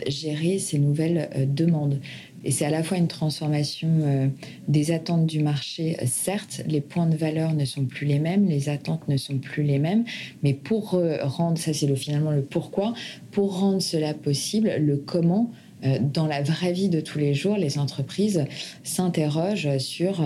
gérer 0.05 0.59
ces 0.59 0.78
nouvelles 0.78 1.47
demandes. 1.47 1.99
Et 2.43 2.51
c'est 2.51 2.65
à 2.65 2.69
la 2.69 2.83
fois 2.83 2.97
une 2.97 3.07
transformation 3.07 3.89
euh, 4.01 4.27
des 4.67 4.91
attentes 4.91 5.25
du 5.25 5.41
marché. 5.41 5.97
Certes, 6.05 6.61
les 6.67 6.81
points 6.81 7.07
de 7.07 7.15
valeur 7.15 7.53
ne 7.53 7.65
sont 7.65 7.85
plus 7.85 8.05
les 8.05 8.19
mêmes, 8.19 8.45
les 8.45 8.69
attentes 8.69 9.07
ne 9.07 9.17
sont 9.17 9.39
plus 9.39 9.63
les 9.63 9.79
mêmes, 9.79 10.05
mais 10.43 10.53
pour 10.53 10.93
euh, 10.93 11.17
rendre, 11.23 11.57
ça 11.57 11.73
c'est 11.73 11.88
le, 11.88 11.95
finalement 11.95 12.31
le 12.31 12.43
pourquoi, 12.43 12.93
pour 13.31 13.59
rendre 13.59 13.81
cela 13.81 14.13
possible, 14.13 14.71
le 14.79 14.97
comment, 14.97 15.51
euh, 15.83 15.99
dans 16.01 16.27
la 16.27 16.41
vraie 16.41 16.73
vie 16.73 16.89
de 16.89 17.01
tous 17.01 17.19
les 17.19 17.33
jours, 17.33 17.57
les 17.57 17.79
entreprises 17.79 18.45
s'interrogent 18.83 19.77
sur 19.77 20.23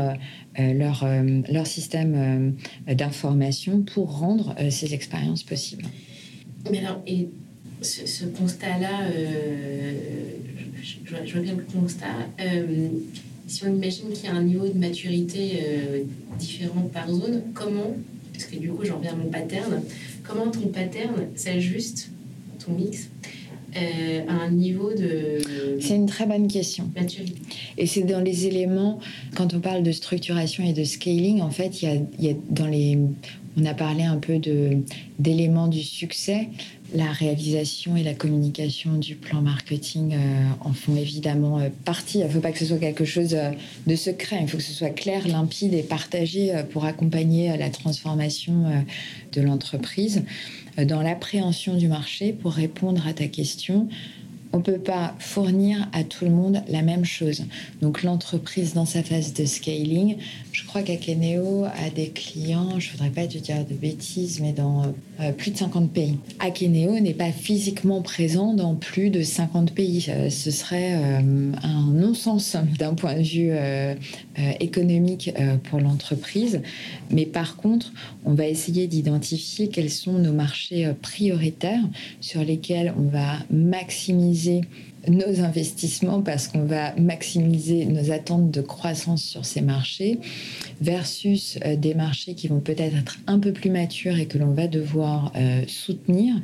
leur, 0.57 1.05
leur 1.49 1.67
système 1.67 2.55
d'information 2.87 3.81
pour 3.81 4.19
rendre 4.19 4.55
ces 4.69 4.93
expériences 4.93 5.43
possibles. 5.43 5.85
Mais 6.69 6.79
alors, 6.79 7.01
et 7.07 7.29
ce, 7.81 8.25
constat-là, 8.25 9.07
je, 10.81 11.33
vois 11.33 11.41
bien 11.41 11.55
le 11.55 11.79
constat. 11.79 12.05
Euh, 12.39 12.87
Si 13.47 13.63
on 13.65 13.75
imagine 13.75 14.09
qu'il 14.13 14.25
y 14.25 14.27
a 14.27 14.33
un 14.33 14.43
niveau 14.43 14.67
de 14.67 14.77
maturité 14.77 15.59
différent 16.39 16.89
par 16.93 17.11
zone, 17.11 17.41
comment, 17.53 17.95
parce 18.31 18.45
que 18.45 18.55
du 18.55 18.69
coup 18.69 18.85
j'en 18.85 18.97
reviens 18.97 19.11
à 19.11 19.15
mon 19.15 19.29
pattern, 19.29 19.81
comment 20.23 20.49
ton 20.49 20.67
pattern 20.67 21.27
s'ajuste, 21.35 22.11
ton 22.65 22.73
mix, 22.73 23.09
euh, 23.75 24.21
à 24.27 24.33
un 24.33 24.51
niveau 24.51 24.93
de... 24.93 25.39
C'est 25.79 25.95
une 25.95 26.05
très 26.05 26.25
bonne 26.25 26.47
question. 26.47 26.89
Et 27.77 27.87
c'est 27.87 28.03
dans 28.03 28.19
les 28.19 28.45
éléments, 28.45 28.99
quand 29.35 29.53
on 29.53 29.61
parle 29.61 29.81
de 29.83 29.93
structuration 29.93 30.65
et 30.65 30.73
de 30.73 30.83
scaling, 30.83 31.41
en 31.41 31.51
fait, 31.51 31.81
il 31.81 32.05
y 32.19 32.29
a, 32.29 32.33
dans 32.49 32.67
les... 32.67 32.97
On 33.57 33.65
a 33.65 33.73
parlé 33.73 34.03
un 34.03 34.17
peu 34.17 34.39
d'éléments 35.19 35.67
du 35.67 35.81
succès. 35.81 36.49
La 36.93 37.11
réalisation 37.11 37.95
et 37.95 38.03
la 38.03 38.13
communication 38.13 38.97
du 38.97 39.15
plan 39.15 39.41
marketing 39.41 40.13
euh, 40.13 40.43
en 40.59 40.73
font 40.73 40.95
évidemment 40.95 41.59
euh, 41.59 41.69
partie. 41.85 42.19
Il 42.19 42.25
ne 42.25 42.29
faut 42.29 42.41
pas 42.41 42.51
que 42.51 42.59
ce 42.59 42.65
soit 42.65 42.79
quelque 42.79 43.05
chose 43.05 43.37
de 43.87 43.95
secret. 43.95 44.39
Il 44.41 44.47
faut 44.49 44.57
que 44.57 44.63
ce 44.63 44.73
soit 44.73 44.89
clair, 44.89 45.27
limpide 45.27 45.73
et 45.73 45.83
partagé 45.83 46.51
pour 46.71 46.83
accompagner 46.85 47.55
la 47.57 47.69
transformation 47.69 48.83
de 49.31 49.41
l'entreprise. 49.41 50.23
Euh, 50.79 50.85
dans 50.85 51.01
l'appréhension 51.01 51.75
du 51.75 51.87
marché 51.87 52.33
pour 52.33 52.53
répondre 52.53 53.05
à 53.07 53.13
ta 53.13 53.27
question. 53.27 53.87
On 54.53 54.57
ne 54.57 54.63
peut 54.63 54.77
pas 54.77 55.15
fournir 55.19 55.87
à 55.93 56.03
tout 56.03 56.25
le 56.25 56.31
monde 56.31 56.61
la 56.67 56.81
même 56.81 57.05
chose. 57.05 57.45
Donc 57.81 58.03
l'entreprise 58.03 58.73
dans 58.73 58.85
sa 58.85 59.01
phase 59.03 59.33
de 59.33 59.45
scaling, 59.45 60.17
je 60.51 60.65
crois 60.65 60.81
qu'Akeneo 60.81 61.65
a 61.65 61.89
des 61.89 62.09
clients, 62.09 62.79
je 62.79 62.87
ne 62.87 62.91
voudrais 62.93 63.09
pas 63.09 63.27
te 63.27 63.37
dire 63.37 63.65
de 63.65 63.73
bêtises, 63.73 64.39
mais 64.41 64.51
dans 64.51 64.93
euh, 65.19 65.31
plus 65.31 65.51
de 65.51 65.57
50 65.57 65.91
pays. 65.91 66.17
Akeneo 66.39 66.99
n'est 66.99 67.13
pas 67.13 67.31
physiquement 67.31 68.01
présent 68.01 68.53
dans 68.53 68.75
plus 68.75 69.09
de 69.09 69.21
50 69.21 69.73
pays. 69.73 70.07
Euh, 70.09 70.29
ce 70.29 70.51
serait 70.51 70.93
un 70.93 71.87
non-sens 71.93 72.57
d'un 72.77 72.93
point 72.93 73.15
de 73.15 73.23
vue 73.23 73.51
économique 74.59 75.31
pour 75.69 75.79
l'entreprise. 75.79 76.61
Mais 77.09 77.25
par 77.25 77.55
contre, 77.55 77.91
on 78.25 78.33
va 78.33 78.47
essayer 78.47 78.87
d'identifier 78.87 79.67
quels 79.69 79.89
sont 79.89 80.13
nos 80.13 80.33
marchés 80.33 80.85
euh, 80.85 80.93
prioritaires 80.93 81.83
sur 82.19 82.43
lesquels 82.43 82.93
on 82.97 83.09
va 83.09 83.37
maximiser 83.49 84.40
réaliser 84.41 84.61
nos 85.07 85.41
investissements 85.41 86.21
parce 86.21 86.47
qu'on 86.47 86.65
va 86.65 86.93
maximiser 86.95 87.85
nos 87.85 88.11
attentes 88.11 88.51
de 88.51 88.61
croissance 88.61 89.23
sur 89.23 89.45
ces 89.45 89.61
marchés 89.61 90.19
versus 90.79 91.57
euh, 91.65 91.75
des 91.75 91.93
marchés 91.93 92.33
qui 92.35 92.47
vont 92.47 92.59
peut-être 92.59 92.95
être 92.95 93.17
un 93.27 93.39
peu 93.39 93.51
plus 93.51 93.69
matures 93.69 94.17
et 94.17 94.25
que 94.25 94.37
l'on 94.37 94.51
va 94.51 94.67
devoir 94.67 95.31
euh, 95.35 95.63
soutenir 95.67 96.35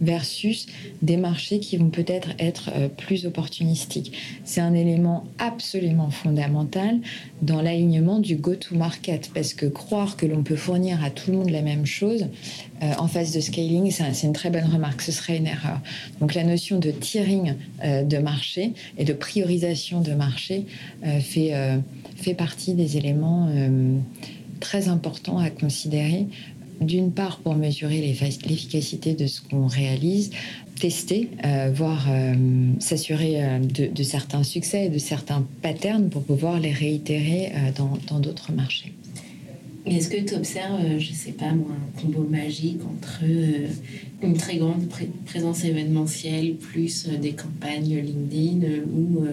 versus 0.00 0.66
des 1.02 1.16
marchés 1.16 1.58
qui 1.58 1.76
vont 1.76 1.90
peut-être 1.90 2.30
être, 2.38 2.70
plus 2.96 3.26
opportunistiques. 3.26 4.12
C'est 4.44 4.60
un 4.60 4.74
élément 4.74 5.24
absolument 5.38 6.10
fondamental 6.10 7.00
dans 7.42 7.62
l'alignement 7.62 8.18
du 8.18 8.36
go-to-market 8.36 9.30
parce 9.34 9.54
que 9.54 9.66
croire 9.66 10.16
que 10.16 10.26
l'on 10.26 10.42
peut 10.42 10.56
fournir 10.56 11.02
à 11.02 11.10
tout 11.10 11.30
le 11.30 11.38
monde 11.38 11.50
la 11.50 11.62
même 11.62 11.86
chose 11.86 12.26
euh, 12.82 12.92
en 12.98 13.06
phase 13.06 13.32
de 13.32 13.40
scaling, 13.40 13.90
c'est 13.90 14.26
une 14.26 14.32
très 14.32 14.50
bonne 14.50 14.64
remarque, 14.64 15.00
ce 15.00 15.12
serait 15.12 15.36
une 15.36 15.46
erreur. 15.46 15.80
Donc 16.20 16.34
la 16.34 16.44
notion 16.44 16.78
de 16.78 16.90
tiering 16.90 17.54
euh, 17.84 18.03
de 18.04 18.18
marché 18.18 18.72
et 18.98 19.04
de 19.04 19.12
priorisation 19.12 20.00
de 20.00 20.12
marché 20.12 20.66
euh, 21.04 21.20
fait, 21.20 21.52
fait 22.16 22.34
partie 22.34 22.74
des 22.74 22.96
éléments 22.96 23.48
très 24.60 24.88
importants 24.88 25.38
à 25.38 25.50
considérer 25.50 26.26
d'une 26.80 27.12
part 27.12 27.38
pour 27.38 27.54
mesurer 27.54 28.00
l'efficacité 28.00 29.14
de 29.14 29.26
ce 29.26 29.40
qu'on 29.40 29.66
réalise, 29.66 30.30
tester, 30.80 31.30
voire 31.72 32.06
s'assurer 32.80 33.40
de, 33.60 34.02
certains 34.02 34.42
succès 34.42 34.86
et 34.86 34.88
de 34.88 34.98
certains 34.98 35.46
patterns 35.62 36.08
pour 36.08 36.24
pouvoir 36.24 36.58
les 36.58 36.72
réitérer 36.72 37.52
dans 37.76 38.18
d'autres 38.18 38.52
marchés. 38.52 38.92
Est-ce 39.86 40.08
que 40.08 40.16
tu 40.16 40.34
observes, 40.34 40.80
euh, 40.82 40.98
je 40.98 41.12
sais 41.12 41.32
pas 41.32 41.52
moi, 41.52 41.68
un 41.72 42.00
combo 42.00 42.22
magique 42.22 42.80
entre 42.90 43.20
euh, 43.22 43.68
une 44.22 44.34
très 44.34 44.56
grande 44.56 44.88
présence 45.26 45.62
événementielle 45.64 46.54
plus 46.54 47.06
euh, 47.06 47.18
des 47.18 47.32
campagnes 47.32 47.98
LinkedIn 47.98 48.66
ou 48.96 49.26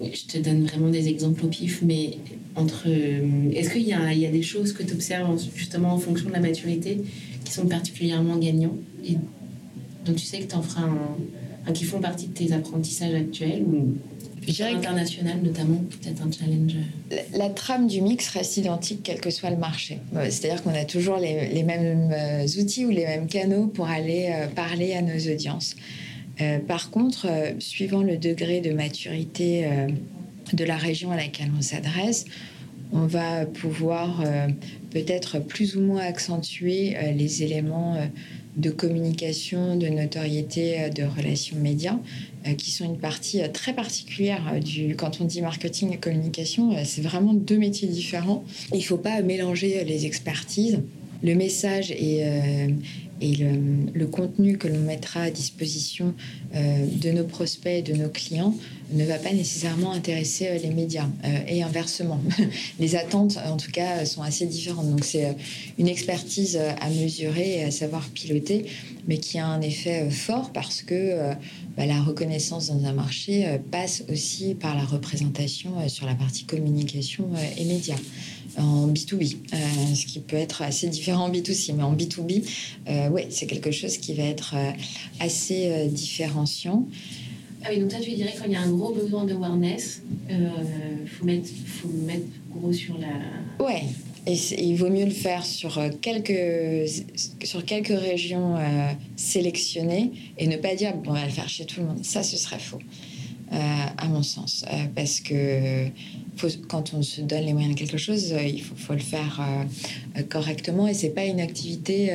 je 0.00 0.26
te 0.26 0.38
donne 0.38 0.64
vraiment 0.64 0.90
des 0.90 1.08
exemples 1.08 1.44
au 1.44 1.48
pif, 1.48 1.82
mais 1.82 2.18
entre 2.54 2.86
est-ce 2.86 3.70
qu'il 3.70 3.82
y, 3.82 3.88
y, 3.88 4.26
a 4.26 4.30
des 4.30 4.42
choses 4.42 4.72
que 4.72 4.84
tu 4.84 4.92
observes 4.92 5.40
justement 5.56 5.92
en 5.92 5.98
fonction 5.98 6.28
de 6.28 6.34
la 6.34 6.40
maturité 6.40 6.98
qui 7.44 7.52
sont 7.52 7.66
particulièrement 7.66 8.36
gagnants 8.36 8.76
et 9.04 9.16
dont 10.04 10.14
tu 10.14 10.24
sais 10.24 10.38
que 10.38 10.50
tu 10.50 10.54
en 10.54 10.62
feras 10.62 10.88
un, 11.66 11.72
qui 11.72 11.84
font 11.84 12.00
partie 12.00 12.28
de 12.28 12.32
tes 12.32 12.52
apprentissages 12.52 13.14
actuels 13.14 13.64
international 14.48 15.38
notamment, 15.42 15.84
peut-être 15.90 16.22
un 16.22 16.30
challenge 16.30 16.74
la, 17.34 17.48
trame 17.50 17.86
du 17.86 18.00
mix 18.00 18.28
reste 18.28 18.56
identique 18.56 19.00
quel 19.02 19.20
que 19.20 19.30
soit 19.30 19.50
le 19.50 19.56
marché. 19.56 19.98
C'est-à-dire 20.12 20.62
qu'on 20.62 20.74
a 20.74 20.84
toujours 20.84 21.18
les, 21.18 21.62
mêmes 21.62 22.10
euh, 22.12 22.60
outils 22.60 22.86
ou 22.86 22.90
les 22.90 23.04
mêmes 23.04 23.26
canaux 23.26 23.66
pour 23.66 23.88
aller 23.88 24.30
euh, 24.32 24.46
parler 24.48 24.94
à 24.94 25.02
nos 25.02 25.18
audiences. 25.32 25.76
Euh, 26.40 26.58
par 26.58 26.90
contre, 26.90 27.26
suivant 27.58 28.02
le 28.02 28.16
degré 28.16 28.60
de 28.60 28.72
maturité 28.72 29.68
de 30.52 30.64
la 30.64 30.76
région 30.76 31.10
à 31.10 31.16
laquelle 31.16 31.50
on 31.56 31.62
s'adresse, 31.62 32.26
on 32.92 33.06
va 33.06 33.44
pouvoir 33.44 34.22
peut-être 34.90 35.40
plus 35.40 35.76
ou 35.76 35.80
moins 35.80 36.02
accentuer 36.02 36.96
les 37.14 37.42
éléments 37.42 37.96
de 38.58 38.70
communication, 38.70 39.76
de 39.76 39.86
notoriété, 39.86 40.90
de 40.90 41.04
relations 41.04 41.56
médias. 41.56 41.98
Euh, 42.46 42.54
qui 42.54 42.70
sont 42.70 42.84
une 42.84 42.98
partie 42.98 43.42
euh, 43.42 43.48
très 43.48 43.72
particulière 43.72 44.42
euh, 44.52 44.60
du. 44.60 44.94
Quand 44.94 45.20
on 45.20 45.24
dit 45.24 45.42
marketing 45.42 45.92
et 45.92 45.96
communication, 45.96 46.72
c'est 46.84 47.00
vraiment 47.00 47.34
deux 47.34 47.58
métiers 47.58 47.88
différents. 47.88 48.44
Il 48.72 48.78
ne 48.78 48.82
faut 48.82 48.96
pas 48.96 49.20
mélanger 49.22 49.82
les 49.84 50.06
expertises. 50.06 50.80
Le 51.22 51.34
message 51.34 51.90
et, 51.90 52.22
et 53.20 53.34
le, 53.36 54.06
contenu 54.06 54.56
que 54.56 54.68
l'on 54.68 54.80
mettra 54.80 55.22
à 55.22 55.30
disposition 55.30 56.14
de 56.54 57.10
nos 57.10 57.24
prospects 57.24 57.78
et 57.78 57.82
de 57.82 57.94
nos 57.94 58.08
clients 58.08 58.54
ne 58.92 59.04
va 59.04 59.18
pas 59.18 59.32
nécessairement 59.32 59.92
intéresser 59.92 60.58
les 60.58 60.70
médias 60.70 61.06
et 61.46 61.62
inversement. 61.62 62.20
les 62.80 62.96
attentes, 62.96 63.38
en 63.46 63.58
tout 63.58 63.70
cas, 63.70 64.06
sont 64.06 64.22
assez 64.22 64.46
différentes. 64.46 64.90
Donc 64.90 65.04
c'est 65.04 65.36
une 65.78 65.88
expertise 65.88 66.56
à 66.56 66.88
mesurer 66.88 67.58
et 67.58 67.64
à 67.64 67.70
savoir 67.70 68.08
piloter, 68.08 68.64
mais 69.06 69.18
qui 69.18 69.38
a 69.38 69.46
un 69.46 69.60
effet 69.60 70.08
fort 70.10 70.52
parce 70.52 70.82
que 70.82 71.34
bah, 71.78 71.86
la 71.86 72.02
reconnaissance 72.02 72.72
dans 72.72 72.84
un 72.86 72.92
marché 72.92 73.46
euh, 73.46 73.56
passe 73.70 74.02
aussi 74.10 74.56
par 74.56 74.74
la 74.74 74.84
représentation 74.84 75.78
euh, 75.78 75.86
sur 75.86 76.06
la 76.06 76.16
partie 76.16 76.42
communication 76.42 77.30
euh, 77.36 77.56
et 77.56 77.64
médias 77.66 77.94
en 78.58 78.88
B2B, 78.88 79.36
ce 79.94 80.06
qui 80.06 80.20
peut 80.20 80.36
être 80.36 80.62
assez 80.62 80.88
différent 80.88 81.26
en 81.26 81.30
B2C, 81.30 81.74
mais 81.74 81.82
en 81.82 81.94
B2B, 81.94 82.44
oui, 83.10 83.22
c'est 83.30 83.46
quelque 83.46 83.70
chose 83.70 83.98
qui 83.98 84.14
va 84.14 84.24
être 84.24 84.54
assez 85.20 85.88
différenciant. 85.88 86.86
Ah 87.64 87.68
oui, 87.70 87.80
donc 87.80 87.90
toi, 87.90 87.98
tu 88.00 88.12
dirais 88.12 88.32
qu'il 88.40 88.52
y 88.52 88.56
a 88.56 88.60
un 88.60 88.70
gros 88.70 88.92
besoin 88.92 89.24
de 89.24 89.34
awareness, 89.34 90.02
il 90.30 91.08
faut, 91.08 91.24
mettre, 91.24 91.48
faut 91.66 91.88
mettre 91.88 92.26
gros 92.54 92.72
sur 92.72 92.96
la... 92.98 93.64
Ouais, 93.64 93.82
et 94.28 94.62
il 94.62 94.76
vaut 94.76 94.90
mieux 94.90 95.06
le 95.06 95.10
faire 95.10 95.44
sur 95.44 95.78
euh, 95.78 95.88
quelques, 96.02 96.90
sur 97.44 97.64
quelques 97.64 97.98
régions 97.98 98.56
euh, 98.56 98.92
sélectionnées 99.16 100.12
et 100.36 100.46
ne 100.46 100.56
pas 100.56 100.74
dire 100.74 100.94
bon, 100.96 101.10
on 101.10 101.14
va 101.14 101.24
le 101.24 101.30
faire 101.30 101.48
chez 101.48 101.64
tout 101.64 101.80
le 101.80 101.86
monde. 101.86 102.04
Ça, 102.04 102.22
ce 102.22 102.36
serait 102.36 102.58
faux, 102.58 102.80
euh, 103.52 103.56
à 103.56 104.06
mon 104.06 104.22
sens. 104.22 104.66
parce 104.94 105.20
que 105.20 105.86
quand 106.68 106.94
on 106.94 107.02
se 107.02 107.20
donne 107.20 107.44
les 107.44 107.52
moyens 107.52 107.74
de 107.74 107.78
quelque 107.78 107.98
chose, 107.98 108.34
il 108.44 108.62
faut, 108.62 108.74
faut 108.76 108.92
le 108.92 108.98
faire 108.98 109.40
correctement 110.28 110.86
et 110.88 110.94
c'est 110.94 111.10
pas 111.10 111.24
une 111.24 111.40
activité 111.40 112.10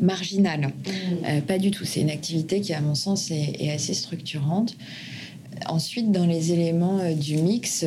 marginale. 0.00 0.72
Mmh. 0.86 1.40
pas 1.42 1.58
du 1.58 1.70
tout. 1.70 1.84
C'est 1.84 2.00
une 2.00 2.10
activité 2.10 2.60
qui, 2.60 2.72
à 2.74 2.80
mon 2.80 2.94
sens, 2.94 3.30
est, 3.30 3.56
est 3.60 3.70
assez 3.70 3.94
structurante. 3.94 4.76
Ensuite, 5.66 6.12
dans 6.12 6.26
les 6.26 6.52
éléments 6.52 7.12
du 7.14 7.36
mix, 7.36 7.84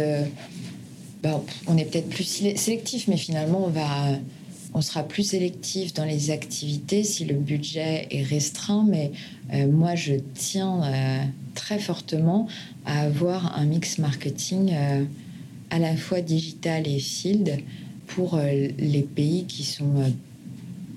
bah, 1.22 1.44
on 1.68 1.78
est 1.78 1.86
peut-être 1.86 2.10
plus 2.10 2.24
sélectif, 2.24 3.08
mais 3.08 3.18
finalement, 3.18 3.66
on, 3.66 3.70
va, 3.70 4.18
on 4.74 4.82
sera 4.82 5.04
plus 5.04 5.24
sélectif 5.24 5.94
dans 5.94 6.06
les 6.06 6.32
activités 6.32 7.04
si 7.04 7.26
le 7.26 7.36
budget 7.36 8.08
est 8.10 8.24
restreint. 8.24 8.84
Mais 8.88 9.12
euh, 9.54 9.68
moi, 9.68 9.94
je 9.96 10.14
tiens 10.34 10.84
euh, 10.84 11.24
très 11.54 11.78
fortement 11.78 12.48
à 12.86 13.02
avoir 13.02 13.58
un 13.58 13.66
mix 13.66 14.00
marketing 14.00 14.72
euh, 14.74 15.04
à 15.72 15.80
la 15.80 15.98
fois 15.98 16.22
digital 16.22 16.88
et 16.88 17.00
field 17.00 17.60
pour 18.08 18.38
les 18.38 19.02
pays 19.02 19.46
qui 19.46 19.64
sont 19.64 20.14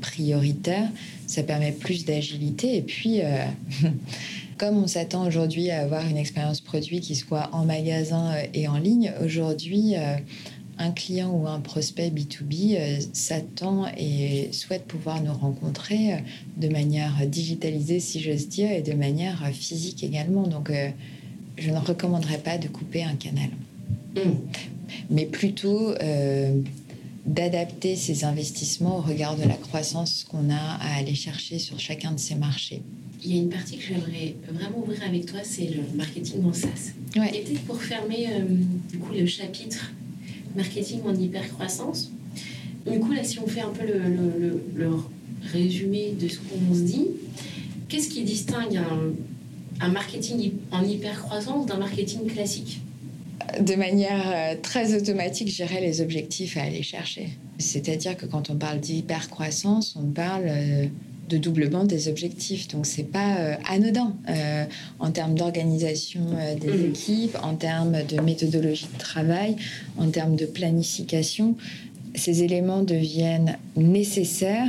prioritaires. 0.03 0.91
Ça 1.27 1.43
permet 1.43 1.73
plus 1.73 2.05
d'agilité. 2.05 2.77
Et 2.77 2.83
puis, 2.83 3.21
Comme 4.57 4.77
on 4.77 4.87
s'attend 4.87 5.27
aujourd'hui 5.27 5.71
à 5.71 5.81
avoir 5.81 6.07
une 6.09 6.17
expérience 6.17 6.61
produit 6.61 7.01
qui 7.01 7.17
soit 7.17 7.49
en 7.53 7.65
magasin 7.65 8.35
euh, 8.35 8.47
et 8.55 8.69
en 8.69 8.79
ligne, 8.79 9.13
aujourd'hui, 9.23 9.97
euh, 9.97 10.17
un 10.79 10.91
client 10.93 11.31
ou 11.33 11.49
un 11.49 11.61
prospect 11.61 12.11
B2B 12.11 12.77
euh, 12.77 13.01
s'attend 13.13 13.87
et 13.97 14.51
souhaite 14.53 14.85
pouvoir 14.85 15.23
nous 15.23 15.33
rencontrer 15.33 16.23
de 16.57 16.69
manière 16.69 17.27
digitalisée, 17.27 17.99
si 17.99 18.21
j'ose 18.21 18.49
dire, 18.49 18.71
et 18.71 18.83
de 18.83 18.93
manière 18.93 19.45
physique 19.53 20.05
également. 20.05 20.47
Donc, 20.47 20.71
je 21.57 21.71
ne 21.71 21.79
recommanderais 21.79 22.39
pas 22.39 22.59
de 22.59 22.69
couper 22.69 23.03
un 23.03 23.15
canal. 23.15 23.51
Mais 25.11 25.27
plutôt 25.27 25.95
d'adapter 27.27 27.97
ces 27.97 28.25
investissements 28.25 28.99
au 28.99 29.01
regard 29.01 29.37
de 29.37 29.45
la 29.45 29.55
croissance 29.55 30.27
qu'on 30.31 30.51
a 30.51 30.79
à 30.81 30.97
aller 30.99 31.15
chercher 31.15 31.59
sur 31.59 31.79
chacun 31.81 32.13
de 32.13 32.21
ces 32.21 32.35
marchés. 32.35 32.83
Il 33.25 33.35
y 33.35 33.39
a 33.39 33.43
une 33.43 33.49
partie 33.49 33.79
que 33.79 33.83
j'aimerais 33.83 34.35
vraiment 34.53 34.81
ouvrir 34.81 35.03
avec 35.07 35.25
toi, 35.25 35.41
c'est 35.43 35.67
le 35.67 35.97
marketing 35.97 36.45
en 36.45 36.53
SaaS. 36.53 36.93
Ouais. 37.17 37.35
Et 37.35 37.41
peut-être 37.41 37.63
pour 37.63 37.81
fermer 37.81 38.29
du 38.91 38.99
coup 38.99 39.15
le 39.15 39.25
chapitre 39.27 39.93
marketing 40.55 41.01
en 41.07 41.15
hypercroissance. 41.15 42.11
Du 42.91 42.99
coup, 43.01 43.13
là, 43.13 43.25
si 43.25 43.39
on 43.39 43.47
fait 43.47 43.63
un 43.63 43.71
peu 43.71 43.87
le, 43.87 44.61
le, 44.75 44.91
résumé 45.53 46.13
de 46.19 46.29
ce 46.29 46.39
qu'on 46.39 46.75
se 46.75 46.81
dit, 46.81 47.07
qu'est-ce 47.89 48.09
qui 48.09 48.25
distingue 48.25 48.77
un, 48.77 49.85
un 49.85 49.89
marketing 49.89 50.53
en 50.71 50.83
hypercroissance 50.83 51.67
d'un 51.67 51.77
marketing 51.77 52.27
classique? 52.27 52.81
De 53.61 53.75
manière 53.75 54.23
euh, 54.27 54.55
très 54.61 54.95
automatique, 54.95 55.49
gérer 55.49 55.81
les 55.81 56.01
objectifs 56.01 56.57
à 56.57 56.63
aller 56.63 56.83
chercher. 56.83 57.31
C'est-à-dire 57.59 58.17
que 58.17 58.27
quand 58.27 58.51
on 58.51 58.57
parle 58.57 58.81
d'hypercroissance, 58.81 59.97
on 59.97 60.11
parle 60.11 60.47
euh, 60.47 60.87
de 61.29 61.39
doublement 61.39 61.85
des 61.85 62.09
objectifs. 62.09 62.69
Donc 62.69 62.87
c'est 62.87 63.11
pas 63.11 63.37
euh, 63.37 63.55
anodin 63.69 64.15
en 64.99 65.11
termes 65.11 65.35
d'organisation 65.35 66.21
des 66.61 66.69
mmh. 66.69 66.91
équipes, 66.91 67.39
en 67.43 67.55
termes 67.55 68.03
de 68.05 68.21
méthodologie 68.21 68.89
de 68.93 68.99
travail, 68.99 69.57
en 69.99 70.09
termes 70.11 70.37
de 70.37 70.47
planification. 70.47 71.57
Ces 72.15 72.43
éléments 72.43 72.83
deviennent 72.83 73.59
nécessaires 73.77 74.69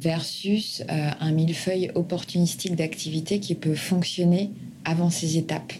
versus 0.00 0.82
un 0.88 1.32
millefeuille 1.32 1.90
opportunistique 1.94 2.76
d'activité 2.76 3.40
qui 3.40 3.54
peut 3.54 3.74
fonctionner 3.74 4.50
avant 4.86 5.10
ces 5.10 5.36
étapes. 5.36 5.74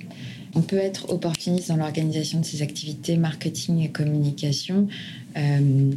On 0.55 0.63
peut 0.63 0.77
être 0.77 1.11
opportuniste 1.11 1.69
dans 1.69 1.77
l'organisation 1.77 2.41
de 2.41 2.45
ces 2.45 2.63
activités 2.63 3.17
marketing 3.17 3.81
et 3.81 3.89
communication 3.89 4.89
euh, 5.37 5.93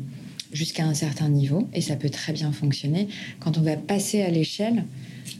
jusqu'à 0.53 0.85
un 0.85 0.93
certain 0.93 1.29
niveau, 1.29 1.67
et 1.73 1.81
ça 1.81 1.95
peut 1.95 2.09
très 2.09 2.33
bien 2.33 2.51
fonctionner. 2.51 3.07
Quand 3.39 3.57
on 3.57 3.61
va 3.61 3.77
passer 3.77 4.21
à 4.21 4.29
l'échelle, 4.29 4.83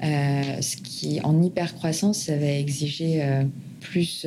euh, 0.03 0.61
ce 0.61 0.77
qui 0.77 1.19
en 1.21 1.41
hyper 1.43 1.75
croissance, 1.75 2.19
ça 2.19 2.37
va 2.37 2.47
exiger 2.47 3.21
euh, 3.21 3.43
plus, 3.81 4.25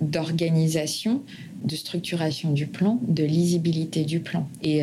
d'organisation, 0.00 1.22
de 1.64 1.74
structuration 1.74 2.52
du 2.52 2.66
plan, 2.66 3.00
de 3.08 3.24
lisibilité 3.24 4.04
du 4.04 4.20
plan. 4.20 4.46
Et 4.62 4.82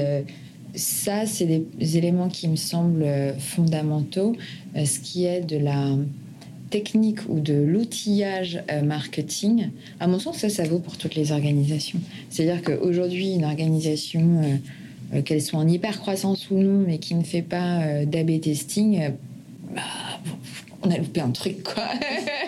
ça, 0.76 1.26
c'est 1.26 1.46
des 1.46 1.98
éléments 1.98 2.30
qui 2.30 2.48
me 2.48 2.56
semblent 2.56 3.36
fondamentaux. 3.38 4.36
ce 4.76 5.00
qui 5.00 5.26
est 5.26 5.41
de 5.41 5.58
la 5.58 5.96
technique 6.74 7.20
ou 7.30 7.40
de 7.40 7.54
l'outillage 7.54 8.64
euh, 8.72 8.82
marketing, 8.82 9.70
à 10.00 10.08
mon 10.08 10.18
sens, 10.18 10.40
ça, 10.40 10.50
ça 10.50 10.64
vaut 10.64 10.80
pour 10.80 10.98
toutes 10.98 11.14
les 11.14 11.32
organisations. 11.32 12.00
C'est-à-dire 12.32 12.64
qu'aujourd'hui, 12.64 13.36
une 13.36 13.46
organisation, 13.46 14.42
euh, 14.42 15.18
euh, 15.18 15.22
qu'elle 15.22 15.44
soit 15.44 15.60
en 15.60 15.68
hyper 15.68 16.00
croissance 16.00 16.50
ou 16.50 16.58
non, 16.58 16.84
mais 16.88 16.98
qui 16.98 17.14
ne 17.14 17.24
fait 17.24 17.44
pas 17.44 18.04
d'AB 18.06 18.42
testing, 18.42 19.12
bah, 19.76 19.84
on 20.82 20.90
a 20.90 20.98
loupé 20.98 21.22
un 21.22 21.30
truc, 21.30 21.62
quoi. 21.62 21.88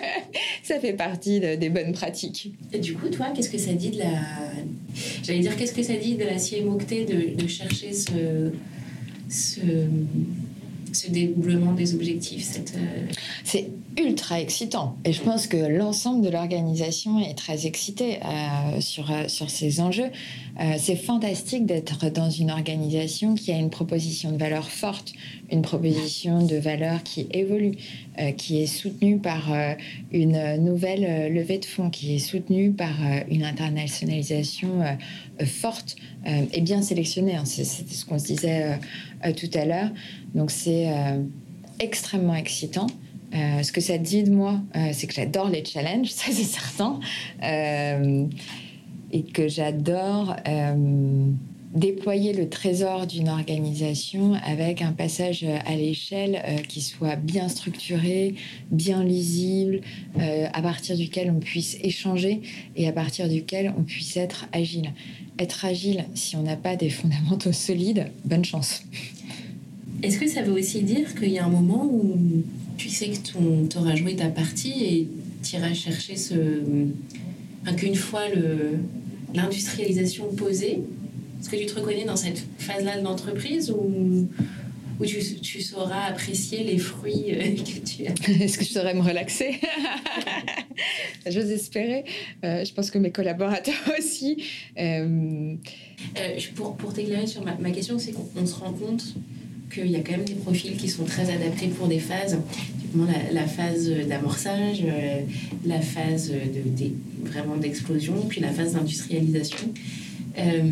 ça 0.64 0.80
fait 0.80 0.94
partie 0.94 1.38
des 1.38 1.68
bonnes 1.68 1.92
pratiques. 1.92 2.52
Et 2.72 2.80
du 2.80 2.94
coup, 2.94 3.08
toi, 3.08 3.28
qu'est-ce 3.32 3.50
que 3.50 3.58
ça 3.58 3.74
dit 3.74 3.90
de 3.90 3.98
la. 3.98 4.10
J'allais 5.22 5.38
dire, 5.38 5.56
qu'est-ce 5.56 5.72
que 5.72 5.84
ça 5.84 5.94
dit 5.94 6.16
de 6.16 6.24
la 6.24 6.34
CMOCT 6.34 7.06
de, 7.06 7.40
de 7.40 7.46
chercher 7.46 7.92
ce. 7.92 8.50
ce 9.28 9.60
ce 10.92 11.10
dédoublement 11.10 11.72
des 11.72 11.94
objectifs 11.94 12.42
cette, 12.42 12.72
C'est 13.44 13.68
ultra 13.98 14.40
excitant. 14.40 14.96
Et 15.04 15.12
je 15.12 15.22
pense 15.22 15.46
que 15.46 15.56
l'ensemble 15.56 16.24
de 16.24 16.30
l'organisation 16.30 17.18
est 17.18 17.34
très 17.34 17.66
excité 17.66 18.18
euh, 18.24 18.80
sur, 18.80 19.10
euh, 19.10 19.28
sur 19.28 19.48
ces 19.48 19.80
enjeux. 19.80 20.10
Euh, 20.60 20.74
c'est 20.78 20.96
fantastique 20.96 21.66
d'être 21.66 22.10
dans 22.10 22.28
une 22.28 22.50
organisation 22.50 23.34
qui 23.34 23.52
a 23.52 23.56
une 23.56 23.70
proposition 23.70 24.32
de 24.32 24.36
valeur 24.36 24.68
forte, 24.68 25.12
une 25.50 25.62
proposition 25.62 26.44
de 26.44 26.56
valeur 26.56 27.02
qui 27.02 27.26
évolue, 27.32 27.72
qui 28.36 28.62
est 28.62 28.66
soutenue 28.66 29.18
par 29.18 29.52
une 30.10 30.56
nouvelle 30.56 31.32
levée 31.32 31.58
de 31.58 31.64
fonds, 31.66 31.90
qui 31.90 32.14
est 32.14 32.18
soutenue 32.18 32.72
par 32.72 32.94
une 33.30 33.44
internationalisation 33.44 34.82
forte 35.44 35.96
et 36.24 36.62
bien 36.62 36.80
sélectionnée. 36.80 37.36
Hein. 37.36 37.44
C'est 37.44 37.64
ce 37.64 38.06
qu'on 38.06 38.18
se 38.18 38.26
disait 38.26 38.78
tout 39.36 39.50
à 39.52 39.66
l'heure. 39.66 39.90
Donc 40.34 40.50
c'est 40.50 40.88
extrêmement 41.78 42.34
excitant. 42.34 42.86
Euh, 43.34 43.62
ce 43.62 43.72
que 43.72 43.80
ça 43.80 43.98
dit 43.98 44.22
de 44.22 44.30
moi, 44.30 44.60
euh, 44.76 44.90
c'est 44.92 45.06
que 45.06 45.14
j'adore 45.14 45.48
les 45.48 45.64
challenges, 45.64 46.08
ça 46.10 46.26
c'est 46.30 46.44
certain, 46.44 47.00
euh, 47.42 48.26
et 49.12 49.22
que 49.22 49.48
j'adore 49.48 50.36
déployer 51.74 52.32
le 52.32 52.48
trésor 52.48 53.06
d'une 53.06 53.28
organisation 53.28 54.32
avec 54.46 54.80
un 54.80 54.92
passage 54.92 55.44
à 55.44 55.76
l'échelle 55.76 56.42
qui 56.68 56.80
soit 56.80 57.16
bien 57.16 57.48
structuré, 57.48 58.34
bien 58.70 59.04
lisible, 59.04 59.82
à 60.18 60.62
partir 60.62 60.96
duquel 60.96 61.30
on 61.30 61.38
puisse 61.38 61.76
échanger 61.82 62.40
et 62.76 62.88
à 62.88 62.92
partir 62.92 63.28
duquel 63.28 63.74
on 63.78 63.82
puisse 63.82 64.16
être 64.16 64.48
agile. 64.52 64.92
Être 65.38 65.66
agile, 65.66 66.06
si 66.14 66.34
on 66.36 66.42
n'a 66.42 66.56
pas 66.56 66.76
des 66.76 66.88
fondamentaux 66.88 67.52
solides, 67.52 68.06
bonne 68.24 68.44
chance. 68.44 68.82
Est-ce 70.02 70.18
que 70.18 70.28
ça 70.28 70.42
veut 70.42 70.54
aussi 70.54 70.82
dire 70.82 71.14
qu'il 71.14 71.30
y 71.30 71.38
a 71.38 71.44
un 71.44 71.50
moment 71.50 71.84
où 71.84 72.16
tu 72.76 72.88
sais 72.88 73.08
que 73.08 73.16
tu 73.16 73.78
auras 73.78 73.94
joué 73.94 74.16
ta 74.16 74.28
partie 74.28 74.84
et 74.84 75.08
tu 75.42 75.56
iras 75.56 75.74
chercher 75.74 76.16
ce. 76.16 76.34
qu'une 77.76 77.94
fois 77.94 78.22
l'industrialisation 79.34 80.32
posée, 80.34 80.80
est-ce 81.40 81.50
que 81.50 81.56
tu 81.56 81.66
te 81.66 81.78
reconnais 81.78 82.04
dans 82.04 82.16
cette 82.16 82.42
phase-là 82.58 82.98
de 82.98 83.04
l'entreprise 83.04 83.70
ou, 83.70 84.28
ou 84.98 85.04
tu, 85.04 85.18
tu, 85.40 85.60
sauras 85.60 86.04
apprécier 86.06 86.64
les 86.64 86.78
fruits 86.78 87.26
euh, 87.28 87.54
que 87.56 87.86
tu 87.86 88.06
as? 88.06 88.42
Est-ce 88.42 88.58
que 88.58 88.64
je 88.64 88.70
saurais 88.70 88.94
me 88.94 89.02
relaxer? 89.02 89.60
J'ose 91.26 91.50
espérer. 91.50 92.04
Euh, 92.44 92.64
je 92.64 92.72
pense 92.72 92.90
que 92.90 92.98
mes 92.98 93.10
collaborateurs 93.10 93.74
aussi. 93.98 94.44
Euh, 94.78 95.54
pour 96.54 96.76
pour 96.76 96.92
t'éclairer 96.92 97.26
sur 97.26 97.44
ma, 97.44 97.54
ma 97.56 97.70
question, 97.70 97.98
c'est 97.98 98.12
qu'on 98.12 98.46
se 98.46 98.54
rend 98.54 98.72
compte 98.72 99.14
qu'il 99.72 99.90
y 99.90 99.96
a 99.96 100.00
quand 100.00 100.12
même 100.12 100.24
des 100.24 100.34
profils 100.34 100.76
qui 100.76 100.88
sont 100.88 101.04
très 101.04 101.30
adaptés 101.30 101.68
pour 101.68 101.88
des 101.88 101.98
phases, 101.98 102.38
la, 102.94 103.40
la 103.40 103.46
phase 103.46 103.90
d'amorçage, 104.08 104.82
euh, 104.84 105.20
la 105.64 105.80
phase 105.80 106.30
de, 106.30 106.90
vraiment 107.24 107.56
d'explosion, 107.56 108.14
puis 108.28 108.40
la 108.40 108.50
phase 108.50 108.72
d'industrialisation. 108.72 109.68
Euh, 110.38 110.62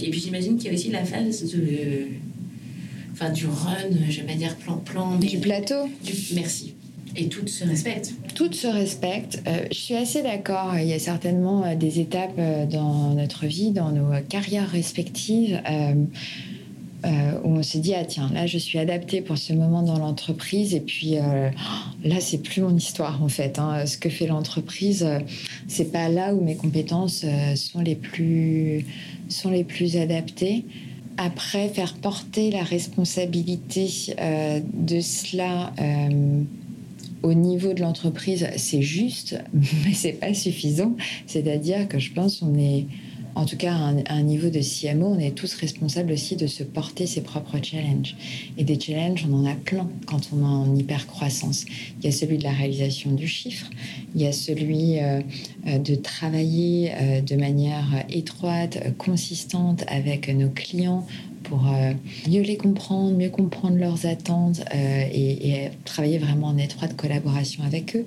et 0.00 0.10
puis 0.10 0.20
j'imagine 0.20 0.56
qu'il 0.56 0.66
y 0.66 0.70
a 0.70 0.74
aussi 0.74 0.90
la 0.90 1.04
phase 1.04 1.42
de, 1.52 2.08
enfin, 3.12 3.30
du 3.30 3.46
run, 3.46 3.90
je 4.08 4.20
vais 4.20 4.26
pas 4.26 4.34
dire 4.34 4.56
plan-plan, 4.56 5.18
mais... 5.20 5.26
Du 5.26 5.38
plateau 5.38 5.88
Merci. 6.34 6.74
Et 7.16 7.28
toutes 7.28 7.48
se 7.48 7.64
respectent. 7.64 8.14
Toutes 8.34 8.56
se 8.56 8.66
respectent. 8.66 9.40
Euh, 9.46 9.66
je 9.70 9.76
suis 9.76 9.94
assez 9.94 10.22
d'accord. 10.22 10.72
Il 10.76 10.88
y 10.88 10.92
a 10.92 10.98
certainement 10.98 11.74
des 11.76 12.00
étapes 12.00 12.40
dans 12.70 13.14
notre 13.14 13.46
vie, 13.46 13.70
dans 13.70 13.92
nos 13.92 14.20
carrières 14.28 14.68
respectives. 14.68 15.60
Euh, 15.70 15.94
où 17.44 17.48
on 17.48 17.62
s'est 17.62 17.78
dit 17.78 17.94
ah 17.94 18.04
tiens 18.04 18.30
là 18.32 18.46
je 18.46 18.58
suis 18.58 18.78
adaptée 18.78 19.20
pour 19.20 19.38
ce 19.38 19.52
moment 19.52 19.82
dans 19.82 19.98
l'entreprise 19.98 20.74
et 20.74 20.80
puis 20.80 21.16
euh, 21.18 21.50
là 22.02 22.20
c'est 22.20 22.38
plus 22.38 22.62
mon 22.62 22.76
histoire 22.76 23.22
en 23.22 23.28
fait 23.28 23.58
hein. 23.58 23.86
ce 23.86 23.98
que 23.98 24.08
fait 24.08 24.26
l'entreprise 24.26 25.02
euh, 25.02 25.20
c'est 25.68 25.92
pas 25.92 26.08
là 26.08 26.34
où 26.34 26.42
mes 26.42 26.56
compétences 26.56 27.24
sont 27.56 27.80
les 27.80 27.96
plus 27.96 28.86
sont 29.28 29.50
les 29.50 29.64
plus 29.64 29.96
adaptées 29.96 30.64
après 31.16 31.68
faire 31.68 31.94
porter 31.94 32.50
la 32.50 32.62
responsabilité 32.62 33.88
de 34.74 35.00
cela 35.00 35.72
au 37.24 37.32
niveau 37.32 37.72
de 37.72 37.80
l'entreprise, 37.80 38.46
c'est 38.56 38.82
juste, 38.82 39.36
mais 39.54 39.94
c'est 39.94 40.12
pas 40.12 40.34
suffisant. 40.34 40.94
C'est-à-dire 41.26 41.88
que 41.88 41.98
je 41.98 42.12
pense 42.12 42.40
qu'on 42.40 42.56
est 42.58 42.86
en 43.36 43.46
tout 43.46 43.56
cas, 43.56 43.74
à 43.74 44.14
un, 44.14 44.22
niveau 44.22 44.48
de 44.48 44.60
CMO, 44.60 45.06
on 45.06 45.18
est 45.18 45.32
tous 45.32 45.54
responsables 45.54 46.12
aussi 46.12 46.36
de 46.36 46.46
se 46.46 46.62
porter 46.62 47.06
ses 47.06 47.20
propres 47.20 47.58
challenges. 47.62 48.16
Et 48.56 48.64
des 48.64 48.78
challenges, 48.78 49.26
on 49.28 49.34
en 49.34 49.46
a 49.46 49.54
plein 49.54 49.88
quand 50.06 50.30
on 50.32 50.40
est 50.40 50.44
en 50.44 50.76
hyper 50.76 51.06
croissance. 51.06 51.64
Il 51.98 52.04
y 52.04 52.08
a 52.08 52.12
celui 52.12 52.38
de 52.38 52.44
la 52.44 52.52
réalisation 52.52 53.12
du 53.12 53.26
chiffre, 53.26 53.68
il 54.14 54.22
y 54.22 54.26
a 54.26 54.32
celui 54.32 55.00
euh, 55.00 55.20
euh, 55.66 55.78
de 55.78 55.94
travailler 55.96 56.92
euh, 56.94 57.20
de 57.20 57.34
manière 57.34 58.04
étroite, 58.08 58.78
consistante 58.98 59.84
avec 59.88 60.28
nos 60.28 60.50
clients 60.50 61.06
pour 61.42 61.66
mieux 62.26 62.40
les 62.40 62.56
comprendre, 62.56 63.14
mieux 63.14 63.28
comprendre 63.28 63.76
leurs 63.76 64.06
attentes 64.06 64.62
et, 64.72 65.68
travailler 65.84 66.16
vraiment 66.16 66.46
en 66.46 66.56
étroite 66.56 66.96
collaboration 66.96 67.62
avec 67.64 67.94
eux. 67.96 68.06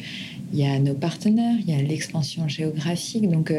Il 0.51 0.57
y 0.57 0.65
a 0.65 0.79
nos 0.79 0.95
partenaires, 0.95 1.55
il 1.59 1.69
y 1.69 1.77
a 1.77 1.81
l'expansion 1.83 2.47
géographique. 2.47 3.29
Donc, 3.29 3.53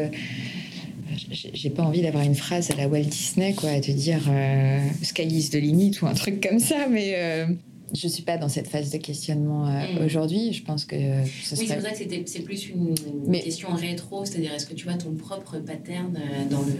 j'ai 1.53 1.69
pas 1.69 1.83
envie 1.83 2.01
d'avoir 2.01 2.23
une 2.23 2.35
phrase 2.35 2.71
à 2.71 2.75
la 2.75 2.87
Walt 2.87 3.01
Disney, 3.01 3.53
quoi, 3.53 3.69
à 3.71 3.79
te 3.79 3.91
dire 3.91 4.21
euh, 4.29 4.79
sky 5.01 5.23
is 5.23 5.49
the 5.49 5.55
limit 5.55 5.97
ou 6.01 6.07
un 6.07 6.13
truc 6.13 6.45
comme 6.45 6.59
ça, 6.59 6.87
mais 6.89 7.13
euh, 7.15 7.45
je 7.93 8.07
suis 8.07 8.23
pas 8.23 8.37
dans 8.37 8.49
cette 8.49 8.67
phase 8.67 8.91
de 8.91 8.97
questionnement 8.97 9.65
mm. 9.65 10.05
aujourd'hui. 10.05 10.53
Je 10.53 10.63
pense 10.63 10.85
que 10.85 10.95
ce 11.43 11.55
serait... 11.55 11.77
Oui, 11.77 12.23
c'est 12.25 12.39
que 12.39 12.45
plus 12.45 12.69
une, 12.69 12.95
question 13.41 13.69
rétro, 13.73 14.25
c'est-à-dire 14.25 14.53
est-ce 14.53 14.65
que 14.65 14.75
tu 14.75 14.85
vois 14.85 14.95
ton 14.95 15.11
propre 15.13 15.57
pattern 15.57 16.17
dans 16.49 16.61
le 16.61 16.73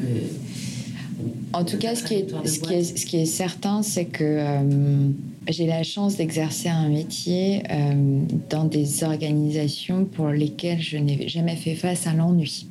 en 1.54 1.66
tout 1.66 1.78
cas, 1.78 1.96
ce 1.96 2.04
qui 2.04 2.14
est, 2.16 2.84
ce 2.84 3.06
qui 3.06 3.18
est, 3.18 3.26
certain, 3.26 3.82
c'est 3.82 4.06
que 4.06 4.24
euh, 4.24 5.10
j'ai 5.48 5.66
la 5.66 5.84
chance 5.84 6.18
d'exercer 6.18 6.70
un 6.70 6.90
métier 6.90 7.64
euh, 7.72 8.22
dans 8.50 8.66
des 8.66 9.04
organisations 9.04 10.06
pour 10.06 10.30
lesquelles 10.30 10.82
je 10.82 10.98
n'ai 10.98 11.28
jamais 11.28 11.56
fait 11.56 11.76
face 11.76 12.06
à 12.08 12.14
l'ennui. 12.14 12.68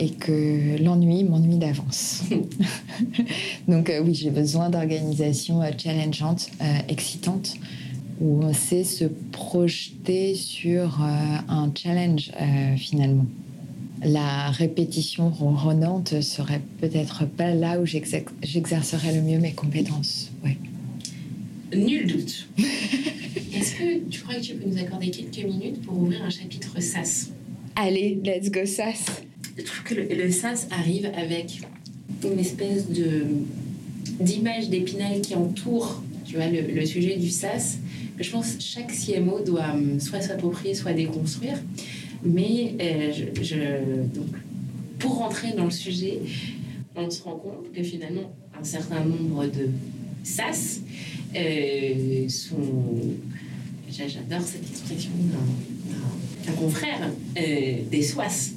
Et 0.00 0.10
que 0.10 0.76
l'ennui 0.82 1.24
m'ennuie 1.24 1.58
d'avance. 1.58 2.22
Donc 3.68 3.90
euh, 3.90 4.00
oui, 4.04 4.14
j'ai 4.14 4.30
besoin 4.30 4.70
d'organisations 4.70 5.60
challengeantes, 5.76 6.50
excitantes, 6.88 7.56
où 8.20 8.42
on 8.42 8.52
sait 8.52 8.84
se 8.84 9.04
projeter 9.04 10.34
sur 10.34 11.00
un 11.00 11.72
challenge 11.74 12.30
finalement 12.76 13.26
la 14.02 14.50
répétition 14.50 15.30
ronronnante 15.30 16.20
serait 16.20 16.60
peut-être 16.80 17.26
pas 17.26 17.54
là 17.54 17.80
où 17.80 17.86
j'exercerais 17.86 19.14
le 19.14 19.22
mieux 19.22 19.38
mes 19.38 19.52
compétences. 19.52 20.30
Ouais. 20.44 20.56
Nul 21.76 22.06
doute. 22.06 22.48
Est-ce 22.58 23.74
que 23.74 24.08
tu 24.08 24.20
crois 24.20 24.36
que 24.36 24.40
tu 24.40 24.54
peux 24.54 24.68
nous 24.68 24.78
accorder 24.78 25.10
quelques 25.10 25.44
minutes 25.44 25.82
pour 25.82 25.98
ouvrir 25.98 26.22
un 26.22 26.30
chapitre 26.30 26.80
SAS? 26.80 27.30
Allez, 27.76 28.20
let's 28.24 28.50
go 28.50 28.64
SAS. 28.64 29.22
Je 29.58 29.64
trouve 29.64 29.82
que 29.82 29.94
le, 29.94 30.30
SAS 30.30 30.68
arrive 30.70 31.10
avec 31.16 31.60
une 32.24 32.38
espèce 32.38 32.88
de 32.88 33.24
d'image 34.20 34.68
d'épinal 34.68 35.20
qui 35.20 35.34
entoure 35.34 36.02
tu 36.24 36.36
vois, 36.36 36.46
le, 36.46 36.84
sujet 36.84 37.16
du 37.16 37.30
SAS, 37.30 37.78
je 38.18 38.30
pense 38.30 38.52
que 38.52 38.62
chaque 38.62 38.92
CMO 38.92 39.40
doit 39.40 39.72
hum, 39.74 39.98
soit 39.98 40.20
s'approprier, 40.20 40.74
soit 40.74 40.92
déconstruire. 40.92 41.58
Mais 42.22 42.74
euh, 42.80 43.12
je, 43.40 43.56
donc, 44.14 44.28
pour 44.98 45.18
rentrer 45.18 45.52
dans 45.52 45.64
le 45.64 45.70
sujet, 45.70 46.20
on 46.96 47.08
se 47.10 47.22
rend 47.22 47.36
compte 47.36 47.72
que 47.74 47.82
finalement, 47.82 48.32
un 48.60 48.64
certain 48.64 49.04
nombre 49.04 49.46
de 49.46 49.68
SAS 50.22 50.80
euh, 51.34 52.28
sont. 52.28 52.56
J'adore 53.90 54.42
cette 54.42 54.68
expression 54.68 55.10
d'un 56.46 56.52
confrère, 56.52 57.10
euh, 57.38 57.76
des 57.90 58.02
SOAS, 58.02 58.52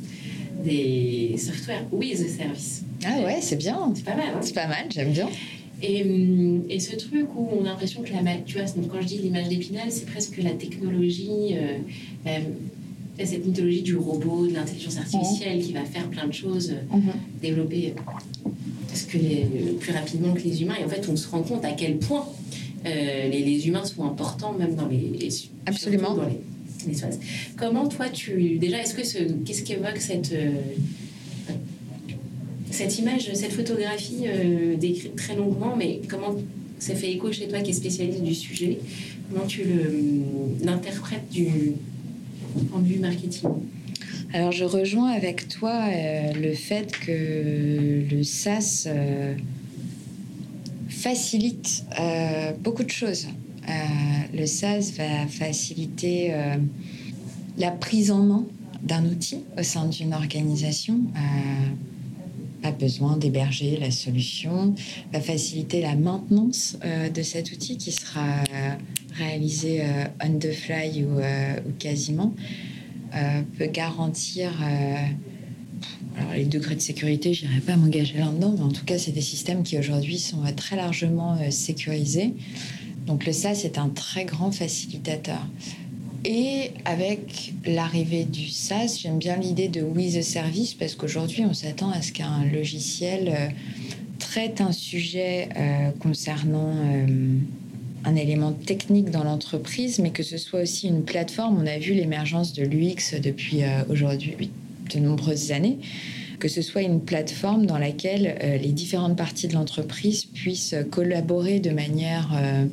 des 0.64 1.36
Software 1.38 1.86
with 1.92 2.22
a 2.22 2.28
Service. 2.28 2.84
Ah 3.06 3.22
ouais, 3.26 3.40
c'est 3.42 3.56
bien. 3.56 3.92
C'est 3.96 4.06
pas 4.06 4.16
mal. 4.16 4.28
Hein 4.36 4.40
c'est 4.42 4.56
pas 4.56 4.68
mal, 4.68 4.86
j'aime 4.90 5.12
bien. 5.12 5.30
Et, 5.84 6.06
et, 6.70 6.80
ce 6.80 6.96
truc 6.96 7.26
où 7.36 7.50
on 7.60 7.66
a 7.66 7.70
l'impression 7.70 8.04
que 8.04 8.12
la, 8.14 8.20
tu 8.46 8.60
vois, 8.60 8.66
quand 8.66 9.02
je 9.02 9.08
dis 9.08 9.18
l'image 9.18 9.50
d'épinal, 9.50 9.88
c'est 9.90 10.06
presque 10.06 10.38
la 10.38 10.52
technologie, 10.52 11.56
cette 13.26 13.46
mythologie 13.46 13.82
du 13.82 13.96
robot, 13.96 14.48
de 14.48 14.54
l'intelligence 14.54 14.98
artificielle 14.98 15.62
qui 15.62 15.74
va 15.74 15.84
faire 15.86 16.08
plein 16.08 16.28
de 16.28 16.34
choses, 16.34 16.72
euh, 16.72 16.96
mhm. 16.96 17.14
développer 17.42 17.94
parce 18.88 19.04
que 19.04 19.18
les, 19.18 19.46
plus 19.80 19.94
rapidement 19.94 20.34
que 20.34 20.42
les 20.42 20.62
humains. 20.62 20.76
Et 20.80 20.84
en 20.84 20.90
fait, 20.90 21.08
on 21.10 21.16
se 21.16 21.28
rend 21.28 21.44
compte 21.44 21.64
à 21.66 21.72
quel 21.72 21.98
point 21.98 22.26
euh, 22.86 23.30
les, 23.30 23.68
humains 23.68 23.86
sont 23.86 24.06
importants, 24.06 24.54
même 24.54 24.76
dans 24.76 24.88
les. 24.88 25.30
Absolument. 25.66 26.14
Dans 26.16 26.26
les, 26.26 26.40
Comment 27.58 27.88
toi, 27.88 28.10
tu. 28.10 28.58
Déjà, 28.58 28.82
est-ce 28.82 28.94
que 28.94 29.04
ce, 29.04 29.20
qu'est-ce 29.46 29.64
qu'évoque 29.64 29.98
cette. 29.98 30.34
Euh, 30.34 30.52
cette 32.70 32.98
image, 33.00 33.30
cette 33.34 33.52
photographie 33.52 34.24
décrite 34.80 35.18
très 35.18 35.36
longuement, 35.36 35.76
mais 35.76 36.00
comment 36.08 36.38
ça 36.80 36.96
fait 36.96 37.12
écho 37.12 37.30
chez 37.30 37.50
toi 37.50 37.60
qui 37.60 37.72
est 37.72 37.74
spécialiste 37.74 38.24
du 38.24 38.34
sujet 38.34 38.80
Comment 39.30 39.46
tu 39.46 39.66
l'interprètes 40.64 41.30
du, 41.30 41.74
du 42.78 43.00
marketing? 43.00 43.50
Alors 44.34 44.54
je 44.54 44.64
rejoins 44.64 45.12
avec 45.12 45.50
toi 45.50 45.88
euh, 45.90 46.32
le 46.34 46.54
fait 46.54 46.90
que 46.98 47.12
le 48.10 48.22
euh, 48.88 49.36
facilite 50.88 51.84
euh, 52.00 52.54
beaucoup 52.60 52.84
de 52.84 52.90
choses. 52.90 53.28
Le 54.34 54.46
SaaS 54.46 54.94
va 54.98 55.28
faciliter 55.28 56.34
la 57.58 57.72
prise 57.72 58.12
en 58.12 58.24
main 58.24 58.46
d'un 58.82 59.06
outil 59.06 59.40
au 59.58 59.64
sein 59.64 59.86
d'une 59.86 60.14
organisation. 60.14 61.00
pas 62.62 62.72
besoin 62.72 63.18
d'héberger 63.18 63.78
la 63.78 63.92
solution, 63.92 64.76
va 65.12 65.20
faciliter 65.20 65.82
la 65.82 65.96
maintenance 65.96 66.78
de 67.14 67.22
cet 67.24 67.52
outil 67.52 67.78
qui 67.78 67.92
sera 67.92 68.44
réalisé 69.14 69.82
euh, 69.82 70.06
on 70.24 70.40
the 70.40 70.52
fly 70.52 71.04
ou, 71.04 71.20
euh, 71.20 71.56
quasiment, 71.80 72.34
euh, 73.16 73.42
peut 73.58 73.68
garantir 73.68 74.52
les 76.36 76.46
degrés 76.46 76.76
de 76.76 76.82
sécurité, 76.82 77.34
je 77.34 77.46
n'irai 77.46 77.62
pas 77.62 77.76
m'engager 77.76 78.18
là-dedans, 78.18 78.54
mais 78.58 78.64
en 78.64 78.72
tout 78.72 78.86
cas, 78.86 78.98
c'est 78.98 79.12
des 79.12 79.22
systèmes 79.22 79.64
qui 79.64 79.78
aujourd'hui 79.78 80.20
sont 80.20 80.44
très 80.56 80.76
largement 80.76 81.38
sécurisés. 81.50 82.34
Donc 83.06 83.26
le 83.26 83.34
SaaS 83.34 83.62
est 83.64 83.78
un 83.78 83.90
très 83.90 84.26
grand 84.26 84.52
facilitateur. 84.52 85.40
Et 86.24 86.72
avec 86.86 87.54
l'arrivée 87.66 88.26
du 88.26 88.48
SaaS, 88.48 89.00
j'aime 89.02 89.18
bien 89.18 89.38
l'idée 89.38 89.68
de 89.68 89.82
with 89.82 90.16
a 90.18 90.22
service 90.22 90.76
parce 90.76 90.96
qu'aujourd'hui, 90.96 91.44
on 91.46 91.54
s'attend 91.54 91.90
à 91.90 92.02
ce 92.02 92.12
qu'un 92.12 92.46
logiciel 92.46 93.54
traite 94.20 94.62
un 94.62 94.72
sujet 94.72 95.50
concernant 96.00 96.76
un 98.04 98.16
élément 98.16 98.52
technique 98.52 99.10
dans 99.10 99.24
l'entreprise, 99.24 100.00
mais 100.00 100.12
que 100.12 100.24
ce 100.24 100.38
soit 100.38 100.62
aussi 100.62 100.88
une 100.88 101.04
plateforme. 101.04 101.62
On 101.62 101.68
a 101.68 101.78
vu 101.78 101.94
l'émergence 101.94 102.54
de 102.54 102.64
l'UX 102.64 103.20
depuis 103.22 103.64
euh, 103.64 103.84
aujourd'hui 103.90 104.50
de 104.94 105.00
nombreuses 105.00 105.52
années 105.52 105.78
que 106.42 106.50
ce 106.50 106.62
soit 106.62 106.82
une 106.82 107.00
plateforme 107.00 107.66
dans 107.66 107.78
laquelle 107.78 108.36
euh, 108.44 108.58
les 108.58 108.74
différentes 108.74 109.18
parties 109.18 109.48
de 109.48 109.54
l'entreprise 109.54 110.26
puissent 110.26 110.76
collaborer 110.92 111.62
de 111.62 111.70
manière 111.70 112.30
euh, 112.36 112.66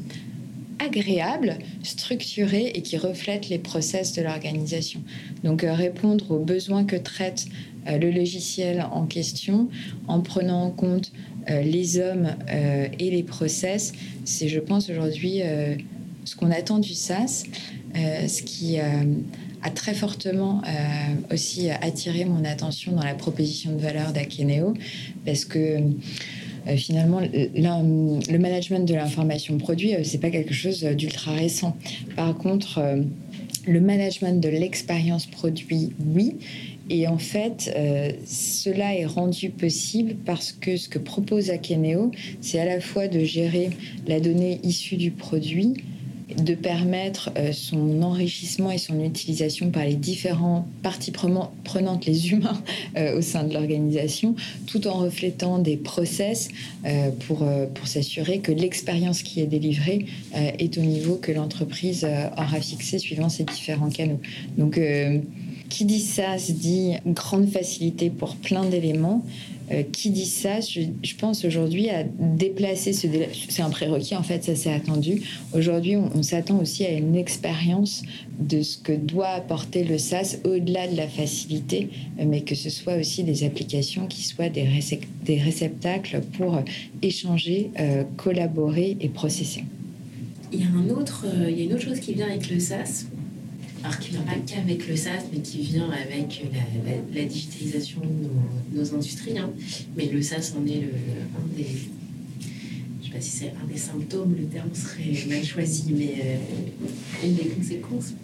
agréable, 0.80 1.58
structurée 1.84 2.72
et 2.74 2.82
qui 2.82 2.96
reflète 2.96 3.48
les 3.48 3.58
process 3.58 4.12
de 4.14 4.22
l'organisation. 4.22 5.00
Donc 5.44 5.62
répondre 5.62 6.32
aux 6.32 6.44
besoins 6.44 6.84
que 6.84 6.96
traite 6.96 7.46
le 7.86 8.10
logiciel 8.10 8.86
en 8.92 9.06
question 9.06 9.68
en 10.06 10.20
prenant 10.20 10.62
en 10.62 10.70
compte 10.70 11.10
euh, 11.50 11.62
les 11.62 11.98
hommes 11.98 12.34
euh, 12.50 12.88
et 12.98 13.10
les 13.10 13.22
process, 13.22 13.92
c'est, 14.24 14.48
je 14.48 14.60
pense, 14.60 14.90
aujourd'hui 14.90 15.40
euh, 15.42 15.76
ce 16.24 16.36
qu'on 16.36 16.50
attend 16.50 16.78
du 16.78 16.92
SaaS, 16.92 17.44
ce 17.94 18.42
qui 18.42 18.76
a 19.62 19.70
très 19.70 19.94
fortement 19.94 20.62
aussi 21.32 21.70
attiré 21.70 22.24
mon 22.24 22.44
attention 22.44 22.92
dans 22.92 23.02
la 23.02 23.14
proposition 23.14 23.72
de 23.72 23.80
valeur 23.80 24.12
d'Akeneo, 24.12 24.74
parce 25.24 25.44
que 25.44 25.78
finalement, 26.76 27.20
le 27.20 28.38
management 28.38 28.86
de 28.86 28.94
l'information 28.94 29.58
produit, 29.58 29.92
c'est 30.04 30.18
pas 30.18 30.30
quelque 30.30 30.54
chose 30.54 30.82
d'ultra 30.84 31.32
récent. 31.32 31.76
Par 32.16 32.36
contre, 32.36 32.80
le 33.68 33.80
management 33.80 34.40
de 34.40 34.48
l'expérience 34.48 35.26
produit, 35.26 35.92
oui. 36.14 36.36
Et 36.90 37.06
en 37.06 37.18
fait, 37.18 37.70
euh, 37.76 38.12
cela 38.24 38.94
est 38.94 39.04
rendu 39.04 39.50
possible 39.50 40.16
parce 40.24 40.52
que 40.52 40.76
ce 40.78 40.88
que 40.88 40.98
propose 40.98 41.50
Akeneo, 41.50 42.10
c'est 42.40 42.58
à 42.58 42.64
la 42.64 42.80
fois 42.80 43.08
de 43.08 43.20
gérer 43.20 43.70
la 44.06 44.20
donnée 44.20 44.58
issue 44.62 44.96
du 44.96 45.10
produit, 45.10 45.74
de 46.36 46.54
permettre 46.54 47.30
euh, 47.36 47.52
son 47.52 48.02
enrichissement 48.02 48.70
et 48.70 48.78
son 48.78 49.02
utilisation 49.02 49.70
par 49.70 49.84
les 49.84 49.94
différentes 49.94 50.66
parties 50.82 51.10
prenantes, 51.10 52.06
les 52.06 52.30
humains 52.30 52.62
euh, 52.96 53.18
au 53.18 53.22
sein 53.22 53.44
de 53.44 53.54
l'organisation, 53.54 54.34
tout 54.66 54.86
en 54.86 54.94
reflétant 54.94 55.58
des 55.58 55.76
process 55.76 56.48
pour, 57.26 57.46
pour 57.74 57.86
s'assurer 57.86 58.38
que 58.40 58.52
l'expérience 58.52 59.22
qui 59.22 59.40
est 59.40 59.46
délivrée 59.46 60.06
est 60.34 60.78
au 60.78 60.80
niveau 60.80 61.16
que 61.16 61.32
l'entreprise 61.32 62.06
aura 62.36 62.60
fixé 62.60 62.98
suivant 62.98 63.28
ses 63.28 63.44
différents 63.44 63.90
canaux. 63.90 64.20
Donc, 64.56 64.78
qui 65.68 65.84
dit 65.84 66.00
ça 66.00 66.38
se 66.38 66.52
dit 66.52 66.94
grande 67.06 67.48
facilité 67.48 68.10
pour 68.10 68.36
plein 68.36 68.64
d'éléments. 68.64 69.24
Euh, 69.70 69.82
qui 69.82 70.10
dit 70.10 70.24
ça, 70.24 70.60
je, 70.60 71.14
pense 71.18 71.44
aujourd'hui 71.44 71.90
à 71.90 72.02
déplacer 72.02 72.94
ce 72.94 73.06
délai. 73.06 73.28
C'est 73.50 73.60
un 73.60 73.68
prérequis, 73.68 74.16
en 74.16 74.22
fait, 74.22 74.42
ça 74.44 74.54
s'est 74.54 74.72
attendu. 74.72 75.22
Aujourd'hui, 75.52 75.96
on, 75.96 76.22
s'attend 76.22 76.58
aussi 76.58 76.86
à 76.86 76.92
une 76.92 77.16
expérience 77.16 78.02
de 78.38 78.62
ce 78.62 78.78
que 78.78 78.92
doit 78.92 79.28
apporter 79.28 79.84
le 79.84 79.98
SaaS 79.98 80.38
au-delà 80.44 80.88
de 80.88 80.96
la 80.96 81.06
facilité, 81.06 81.90
mais 82.24 82.42
que 82.42 82.54
ce 82.54 82.70
soit 82.70 82.96
aussi 82.96 83.24
des 83.24 83.44
applications 83.44 84.06
qui 84.06 84.22
soient 84.22 84.48
des, 84.48 84.66
réceptacles 85.26 86.22
pour 86.38 86.60
échanger, 87.02 87.70
euh, 87.78 88.04
collaborer 88.16 88.96
et 89.00 89.08
processer. 89.08 89.64
Il 90.50 90.60
y, 90.60 90.62
a 90.62 90.66
euh, 90.66 91.50
il 91.50 91.58
y 91.58 91.60
a 91.60 91.64
une 91.64 91.72
autre 91.74 91.82
chose 91.82 92.00
qui 92.00 92.14
vient 92.14 92.26
avec 92.26 92.48
le 92.48 92.58
SaaS, 92.58 93.04
alors 93.82 93.98
qui 93.98 94.12
ne 94.12 94.16
vient 94.16 94.26
pas 94.26 94.38
qu'avec 94.46 94.88
le 94.88 94.96
SaaS, 94.96 95.24
mais 95.32 95.40
qui 95.40 95.58
vient 95.58 95.88
avec 95.90 96.42
la, 97.14 97.24
digitalisation 97.24 98.00
de 98.00 98.78
nos, 98.78 98.94
industries. 98.94 99.38
Hein. 99.38 99.50
Mais 99.96 100.06
le 100.06 100.20
SaaS 100.22 100.54
en 100.58 100.66
est 100.66 100.80
le, 100.80 100.92
un 101.36 101.56
des, 101.56 101.66
je 103.02 103.10
pas 103.10 103.20
si 103.20 103.30
c'est 103.30 103.52
un 103.62 103.66
des 103.72 103.78
symptômes, 103.78 104.34
le 104.38 104.46
terme 104.46 104.70
serait 104.74 105.28
mal 105.28 105.44
choisi, 105.44 105.92
mais 105.96 106.38
une 107.24 107.34
des 107.34 107.46
conséquences. 107.46 108.14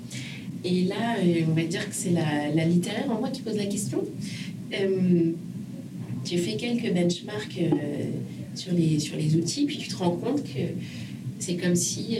Et 0.65 0.85
là, 0.85 1.17
on 1.49 1.53
va 1.53 1.65
dire 1.65 1.89
que 1.89 1.95
c'est 1.95 2.11
la, 2.11 2.65
littéraire 2.65 3.11
en 3.11 3.21
moi 3.21 3.29
qui 3.29 3.43
pose 3.43 3.57
la 3.57 3.67
question. 3.67 4.03
tu 6.25 6.39
fais 6.39 6.57
quelques 6.57 6.93
benchmarks 6.93 7.61
sur, 8.55 8.73
les, 8.73 8.99
sur 8.99 9.17
les 9.17 9.37
outils, 9.37 9.67
puis 9.67 9.79
tu 9.79 9.89
te 9.89 9.97
rends 9.97 10.17
compte 10.17 10.43
que 10.43 10.61
c'est 11.39 11.57
comme 11.57 11.77
si 11.77 12.19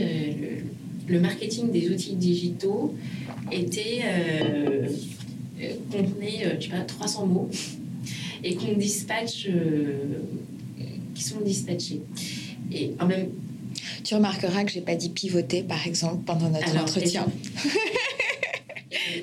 le, 1.07 1.21
marketing 1.21 1.71
des 1.71 1.91
outils 1.91 2.17
digitaux 2.17 2.95
était 3.51 4.03
contenait, 5.91 6.59
tu 6.59 6.71
vois, 6.71 6.81
300 6.81 7.27
mots 7.27 7.51
et 8.45 8.55
qu'on 8.55 8.75
dispatche, 8.75 9.49
euh, 9.49 10.21
qui 11.15 11.25
sont 11.25 11.41
dispatchés. 11.41 12.03
Et 12.71 12.93
en 13.01 13.07
même 13.07 13.31
tu 14.05 14.15
remarqueras 14.15 14.65
que 14.65 14.71
j'ai 14.71 14.83
pas 14.83 14.95
dit 14.95 15.09
pivoter, 15.09 15.63
par 15.63 15.85
exemple, 15.87 16.23
pendant 16.25 16.51
notre 16.51 16.79
entretien. 16.79 17.25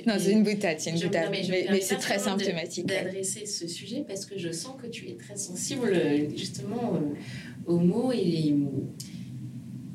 non, 0.08 0.16
c'est 0.18 0.32
une 0.32 0.44
boutade, 0.44 0.80
c'est 0.80 0.90
une 0.90 1.00
boutade. 1.00 1.30
Mais, 1.32 1.82
c'est 1.82 1.98
très 1.98 2.20
symptomatique. 2.20 2.88
D'adresser 2.88 3.46
ce 3.46 3.68
sujet 3.68 4.04
parce 4.08 4.26
que 4.26 4.38
je 4.38 4.52
sens 4.52 4.76
que 4.82 4.88
tu 4.88 5.08
es 5.08 5.14
très 5.14 5.38
sensible 5.38 5.94
justement 6.36 6.96
euh, 6.96 7.72
aux 7.72 7.80
mots 7.80 8.12
et, 8.12 8.56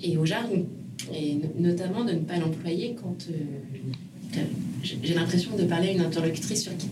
et 0.01 0.17
au 0.17 0.25
jargon. 0.25 0.67
Et 1.15 1.39
notamment 1.59 2.05
de 2.05 2.13
ne 2.13 2.19
pas 2.19 2.37
l'employer 2.37 2.97
quand 3.01 3.27
euh, 3.31 4.41
j'ai 4.83 5.15
l'impression 5.15 5.57
de 5.57 5.65
parler 5.65 5.89
à 5.89 5.93
une 5.93 6.01
interlocutrice 6.01 6.63
sur 6.63 6.77
qui, 6.77 6.89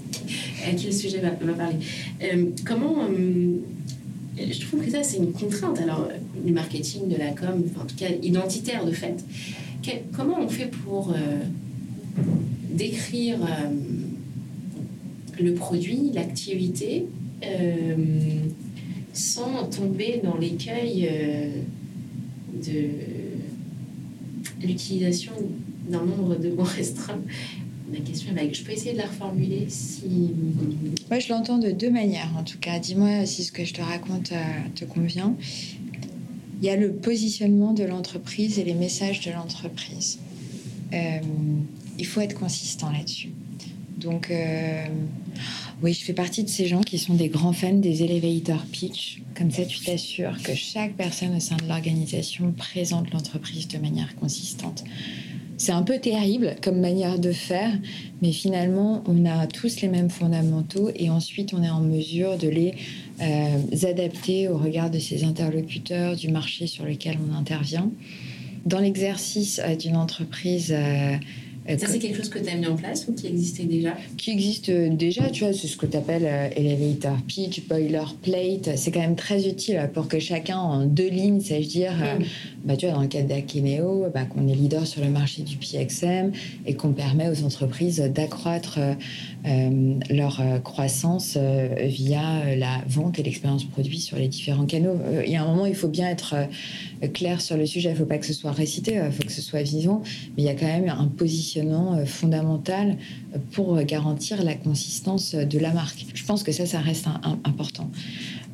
à 0.67 0.73
qui 0.73 0.87
le 0.87 0.93
sujet 0.93 1.19
va, 1.19 1.31
parler. 1.31 1.77
Euh, 2.23 2.47
comment. 2.65 3.05
Euh, 3.05 3.59
je 4.37 4.61
trouve 4.67 4.85
que 4.85 4.91
ça, 4.91 5.03
c'est 5.05 5.19
une 5.19 5.33
contrainte, 5.33 5.79
alors, 5.79 6.09
du 6.45 6.53
marketing, 6.53 7.09
de 7.09 7.17
la 7.17 7.31
com, 7.31 7.63
en 7.81 7.85
tout 7.85 7.95
cas 7.95 8.09
identitaire 8.21 8.85
de 8.85 8.91
fait. 8.91 9.25
comment 10.13 10.41
on 10.41 10.49
fait 10.49 10.71
pour 10.85 11.15
décrire 12.73 13.39
le 15.41 15.55
produit, 15.55 16.11
l'activité, 16.13 17.07
sans 19.13 19.69
tomber 19.69 20.21
dans 20.25 20.37
l'écueil 20.37 21.09
de 22.67 22.89
l'utilisation 24.65 25.33
d'un 25.89 26.05
nombre 26.05 26.37
de 26.37 26.51
mots 26.51 26.63
restreints 26.77 27.21
ma 27.95 28.05
question 28.05 28.35
Je 28.53 28.63
peux 28.63 28.73
essayer 28.73 28.93
de 28.93 28.99
la 28.99 29.07
reformuler 29.07 29.67
si. 29.69 30.33
Moi, 31.11 31.19
je 31.19 31.29
l'entends 31.29 31.59
de 31.59 31.71
deux 31.71 31.91
manières, 31.91 32.31
en 32.39 32.45
tout 32.45 32.59
cas. 32.59 32.79
Dis-moi 32.79 33.27
si 33.27 33.45
ce 33.45 33.53
que 33.53 33.65
je 33.65 33.75
te 33.75 33.83
raconte 33.83 34.33
euh, 34.33 34.37
te 34.75 34.85
convient. 34.85 35.35
Il 36.61 36.67
y 36.67 36.71
a 36.71 36.77
le 36.77 36.93
positionnement 36.93 37.73
de 37.73 37.85
l'entreprise 37.85 38.59
et 38.59 38.65
les 38.65 38.75
messages 38.75 39.21
de 39.21 39.31
l'entreprise. 39.33 40.19
Euh, 40.93 41.19
il 41.99 42.07
faut 42.07 42.21
être 42.21 42.39
consistant 42.39 42.91
là-dessus. 42.91 43.33
Donc, 43.99 44.31
euh, 44.31 44.85
oui, 45.85 45.93
je 45.93 46.03
fais 46.03 46.15
partie 46.15 46.43
de 46.43 46.49
ces 46.49 46.67
gens 46.67 46.81
qui 46.81 46.97
sont 46.97 47.13
des 47.13 47.29
grands 47.29 47.53
fans 47.53 47.75
des 47.75 48.03
elevator 48.03 48.65
pitch. 48.73 49.21
Comme 49.37 49.51
ça, 49.51 49.67
tu 49.67 49.81
t'assures 49.81 50.43
que 50.43 50.55
chaque 50.55 50.95
personne 50.95 51.37
au 51.37 51.41
sein 51.41 51.57
de 51.57 51.69
l'organisation 51.69 52.53
présente 52.53 53.13
l'entreprise 53.13 53.69
de 53.69 53.77
manière 53.77 54.17
consistante. 54.17 54.83
C'est 55.59 55.73
un 55.73 55.83
peu 55.83 55.99
terrible 55.99 56.57
comme 56.63 56.81
manière 56.81 57.19
de 57.19 57.33
faire, 57.33 57.71
mais 58.23 58.33
finalement, 58.33 59.05
on 59.07 59.27
a 59.27 59.47
tous 59.47 59.83
les 59.83 59.89
mêmes 59.89 60.09
fondamentaux 60.09 60.91
et 60.97 61.11
ensuite, 61.11 61.53
on 61.53 61.63
est 61.63 61.69
en 61.69 61.83
mesure 61.83 62.39
de 62.39 62.49
les 62.49 62.73
euh, 63.21 63.87
adapter 63.87 64.49
au 64.49 64.57
regard 64.57 64.89
de 64.89 64.99
ses 64.99 65.23
interlocuteurs, 65.23 66.17
du 66.17 66.29
marché 66.29 66.67
sur 66.67 66.87
lequel 66.87 67.19
on 67.31 67.37
intervient. 67.37 67.91
Dans 68.65 68.79
l'exercice 68.79 69.61
euh, 69.63 69.77
d'une 69.77 69.97
entreprise 69.97 70.75
euh, 70.75 71.17
ça, 71.67 71.87
c'est 71.87 71.99
quelque 71.99 72.17
chose 72.17 72.29
que 72.29 72.39
tu 72.39 72.49
as 72.49 72.57
mis 72.57 72.67
en 72.67 72.77
place 72.77 73.07
ou 73.09 73.15
qui 73.15 73.27
existait 73.27 73.65
déjà 73.65 73.97
Qui 74.19 74.33
existe 74.33 74.69
euh, 74.69 74.91
déjà, 74.91 75.31
tu 75.31 75.45
vois, 75.45 75.55
c'est 75.55 75.67
ce 75.67 75.77
que 75.77 75.87
tu 75.87 75.97
appelles 75.97 76.27
euh, 76.27 76.49
elevator 76.57 77.17
pitch, 77.27 77.67
boilerplate. 77.67 78.77
C'est 78.77 78.91
quand 78.91 79.01
même 79.01 79.17
très 79.17 79.49
utile 79.49 79.91
pour 79.95 80.09
que 80.09 80.19
chacun, 80.19 80.59
en 80.59 80.85
deux 80.85 81.09
lignes, 81.09 81.41
sache 81.41 81.67
dire, 81.67 81.93
mm. 81.93 82.25
bah, 82.65 82.77
tu 82.77 82.87
vois, 82.87 82.95
dans 82.95 83.01
le 83.01 83.09
cadre 83.09 83.29
d'Akeneo, 83.29 84.07
bah, 84.13 84.25
qu'on 84.25 84.47
est 84.47 84.55
leader 84.55 84.87
sur 84.87 85.03
le 85.03 85.09
marché 85.09 85.43
du 85.43 85.57
PXM 85.57 86.33
et 86.67 86.75
qu'on 86.75 86.93
permet 86.93 87.31
aux 87.31 87.45
entreprises 87.45 87.99
d'accroître 88.01 88.79
leur 90.11 90.43
croissance 90.63 91.37
via 91.37 92.57
la 92.57 92.83
vente 92.89 93.19
et 93.19 93.23
l'expérience 93.23 93.65
produit 93.65 94.01
sur 94.01 94.17
les 94.17 94.29
différents 94.29 94.65
canaux. 94.65 94.99
Il 95.25 95.31
y 95.31 95.37
a 95.37 95.43
un 95.43 95.47
moment, 95.47 95.67
il 95.67 95.75
faut 95.75 95.89
bien 95.89 96.09
être 96.09 96.35
clair 97.13 97.41
sur 97.41 97.57
le 97.57 97.67
sujet. 97.67 97.91
Il 97.91 97.93
ne 97.93 97.99
faut 97.99 98.07
pas 98.07 98.19
que 98.19 98.27
ce 98.27 98.33
soit 98.33 98.53
récité, 98.53 99.01
il 99.05 99.13
faut 99.13 99.23
que 99.23 99.33
ce 99.33 99.43
soit 99.43 99.63
vivant. 99.63 100.03
Mais 100.37 100.43
il 100.43 100.47
y 100.47 100.49
a 100.49 100.55
quand 100.55 100.67
même 100.67 100.89
un 100.89 101.09
positionnement 101.09 101.95
euh, 101.95 102.05
fondamental 102.05 102.97
pour 103.53 103.81
garantir 103.83 104.43
la 104.43 104.55
consistance 104.55 105.35
de 105.35 105.59
la 105.59 105.73
marque. 105.73 106.07
Je 106.15 106.25
pense 106.25 106.43
que 106.43 106.53
ça, 106.53 106.67
ça 106.67 106.81
reste 106.81 107.07
important. 107.45 107.91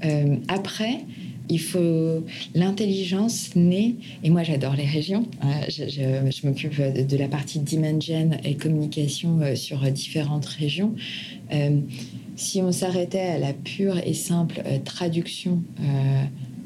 Euh, 0.05 0.36
après, 0.48 1.01
il 1.48 1.61
faut 1.61 2.24
l'intelligence 2.55 3.57
née, 3.57 3.96
et 4.22 4.30
moi 4.30 4.44
j'adore 4.44 4.74
les 4.74 4.86
régions, 4.86 5.26
euh, 5.44 5.48
je, 5.68 6.46
m'occupe 6.46 6.80
de, 6.80 7.16
la 7.16 7.26
partie 7.26 7.59
Dimension 7.59 8.30
et 8.44 8.55
communication 8.55 9.40
sur 9.57 9.80
différentes 9.90 10.46
régions. 10.46 10.94
si 12.36 12.62
on 12.62 12.70
s'arrêtait 12.70 13.18
à 13.18 13.38
la 13.38 13.53
pure 13.53 13.98
et 13.98 14.14
simple 14.14 14.62
traduction 14.84 15.62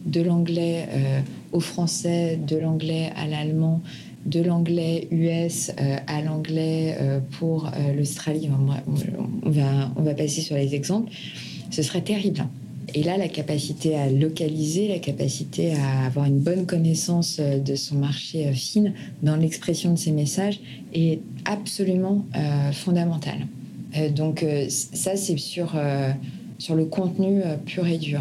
de 0.04 0.20
l'anglais 0.20 0.86
au 1.52 1.60
français, 1.60 2.36
de 2.36 2.56
l'anglais 2.56 3.10
à 3.16 3.26
l'allemand, 3.26 3.80
de 4.26 4.40
l'anglais 4.40 5.08
US 5.10 5.70
euh, 5.78 5.96
à 6.06 6.22
l'anglais 6.22 6.96
euh, 7.00 7.20
pour 7.38 7.66
euh, 7.66 7.94
l'Australie, 7.94 8.48
on 8.50 9.50
va, 9.50 9.92
on 9.96 10.02
va 10.02 10.14
passer 10.14 10.40
sur 10.40 10.56
les 10.56 10.74
exemples, 10.74 11.12
ce 11.70 11.82
serait 11.82 12.02
terrible. 12.02 12.46
Et 12.94 13.02
là, 13.02 13.16
la 13.16 13.28
capacité 13.28 13.96
à 13.96 14.08
localiser, 14.08 14.88
la 14.88 14.98
capacité 14.98 15.74
à 15.74 16.06
avoir 16.06 16.26
une 16.26 16.38
bonne 16.38 16.64
connaissance 16.64 17.40
de 17.40 17.74
son 17.74 17.96
marché 17.96 18.52
fine 18.52 18.92
dans 19.22 19.36
l'expression 19.36 19.92
de 19.92 19.98
ses 19.98 20.12
messages 20.12 20.60
est 20.92 21.18
absolument 21.44 22.24
fondamentale. 22.72 23.46
donc 24.14 24.44
ça, 24.68 25.16
c'est 25.16 25.38
sur, 25.38 25.74
sur 26.58 26.74
le 26.76 26.84
contenu 26.84 27.40
pur 27.64 27.86
et 27.86 27.98
dur. 27.98 28.20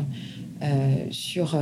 Sur 1.11 1.55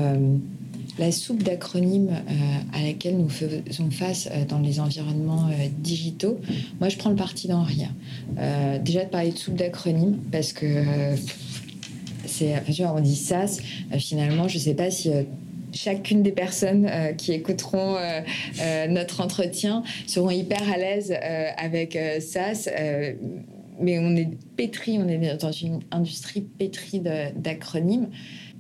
la 1.00 1.12
soupe 1.12 1.44
d'acronymes 1.44 2.10
euh, 2.10 2.78
à 2.78 2.84
laquelle 2.84 3.18
nous 3.18 3.30
faisons 3.30 3.90
face 3.92 4.30
euh, 4.32 4.46
dans 4.46 4.60
les 4.60 4.80
environnements 4.80 5.48
euh, 5.48 5.68
digitaux, 5.80 6.40
moi 6.80 6.90
je 6.90 6.98
prends 6.98 7.10
le 7.10 7.16
parti 7.16 7.48
d'en 7.48 7.64
rire. 7.64 7.90
déjà 8.84 9.04
de 9.04 9.10
parler 9.10 9.32
de 9.32 9.38
soupe 9.38 9.56
d'acronymes 9.56 10.20
parce 10.32 10.54
que 10.54 10.84
c'est, 12.26 12.56
on 12.86 13.00
dit 13.00 13.16
SAS, 13.16 13.60
finalement 13.98 14.48
je 14.48 14.58
ne 14.58 14.62
sais 14.62 14.74
pas 14.74 14.92
si 14.92 15.10
chacune 15.74 16.22
des 16.22 16.32
personnes 16.32 16.90
qui 17.18 17.32
écouteront 17.34 17.96
notre 18.90 19.22
entretien 19.22 19.84
seront 20.08 20.30
hyper 20.30 20.62
à 20.72 20.78
l'aise 20.78 21.14
avec 21.58 21.98
SAS. 22.20 22.70
mais 23.80 24.00
on 24.00 24.16
est 24.16 24.30
pétri, 24.56 24.98
on 25.00 25.08
est 25.08 25.38
dans 25.38 25.52
une 25.52 25.80
industrie 25.92 26.42
pétrie 26.42 27.02
d'acronymes. 27.36 28.10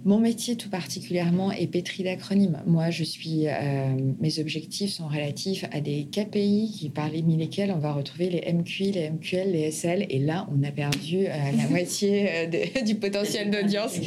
Mon 0.03 0.19
métier 0.19 0.55
tout 0.55 0.69
particulièrement 0.69 1.51
est 1.51 1.67
pétri 1.67 2.03
d'acronymes. 2.03 2.63
Moi, 2.65 2.89
je 2.89 3.03
suis, 3.03 3.45
euh, 3.45 3.95
mes 4.19 4.39
objectifs 4.39 4.93
sont 4.93 5.07
relatifs 5.07 5.63
à 5.71 5.79
des 5.79 6.07
KPI 6.11 6.71
qui, 6.75 6.89
parmi 6.89 7.37
lesquels 7.37 7.71
on 7.71 7.77
va 7.77 7.93
retrouver 7.93 8.31
les 8.31 8.51
MQI, 8.51 8.93
les 8.93 9.09
MQL, 9.11 9.51
les 9.51 9.69
SL. 9.69 10.07
Et 10.09 10.17
là, 10.17 10.47
on 10.51 10.63
a 10.63 10.71
perdu 10.71 11.27
euh, 11.27 11.29
la 11.55 11.67
moitié 11.69 12.29
euh, 12.31 12.81
du 12.85 12.95
potentiel 12.95 13.51
d'audience 13.51 13.99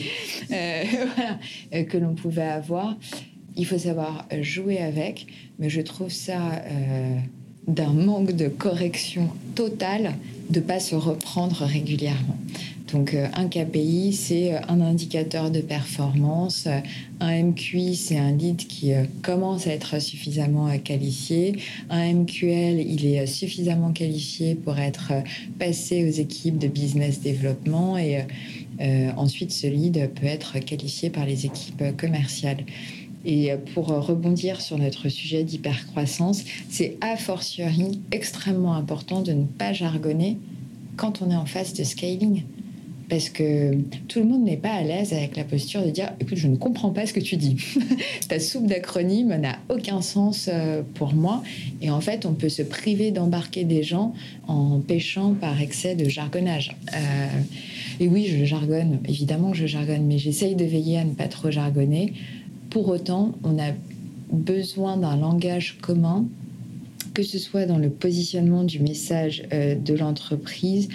que 0.50 1.96
l'on 1.96 2.14
pouvait 2.14 2.42
avoir. 2.42 2.98
Il 3.56 3.64
faut 3.64 3.78
savoir 3.78 4.26
jouer 4.40 4.78
avec, 4.78 5.28
mais 5.60 5.70
je 5.70 5.80
trouve 5.80 6.10
ça 6.10 6.60
d'un 7.68 7.92
manque 7.92 8.32
de 8.32 8.48
correction 8.48 9.30
totale 9.54 10.14
de 10.50 10.58
pas 10.58 10.80
se 10.80 10.96
reprendre 10.96 11.62
régulièrement. 11.64 12.36
Donc 12.94 13.12
euh, 13.12 13.26
un 13.34 13.48
KPI, 13.48 14.12
c'est 14.12 14.54
euh, 14.54 14.60
un 14.68 14.80
indicateur 14.80 15.50
de 15.50 15.60
performance. 15.60 16.68
Un 17.18 17.42
MQI, 17.42 17.96
c'est 17.96 18.16
un 18.16 18.30
lead 18.30 18.68
qui 18.68 18.92
euh, 18.92 19.02
commence 19.20 19.66
à 19.66 19.72
être 19.72 20.00
suffisamment 20.00 20.70
qualifié. 20.78 21.56
Un 21.90 22.12
MQL, 22.12 22.80
il 22.80 23.04
est 23.04 23.26
suffisamment 23.26 23.90
qualifié 23.90 24.54
pour 24.54 24.78
être 24.78 25.12
passé 25.58 26.08
aux 26.08 26.12
équipes 26.12 26.56
de 26.56 26.68
business 26.68 27.20
développement 27.20 27.98
et 27.98 28.24
ensuite 29.16 29.52
ce 29.52 29.66
lead 29.66 30.10
peut 30.14 30.26
être 30.26 30.58
qualifié 30.58 31.10
par 31.10 31.26
les 31.26 31.46
équipes 31.46 31.96
commerciales. 31.96 32.64
Et 33.24 33.50
pour 33.72 33.88
rebondir 33.88 34.60
sur 34.60 34.78
notre 34.78 35.08
sujet 35.08 35.44
d'hypercroissance, 35.44 36.44
c'est 36.68 36.96
a 37.00 37.16
fortiori 37.16 38.00
extrêmement 38.12 38.74
important 38.74 39.22
de 39.22 39.32
ne 39.32 39.44
pas 39.44 39.72
jargonner 39.72 40.38
quand 40.96 41.22
on 41.22 41.30
est 41.30 41.36
en 41.36 41.46
phase 41.46 41.72
de 41.74 41.84
scaling 41.84 42.44
parce 43.08 43.28
que 43.28 43.74
tout 44.08 44.20
le 44.20 44.24
monde 44.24 44.44
n'est 44.44 44.56
pas 44.56 44.72
à 44.72 44.82
l'aise 44.82 45.12
avec 45.12 45.36
la 45.36 45.44
posture 45.44 45.84
de 45.84 45.90
dire 45.90 46.12
écoute, 46.20 46.36
je 46.36 46.48
ne 46.48 46.56
comprends 46.56 46.90
pas 46.90 47.06
ce 47.06 47.12
que 47.12 47.20
tu 47.20 47.36
dis. 47.36 47.56
Ta 48.28 48.40
soupe 48.40 48.66
d'acronyme 48.66 49.36
n'a 49.36 49.58
aucun 49.68 50.00
sens 50.00 50.48
euh, 50.52 50.82
pour 50.94 51.14
moi. 51.14 51.42
Et 51.82 51.90
en 51.90 52.00
fait, 52.00 52.26
on 52.26 52.32
peut 52.32 52.48
se 52.48 52.62
priver 52.62 53.10
d'embarquer 53.10 53.64
des 53.64 53.82
gens 53.82 54.14
en 54.46 54.80
pêchant 54.80 55.34
par 55.34 55.60
excès 55.60 55.94
de 55.94 56.08
jargonnage. 56.08 56.76
Euh, 56.94 57.26
et 58.00 58.08
oui, 58.08 58.26
je 58.26 58.44
jargonne, 58.44 59.00
évidemment 59.08 59.50
que 59.50 59.56
je 59.56 59.66
jargonne, 59.66 60.06
mais 60.06 60.18
j'essaye 60.18 60.54
de 60.54 60.64
veiller 60.64 60.98
à 60.98 61.04
ne 61.04 61.12
pas 61.12 61.28
trop 61.28 61.50
jargonner. 61.50 62.12
Pour 62.70 62.88
autant, 62.88 63.34
on 63.44 63.58
a 63.58 63.72
besoin 64.32 64.96
d'un 64.96 65.16
langage 65.16 65.78
commun 65.80 66.26
que 67.14 67.22
ce 67.22 67.38
soit 67.38 67.64
dans 67.64 67.78
le 67.78 67.88
positionnement 67.88 68.64
du 68.64 68.80
message 68.80 69.44
euh, 69.52 69.76
de 69.76 69.94
l'entreprise, 69.94 70.88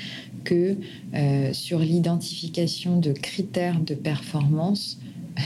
que 0.49 0.75
euh, 1.13 1.53
sur 1.53 1.79
l'identification 1.79 2.99
de 2.99 3.11
critères 3.11 3.79
de 3.79 3.93
performance 3.93 4.97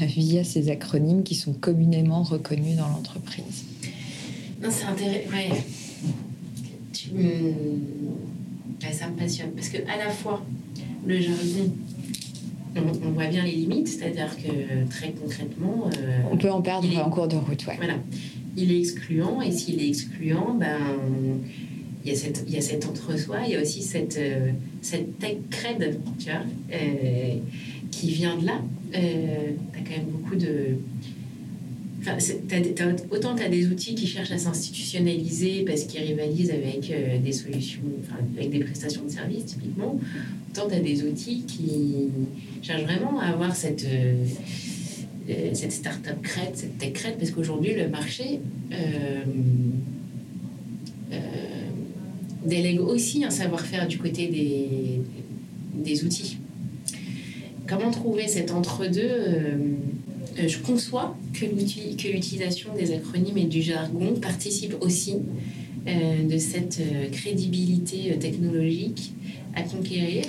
euh, 0.01 0.05
via 0.05 0.45
ces 0.45 0.69
acronymes 0.69 1.23
qui 1.23 1.35
sont 1.35 1.53
communément 1.53 2.23
reconnus 2.23 2.77
dans 2.77 2.87
l'entreprise. 2.87 3.65
c'est 4.61 4.85
intéressant. 4.85 5.55
ça 8.91 9.07
me 9.09 9.17
passionne 9.17 9.51
parce 9.51 9.69
que 9.69 9.77
à 9.89 9.97
la 9.97 10.09
fois 10.09 10.45
le 11.05 11.19
jargon, 11.19 11.73
on, 12.77 13.11
voit 13.11 13.27
bien 13.27 13.43
les 13.43 13.51
limites, 13.51 13.89
c'est-à-dire 13.89 14.35
que 14.37 14.89
très 14.89 15.11
concrètement, 15.11 15.89
on 16.31 16.37
peut 16.37 16.49
en 16.49 16.61
perdre 16.61 16.87
en 16.97 17.09
cours 17.09 17.27
de 17.27 17.35
route. 17.35 17.67
Ouais. 17.67 17.75
Voilà, 17.75 17.95
il 18.55 18.71
est 18.71 18.79
excluant 18.79 19.41
et 19.41 19.51
s'il 19.51 19.81
est 19.81 19.87
excluant, 19.89 20.53
ben 20.53 20.77
il 22.03 22.11
y 22.11 22.15
a, 22.15 22.17
cette, 22.17 22.43
il 22.47 22.53
y 22.53 22.57
a 22.57 22.61
cet 22.61 22.85
entre-soi, 22.85 23.39
il 23.45 23.53
y 23.53 23.55
a 23.55 23.61
aussi 23.61 23.81
cette, 23.81 24.17
euh, 24.17 24.51
cette 24.81 25.19
tech 25.19 25.37
cred, 25.49 25.99
tu 26.19 26.29
vois, 26.29 26.41
euh, 26.73 27.35
qui 27.91 28.11
vient 28.11 28.37
de 28.37 28.45
là. 28.45 28.61
Euh, 28.95 29.51
as 29.73 29.79
quand 29.79 29.97
même 29.97 30.07
beaucoup 30.11 30.35
de. 30.35 30.75
Enfin, 32.01 32.17
autant 33.11 33.33
tu 33.33 33.43
as 33.43 33.47
des 33.47 33.67
outils 33.67 33.95
qui 33.95 34.05
cherchent 34.07 34.33
à 34.33 34.37
s'institutionnaliser 34.37 35.63
parce 35.65 35.83
qu'ils 35.85 36.01
rivalisent 36.01 36.51
avec 36.51 36.91
des 37.23 37.31
solutions, 37.31 37.79
enfin, 38.01 38.17
avec 38.37 38.49
des 38.49 38.59
prestations 38.59 39.05
de 39.05 39.09
services 39.09 39.45
typiquement, 39.45 39.97
autant 40.51 40.67
tu 40.67 40.75
as 40.75 40.81
des 40.81 41.03
outils 41.03 41.43
qui 41.47 42.09
cherchent 42.61 42.83
vraiment 42.83 43.21
à 43.21 43.27
avoir 43.27 43.55
cette, 43.55 43.87
cette 45.53 45.71
start-up 45.71 46.21
cred, 46.21 46.53
cette 46.55 46.77
tech 46.77 46.91
cred, 46.91 47.17
parce 47.17 47.31
qu'aujourd'hui 47.31 47.73
le 47.73 47.87
marché 47.87 48.41
délègue 52.45 52.79
aussi 52.79 53.23
un 53.23 53.29
savoir-faire 53.29 53.87
du 53.87 53.97
côté 53.97 54.27
des, 54.27 55.01
des 55.75 56.03
outils. 56.05 56.37
Comment 57.67 57.91
trouver 57.91 58.27
cet 58.27 58.51
entre-deux 58.51 59.01
euh, 59.01 59.57
euh, 60.39 60.47
Je 60.47 60.59
conçois 60.59 61.15
que 61.33 61.45
l'utilisation 61.45 62.75
des 62.75 62.91
acronymes 62.93 63.37
et 63.37 63.45
du 63.45 63.61
jargon 63.61 64.13
participe 64.21 64.75
aussi 64.81 65.15
euh, 65.87 66.27
de 66.27 66.37
cette 66.37 66.81
crédibilité 67.11 68.17
technologique 68.19 69.13
à 69.55 69.61
conquérir, 69.63 70.25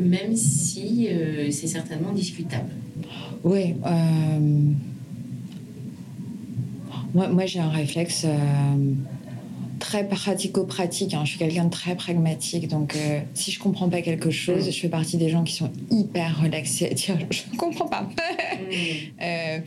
même 0.00 0.34
si 0.34 1.08
c'est 1.50 1.66
certainement 1.66 2.12
discutable. 2.12 2.70
Oui. 3.44 3.74
moi, 7.12 7.28
moi 7.28 7.44
j'ai 7.44 7.58
un 7.58 7.68
réflexe 7.68 8.26
très 9.82 10.06
pratico-pratique. 10.06 11.12
Hein. 11.12 11.22
Je 11.24 11.30
suis 11.30 11.38
quelqu'un 11.40 11.64
de 11.64 11.70
très 11.70 11.96
pragmatique. 11.96 12.68
Donc, 12.68 12.94
euh, 12.94 13.20
si 13.34 13.50
je 13.50 13.58
comprends 13.58 13.88
pas 13.88 14.00
quelque 14.00 14.30
chose, 14.30 14.70
je 14.70 14.78
fais 14.78 14.88
partie 14.88 15.16
des 15.16 15.28
gens 15.28 15.42
qui 15.42 15.54
sont 15.54 15.72
hyper 15.90 16.40
relaxés 16.40 16.86
à 16.86 16.94
dire 16.94 17.18
je 17.30 17.56
comprends 17.56 17.88
pas. 17.88 18.08
Euh, 19.22 19.58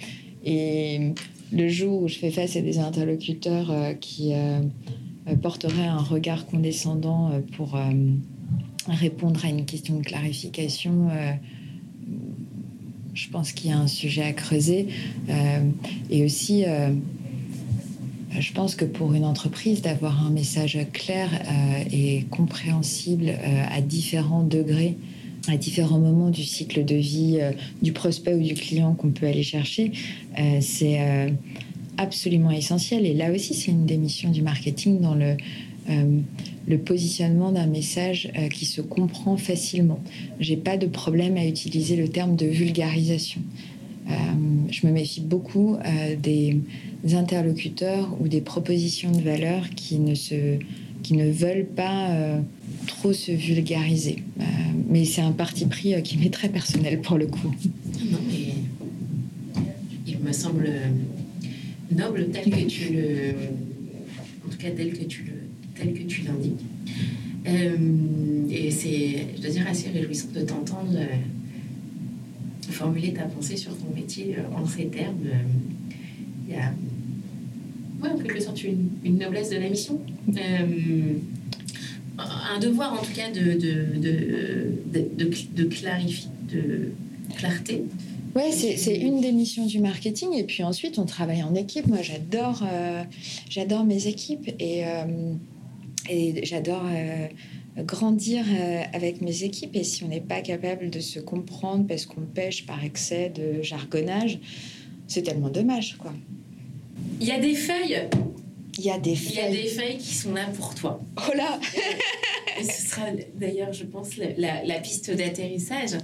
et 0.44 1.12
le 1.52 1.70
jour 1.70 2.04
où 2.04 2.08
je 2.08 2.16
fais 2.16 2.32
face 2.32 2.56
à 2.56 2.62
des 2.62 2.80
interlocuteurs 2.80 3.70
euh, 3.70 3.94
qui 3.94 4.34
porteraient 5.42 5.86
un 5.86 6.02
regard 6.02 6.46
condescendant 6.46 7.32
pour 7.56 7.78
répondre 8.88 9.44
à 9.46 9.50
une 9.50 9.66
question 9.66 9.98
de 9.98 10.04
clarification, 10.04 11.10
je 13.14 13.30
pense 13.30 13.52
qu'il 13.52 13.70
y 13.70 13.74
a 13.74 13.78
un 13.78 13.88
sujet 13.88 14.24
à 14.24 14.34
creuser. 14.34 14.88
et 16.10 16.26
aussi 16.26 16.66
je 18.40 18.54
pense 18.54 18.76
que 18.76 18.86
pour 18.86 19.14
une 19.14 19.26
entreprise, 19.26 19.82
d'avoir 19.82 20.26
un 20.26 20.30
message 20.30 20.78
clair 20.94 21.30
euh, 21.34 21.84
et 21.92 22.26
compréhensible 22.30 23.30
euh, 23.30 23.64
à 23.70 23.82
différents 23.82 24.44
degrés, 24.44 24.98
à 25.48 25.58
différents 25.58 26.00
moments 26.00 26.30
du 26.30 26.44
cycle 26.44 26.84
de 26.86 26.96
vie 26.96 27.38
euh, 27.40 27.52
du 27.82 27.92
prospect 27.92 28.34
ou 28.34 28.42
du 28.42 28.54
client 28.56 28.94
qu'on 28.94 29.12
peut 29.12 29.28
aller 29.28 29.44
chercher, 29.44 29.92
c'est 30.60 31.00
absolument 31.98 32.52
essentiel. 32.52 33.06
Et 33.06 33.14
là 33.14 33.32
aussi, 33.32 33.54
c'est 33.54 33.72
une 33.72 33.86
des 33.86 33.98
missions 33.98 34.32
du 34.32 34.42
marketing 34.42 35.00
dans 35.00 35.16
le, 35.16 35.38
positionnement 36.78 37.52
d'un 37.52 37.68
message 37.68 38.30
qui 38.52 38.66
se 38.66 38.82
comprend 38.82 39.38
facilement. 39.38 40.00
J'ai 40.40 40.58
pas 40.58 40.78
de 40.78 40.88
problème 40.88 41.38
à 41.38 41.46
utiliser 41.46 41.96
le 41.96 42.10
terme 42.10 42.36
de 42.36 42.48
vulgarisation. 42.48 43.42
Je 44.08 44.88
me 44.88 44.92
méfie 44.92 45.22
beaucoup 45.22 45.78
des 46.22 46.60
interlocuteurs 47.14 48.16
ou 48.20 48.28
des 48.28 48.42
propositions 48.42 49.12
de 49.12 49.22
valeur 49.22 49.70
qui 49.72 50.00
ne, 50.00 50.16
se, 50.16 50.58
qui 51.06 51.14
ne 51.14 51.30
veulent 51.30 51.68
pas 51.68 52.10
euh, 52.10 52.40
trop 52.88 53.14
se 53.14 53.32
vulgariser. 53.32 54.24
Euh, 54.40 54.44
mais 54.90 55.06
c'est 55.06 55.22
un 55.22 55.34
parti 55.34 55.66
pris 55.66 55.94
euh, 55.94 56.02
qui 56.02 56.18
m'est 56.18 56.32
très 56.32 56.50
personnel 56.50 57.00
pour 57.00 57.20
le 57.20 57.28
coup. 57.28 57.54
Non, 58.12 58.18
mais 58.28 58.56
il 60.08 60.18
me 60.18 60.32
semble 60.32 60.68
noble 61.92 62.30
tel 62.32 62.46
que 62.46 62.66
tu 62.68 62.94
le. 62.94 63.36
En 64.48 64.50
tout 64.50 64.58
cas, 64.58 64.72
tel 64.76 64.94
que 64.94 65.04
tu 65.04 65.26
le 65.26 65.34
tel 65.76 65.94
que 65.94 66.04
tu 66.08 66.24
l'indiques. 66.24 66.66
et 68.50 68.72
c'est, 68.72 69.28
je 69.36 69.42
dois 69.42 69.52
dire, 69.52 69.68
assez 69.68 69.90
réjouissant 69.90 70.30
de 70.34 70.42
t'entendre 70.42 70.98
formuler 72.72 73.14
ta 73.14 73.24
pensée 73.24 73.58
sur 73.58 73.76
ton 73.78 73.94
métier 73.96 74.38
en 74.56 74.66
ces 74.66 74.88
termes. 74.88 75.18
Il 76.48 76.54
y 76.54 76.58
a 76.58 76.72
en 78.12 78.18
quelque 78.18 78.42
sorte 78.42 78.64
une, 78.64 78.90
une, 79.04 79.18
noblesse 79.18 79.50
de 79.50 79.58
la 79.58 79.70
mission. 79.70 80.00
Euh, 80.30 81.14
un 82.18 82.60
devoir 82.60 82.94
en 82.94 83.04
tout 83.04 83.12
cas 83.14 83.30
de, 83.32 83.54
de, 83.54 84.00
de, 84.94 85.30
de, 85.54 85.64
clarifier, 85.66 86.30
de 86.52 86.92
clarté. 87.36 87.84
Ouais, 88.36 88.52
c'est 88.52 88.96
une 88.96 89.22
des 89.22 89.32
missions 89.32 89.66
du 89.66 89.80
marketing. 89.80 90.34
Et 90.34 90.44
puis 90.44 90.64
ensuite, 90.64 91.00
on 91.00 91.06
travaille 91.06 91.44
en 91.44 91.56
équipe. 91.56 91.88
Moi, 91.88 92.02
j'adore 92.02 92.64
euh, 92.70 93.04
j'adore 93.50 93.86
mes 93.86 94.08
équipes 94.08 94.50
et, 94.60 94.86
euh, 94.86 95.34
et 96.10 96.46
j'adore 96.46 96.84
grandir 97.78 98.46
avec 98.94 99.22
mes 99.22 99.44
équipes. 99.44 99.76
Et 99.76 99.84
si 99.84 100.04
on 100.04 100.08
n'est 100.08 100.22
pas 100.22 100.42
capable 100.42 100.90
de 100.90 101.00
se 101.00 101.20
comprendre 101.20 101.86
parce 101.88 102.06
qu'on 102.06 102.22
pêche 102.22 102.66
par 102.66 102.84
excès 102.84 103.30
de 103.30 103.62
jargonnage, 103.62 104.40
c'est 105.08 105.24
tellement 105.24 105.50
dommage, 105.50 105.98
quoi. 105.98 106.14
Il 107.20 107.28
y 107.28 107.32
a 107.32 107.40
des 107.40 107.56
feuilles. 107.56 108.08
Il 108.78 108.86
y 108.86 108.92
a 108.92 108.98
des 108.98 109.16
feuilles. 109.16 109.34
Il 109.34 109.56
y 109.56 109.60
a 109.60 109.64
des 109.64 109.68
feuilles 109.68 109.98
qui 109.98 110.14
sont 110.14 110.34
là 110.34 110.48
pour 110.56 110.76
toi. 110.76 111.00
Oh 111.18 111.32
là 111.36 111.60
Et 112.60 112.64
ce 112.64 112.90
sera 112.90 113.08
d'ailleurs, 113.36 113.74
je 113.74 113.84
pense, 113.84 114.10
la, 114.18 114.80
piste 114.80 115.12
d'atterrissage. 115.12 115.98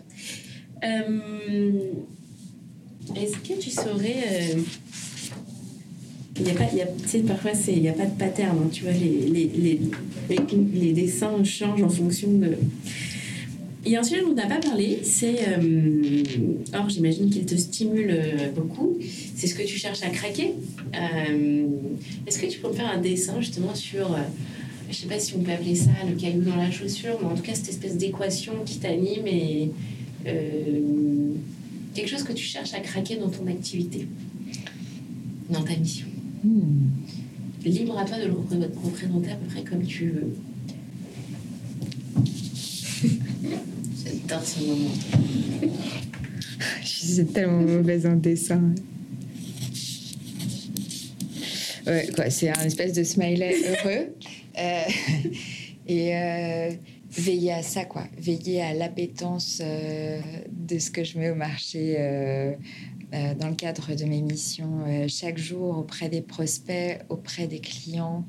Euh, 0.83 1.93
est-ce 3.15 3.37
que 3.37 3.59
tu 3.59 3.69
saurais. 3.69 4.23
Euh, 4.27 4.61
il 6.39 6.47
y 6.47 6.51
a 6.51 6.53
pas, 6.53 6.65
parfois, 7.27 7.51
il 7.67 7.81
n'y 7.81 7.89
a 7.89 7.93
pas 7.93 8.05
de 8.05 8.17
pattern. 8.17 8.57
Hein, 8.57 8.69
tu 8.71 8.83
vois, 8.83 8.93
les, 8.93 9.29
les, 9.29 9.51
les, 10.29 10.37
les, 10.73 10.93
dessins 10.93 11.43
changent 11.43 11.83
en 11.83 11.89
fonction 11.89 12.31
de. 12.31 12.57
Il 13.85 13.91
y 13.91 13.95
a 13.95 13.99
un 13.99 14.03
sujet 14.03 14.21
dont 14.21 14.31
on 14.31 14.35
n'a 14.35 14.47
pas 14.47 14.59
parlé, 14.59 14.99
c'est. 15.03 15.39
Euh, 15.47 16.23
or, 16.73 16.89
j'imagine 16.89 17.29
qu'il 17.29 17.45
te 17.45 17.55
stimule 17.55 18.15
beaucoup. 18.55 18.97
C'est 19.35 19.47
ce 19.47 19.55
que 19.55 19.63
tu 19.63 19.77
cherches 19.77 20.03
à 20.03 20.09
craquer. 20.09 20.53
Euh, 20.95 21.67
est-ce 22.27 22.39
que 22.39 22.45
tu 22.45 22.59
peux 22.59 22.67
me 22.67 22.73
faire 22.73 22.89
un 22.89 22.99
dessin 22.99 23.39
justement 23.39 23.73
sur, 23.73 24.13
euh, 24.13 24.19
je 24.89 24.95
sais 24.95 25.07
pas 25.07 25.19
si 25.19 25.33
on 25.35 25.39
peut 25.39 25.51
appeler 25.51 25.75
ça 25.75 25.91
le 26.07 26.15
caillou 26.15 26.41
dans 26.41 26.55
la 26.55 26.69
chaussure, 26.69 27.17
mais 27.21 27.27
en 27.27 27.35
tout 27.35 27.41
cas 27.41 27.55
cette 27.55 27.69
espèce 27.69 27.97
d'équation 27.97 28.53
qui 28.65 28.77
t'anime 28.77 29.25
et 29.25 29.71
euh, 30.27 31.33
quelque 31.95 32.09
chose 32.09 32.23
que 32.23 32.33
tu 32.33 32.43
cherches 32.43 32.73
à 32.73 32.79
craquer 32.81 33.15
dans 33.15 33.29
ton 33.29 33.47
activité, 33.47 34.07
dans 35.49 35.63
ta 35.63 35.75
mission? 35.75 36.07
Hmm. 36.43 36.89
Libre 37.63 37.97
à 37.99 38.05
toi 38.05 38.17
de 38.17 38.25
le 38.25 38.33
représenter 38.33 39.31
à 39.31 39.35
peu 39.35 39.45
près 39.45 39.63
comme 39.63 39.85
tu 39.85 40.09
veux. 40.09 40.33
J'adore 44.03 44.43
ce 44.43 44.63
moment. 44.63 44.89
Je 46.81 46.87
suis 46.87 47.25
tellement 47.25 47.61
mauvaise 47.61 48.05
en 48.07 48.15
dessin. 48.15 48.73
Ouais, 51.85 52.09
quoi, 52.15 52.29
c'est 52.29 52.49
un 52.49 52.63
espèce 52.63 52.93
de 52.93 53.03
smiley 53.03 53.55
heureux. 53.67 54.07
Euh, 54.59 54.83
et, 55.87 56.13
euh, 56.13 56.71
veiller 57.09 57.53
à 57.53 57.63
ça, 57.63 57.85
quoi. 57.85 58.03
Veiller 58.17 58.61
à 58.61 58.73
l'appétence 58.73 59.61
de 59.61 60.77
ce 60.77 60.91
que 60.91 61.05
je 61.05 61.17
mets 61.17 61.29
au 61.29 61.35
marché 61.35 61.95
dans 63.11 63.49
le 63.49 63.55
cadre 63.55 63.93
de 63.93 64.05
mes 64.05 64.21
missions 64.21 65.07
chaque 65.07 65.37
jour 65.37 65.77
auprès 65.77 66.07
des 66.07 66.21
prospects, 66.21 66.99
auprès 67.09 67.47
des 67.47 67.59
clients, 67.59 68.25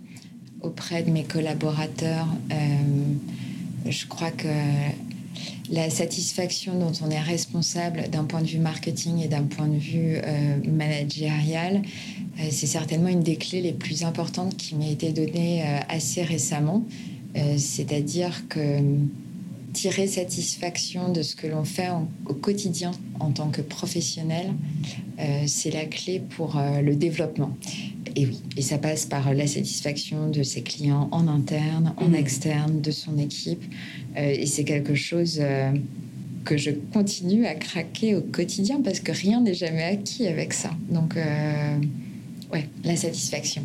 auprès 0.60 1.02
de 1.02 1.10
mes 1.10 1.24
collaborateurs. 1.24 2.26
je 3.86 4.06
crois 4.06 4.30
que 4.32 4.48
la 5.72 5.88
satisfaction 5.88 6.78
dont 6.78 6.92
on 7.02 7.10
est 7.10 7.20
responsable 7.20 8.04
d'un 8.10 8.24
point 8.24 8.42
de 8.42 8.46
vue 8.46 8.58
marketing 8.58 9.20
et 9.22 9.28
d'un 9.28 9.44
point 9.44 9.68
de 9.68 9.78
vue 9.78 10.16
euh, 10.16 10.56
managérial, 10.68 11.82
euh, 12.38 12.42
c'est 12.50 12.66
certainement 12.66 13.08
une 13.08 13.22
des 13.22 13.36
clés 13.36 13.62
les 13.62 13.72
plus 13.72 14.04
importantes 14.04 14.56
qui 14.56 14.74
m'a 14.74 14.86
été 14.86 15.12
donnée 15.12 15.62
euh, 15.62 15.78
assez 15.88 16.22
récemment. 16.22 16.84
C'est-à-dire 17.56 18.46
que 18.50 18.78
tirer 19.72 20.06
satisfaction 20.06 21.12
de 21.12 21.22
ce 21.22 21.34
que 21.34 21.46
l'on 21.46 21.64
fait 21.64 21.88
au 22.26 22.34
quotidien 22.34 22.90
en 23.20 23.30
tant 23.30 23.48
que 23.50 23.62
professionnel, 23.62 24.52
c'est 25.46 25.70
la 25.70 25.84
clé 25.84 26.20
pour 26.20 26.60
le 26.82 26.94
développement. 26.94 27.56
Et 28.16 28.26
oui, 28.26 28.40
et 28.56 28.62
ça 28.62 28.78
passe 28.78 29.06
par 29.06 29.32
la 29.32 29.46
satisfaction 29.46 30.28
de 30.28 30.42
ses 30.42 30.62
clients 30.62 31.08
en 31.12 31.28
interne, 31.28 31.94
en 31.96 32.08
mmh. 32.08 32.14
externe, 32.14 32.80
de 32.80 32.90
son 32.90 33.16
équipe. 33.18 33.62
Euh, 34.16 34.34
et 34.38 34.46
c'est 34.46 34.64
quelque 34.64 34.94
chose 34.94 35.38
euh, 35.40 35.72
que 36.44 36.56
je 36.56 36.70
continue 36.92 37.46
à 37.46 37.54
craquer 37.54 38.14
au 38.14 38.20
quotidien 38.20 38.80
parce 38.82 39.00
que 39.00 39.12
rien 39.12 39.40
n'est 39.40 39.54
jamais 39.54 39.84
acquis 39.84 40.26
avec 40.26 40.52
ça. 40.52 40.70
Donc, 40.90 41.16
euh, 41.16 41.78
ouais, 42.52 42.68
la 42.84 42.96
satisfaction. 42.96 43.62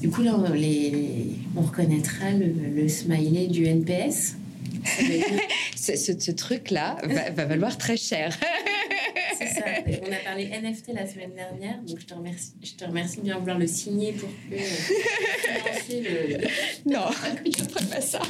Du 0.00 0.08
coup, 0.08 0.22
là, 0.22 0.36
on, 0.36 0.52
les... 0.52 1.26
on 1.56 1.60
reconnaîtra 1.60 2.30
le, 2.32 2.88
smiley 2.88 3.46
du 3.46 3.66
NPS. 3.66 4.36
ce, 5.76 5.96
ce 5.96 6.30
truc-là 6.30 6.96
va, 7.04 7.30
va, 7.30 7.44
valoir 7.44 7.76
très 7.78 7.96
cher. 7.96 8.36
c'est 9.38 9.48
ça. 9.48 9.64
On 10.06 10.12
a 10.12 10.16
parlé 10.24 10.46
NFT 10.46 10.92
la 10.94 11.06
semaine 11.06 11.32
dernière, 11.34 11.80
donc 11.82 11.98
je 11.98 12.06
te 12.06 12.14
remercie, 12.14 12.52
je 12.62 12.72
te 12.72 12.84
remercie 12.84 13.18
de 13.18 13.22
bien 13.22 13.38
vouloir 13.38 13.58
le 13.58 13.66
signer 13.66 14.12
pour 14.12 14.28
que 14.28 14.56
financer 14.56 16.02
le. 16.02 16.46
Non, 16.90 17.06
je 17.44 17.62
ne 17.62 17.88
pas 17.88 18.00
ça. 18.00 18.20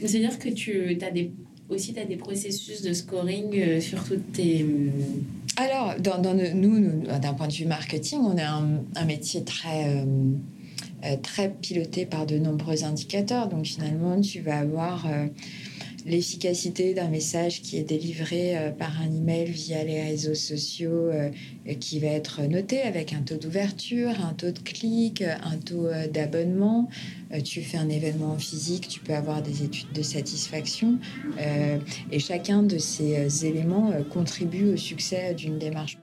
C'est-à-dire 0.00 0.38
que 0.38 0.48
tu 0.48 0.98
as 1.02 1.10
des, 1.10 1.32
aussi 1.68 1.94
as 1.98 2.04
des 2.04 2.16
processus 2.16 2.82
de 2.82 2.92
scoring 2.92 3.58
euh, 3.58 3.80
sur 3.80 4.04
toutes 4.04 4.32
tes. 4.32 4.62
Euh, 4.62 4.90
Alors, 5.56 5.94
dans, 5.98 6.18
dans 6.18 6.34
nous, 6.34 7.02
d'un 7.20 7.34
point 7.34 7.48
de 7.48 7.52
vue 7.52 7.66
marketing, 7.66 8.20
on 8.20 8.36
a 8.38 8.46
un, 8.46 8.84
un 8.96 9.04
métier 9.04 9.44
très. 9.44 9.88
Euh, 9.88 10.04
très 11.22 11.50
piloté 11.50 12.06
par 12.06 12.26
de 12.26 12.38
nombreux 12.38 12.84
indicateurs. 12.84 13.48
Donc 13.48 13.66
finalement, 13.66 14.20
tu 14.20 14.40
vas 14.40 14.58
avoir 14.58 15.06
l'efficacité 16.08 16.94
d'un 16.94 17.08
message 17.08 17.62
qui 17.62 17.76
est 17.76 17.82
délivré 17.82 18.56
euh, 18.56 18.70
par 18.70 19.00
un 19.00 19.14
email 19.14 19.50
via 19.50 19.84
les 19.84 20.02
réseaux 20.02 20.34
sociaux 20.34 20.90
euh, 20.90 21.30
qui 21.80 21.98
va 21.98 22.08
être 22.08 22.42
noté 22.42 22.80
avec 22.82 23.12
un 23.12 23.20
taux 23.20 23.36
d'ouverture, 23.36 24.10
un 24.24 24.32
taux 24.32 24.50
de 24.50 24.58
clic, 24.58 25.22
un 25.22 25.58
taux 25.58 25.86
euh, 25.86 26.08
d'abonnement. 26.08 26.88
Tu 27.44 27.60
fais 27.60 27.76
un 27.76 27.90
événement 27.90 28.38
physique, 28.38 28.88
tu 28.88 29.00
peux 29.00 29.14
avoir 29.14 29.42
des 29.42 29.62
études 29.62 29.92
de 29.92 30.00
satisfaction. 30.00 30.98
Et 32.10 32.18
chacun 32.18 32.62
de 32.62 32.78
ces 32.78 33.44
éléments 33.44 33.92
contribue 34.10 34.72
au 34.72 34.76
succès 34.78 35.34
d'une 35.34 35.58
démarche. 35.58 35.98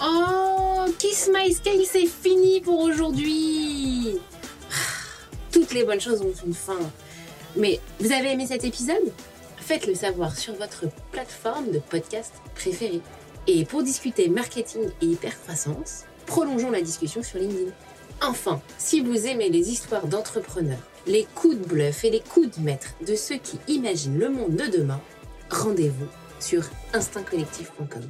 Oh, 0.00 0.51
Kiss 0.90 1.30
My 1.32 1.52
Scale, 1.52 1.84
c'est 1.84 2.06
fini 2.06 2.60
pour 2.60 2.80
aujourd'hui. 2.80 4.18
Toutes 5.52 5.72
les 5.74 5.84
bonnes 5.84 6.00
choses 6.00 6.22
ont 6.22 6.32
une 6.44 6.54
fin. 6.54 6.78
Mais 7.56 7.80
vous 8.00 8.12
avez 8.12 8.32
aimé 8.32 8.46
cet 8.46 8.64
épisode? 8.64 9.12
Faites-le 9.56 9.94
savoir 9.94 10.36
sur 10.36 10.54
votre 10.54 10.86
plateforme 11.12 11.70
de 11.70 11.78
podcast 11.78 12.32
préférée. 12.54 13.00
Et 13.46 13.64
pour 13.64 13.82
discuter 13.82 14.28
marketing 14.28 14.88
et 15.00 15.06
hypercroissance, 15.06 16.04
prolongeons 16.26 16.70
la 16.70 16.80
discussion 16.80 17.22
sur 17.22 17.38
LinkedIn. 17.38 17.70
Enfin, 18.22 18.60
si 18.78 19.00
vous 19.00 19.26
aimez 19.26 19.48
les 19.48 19.70
histoires 19.70 20.06
d'entrepreneurs, 20.06 20.82
les 21.06 21.26
coups 21.34 21.56
de 21.56 21.64
bluff 21.64 22.04
et 22.04 22.10
les 22.10 22.20
coups 22.20 22.56
de 22.56 22.62
maître 22.62 22.94
de 23.06 23.14
ceux 23.14 23.36
qui 23.36 23.58
imaginent 23.68 24.18
le 24.18 24.30
monde 24.30 24.56
de 24.56 24.66
demain, 24.66 25.00
rendez-vous 25.50 26.06
sur 26.40 26.64
instinctcollectif.com. 26.92 28.02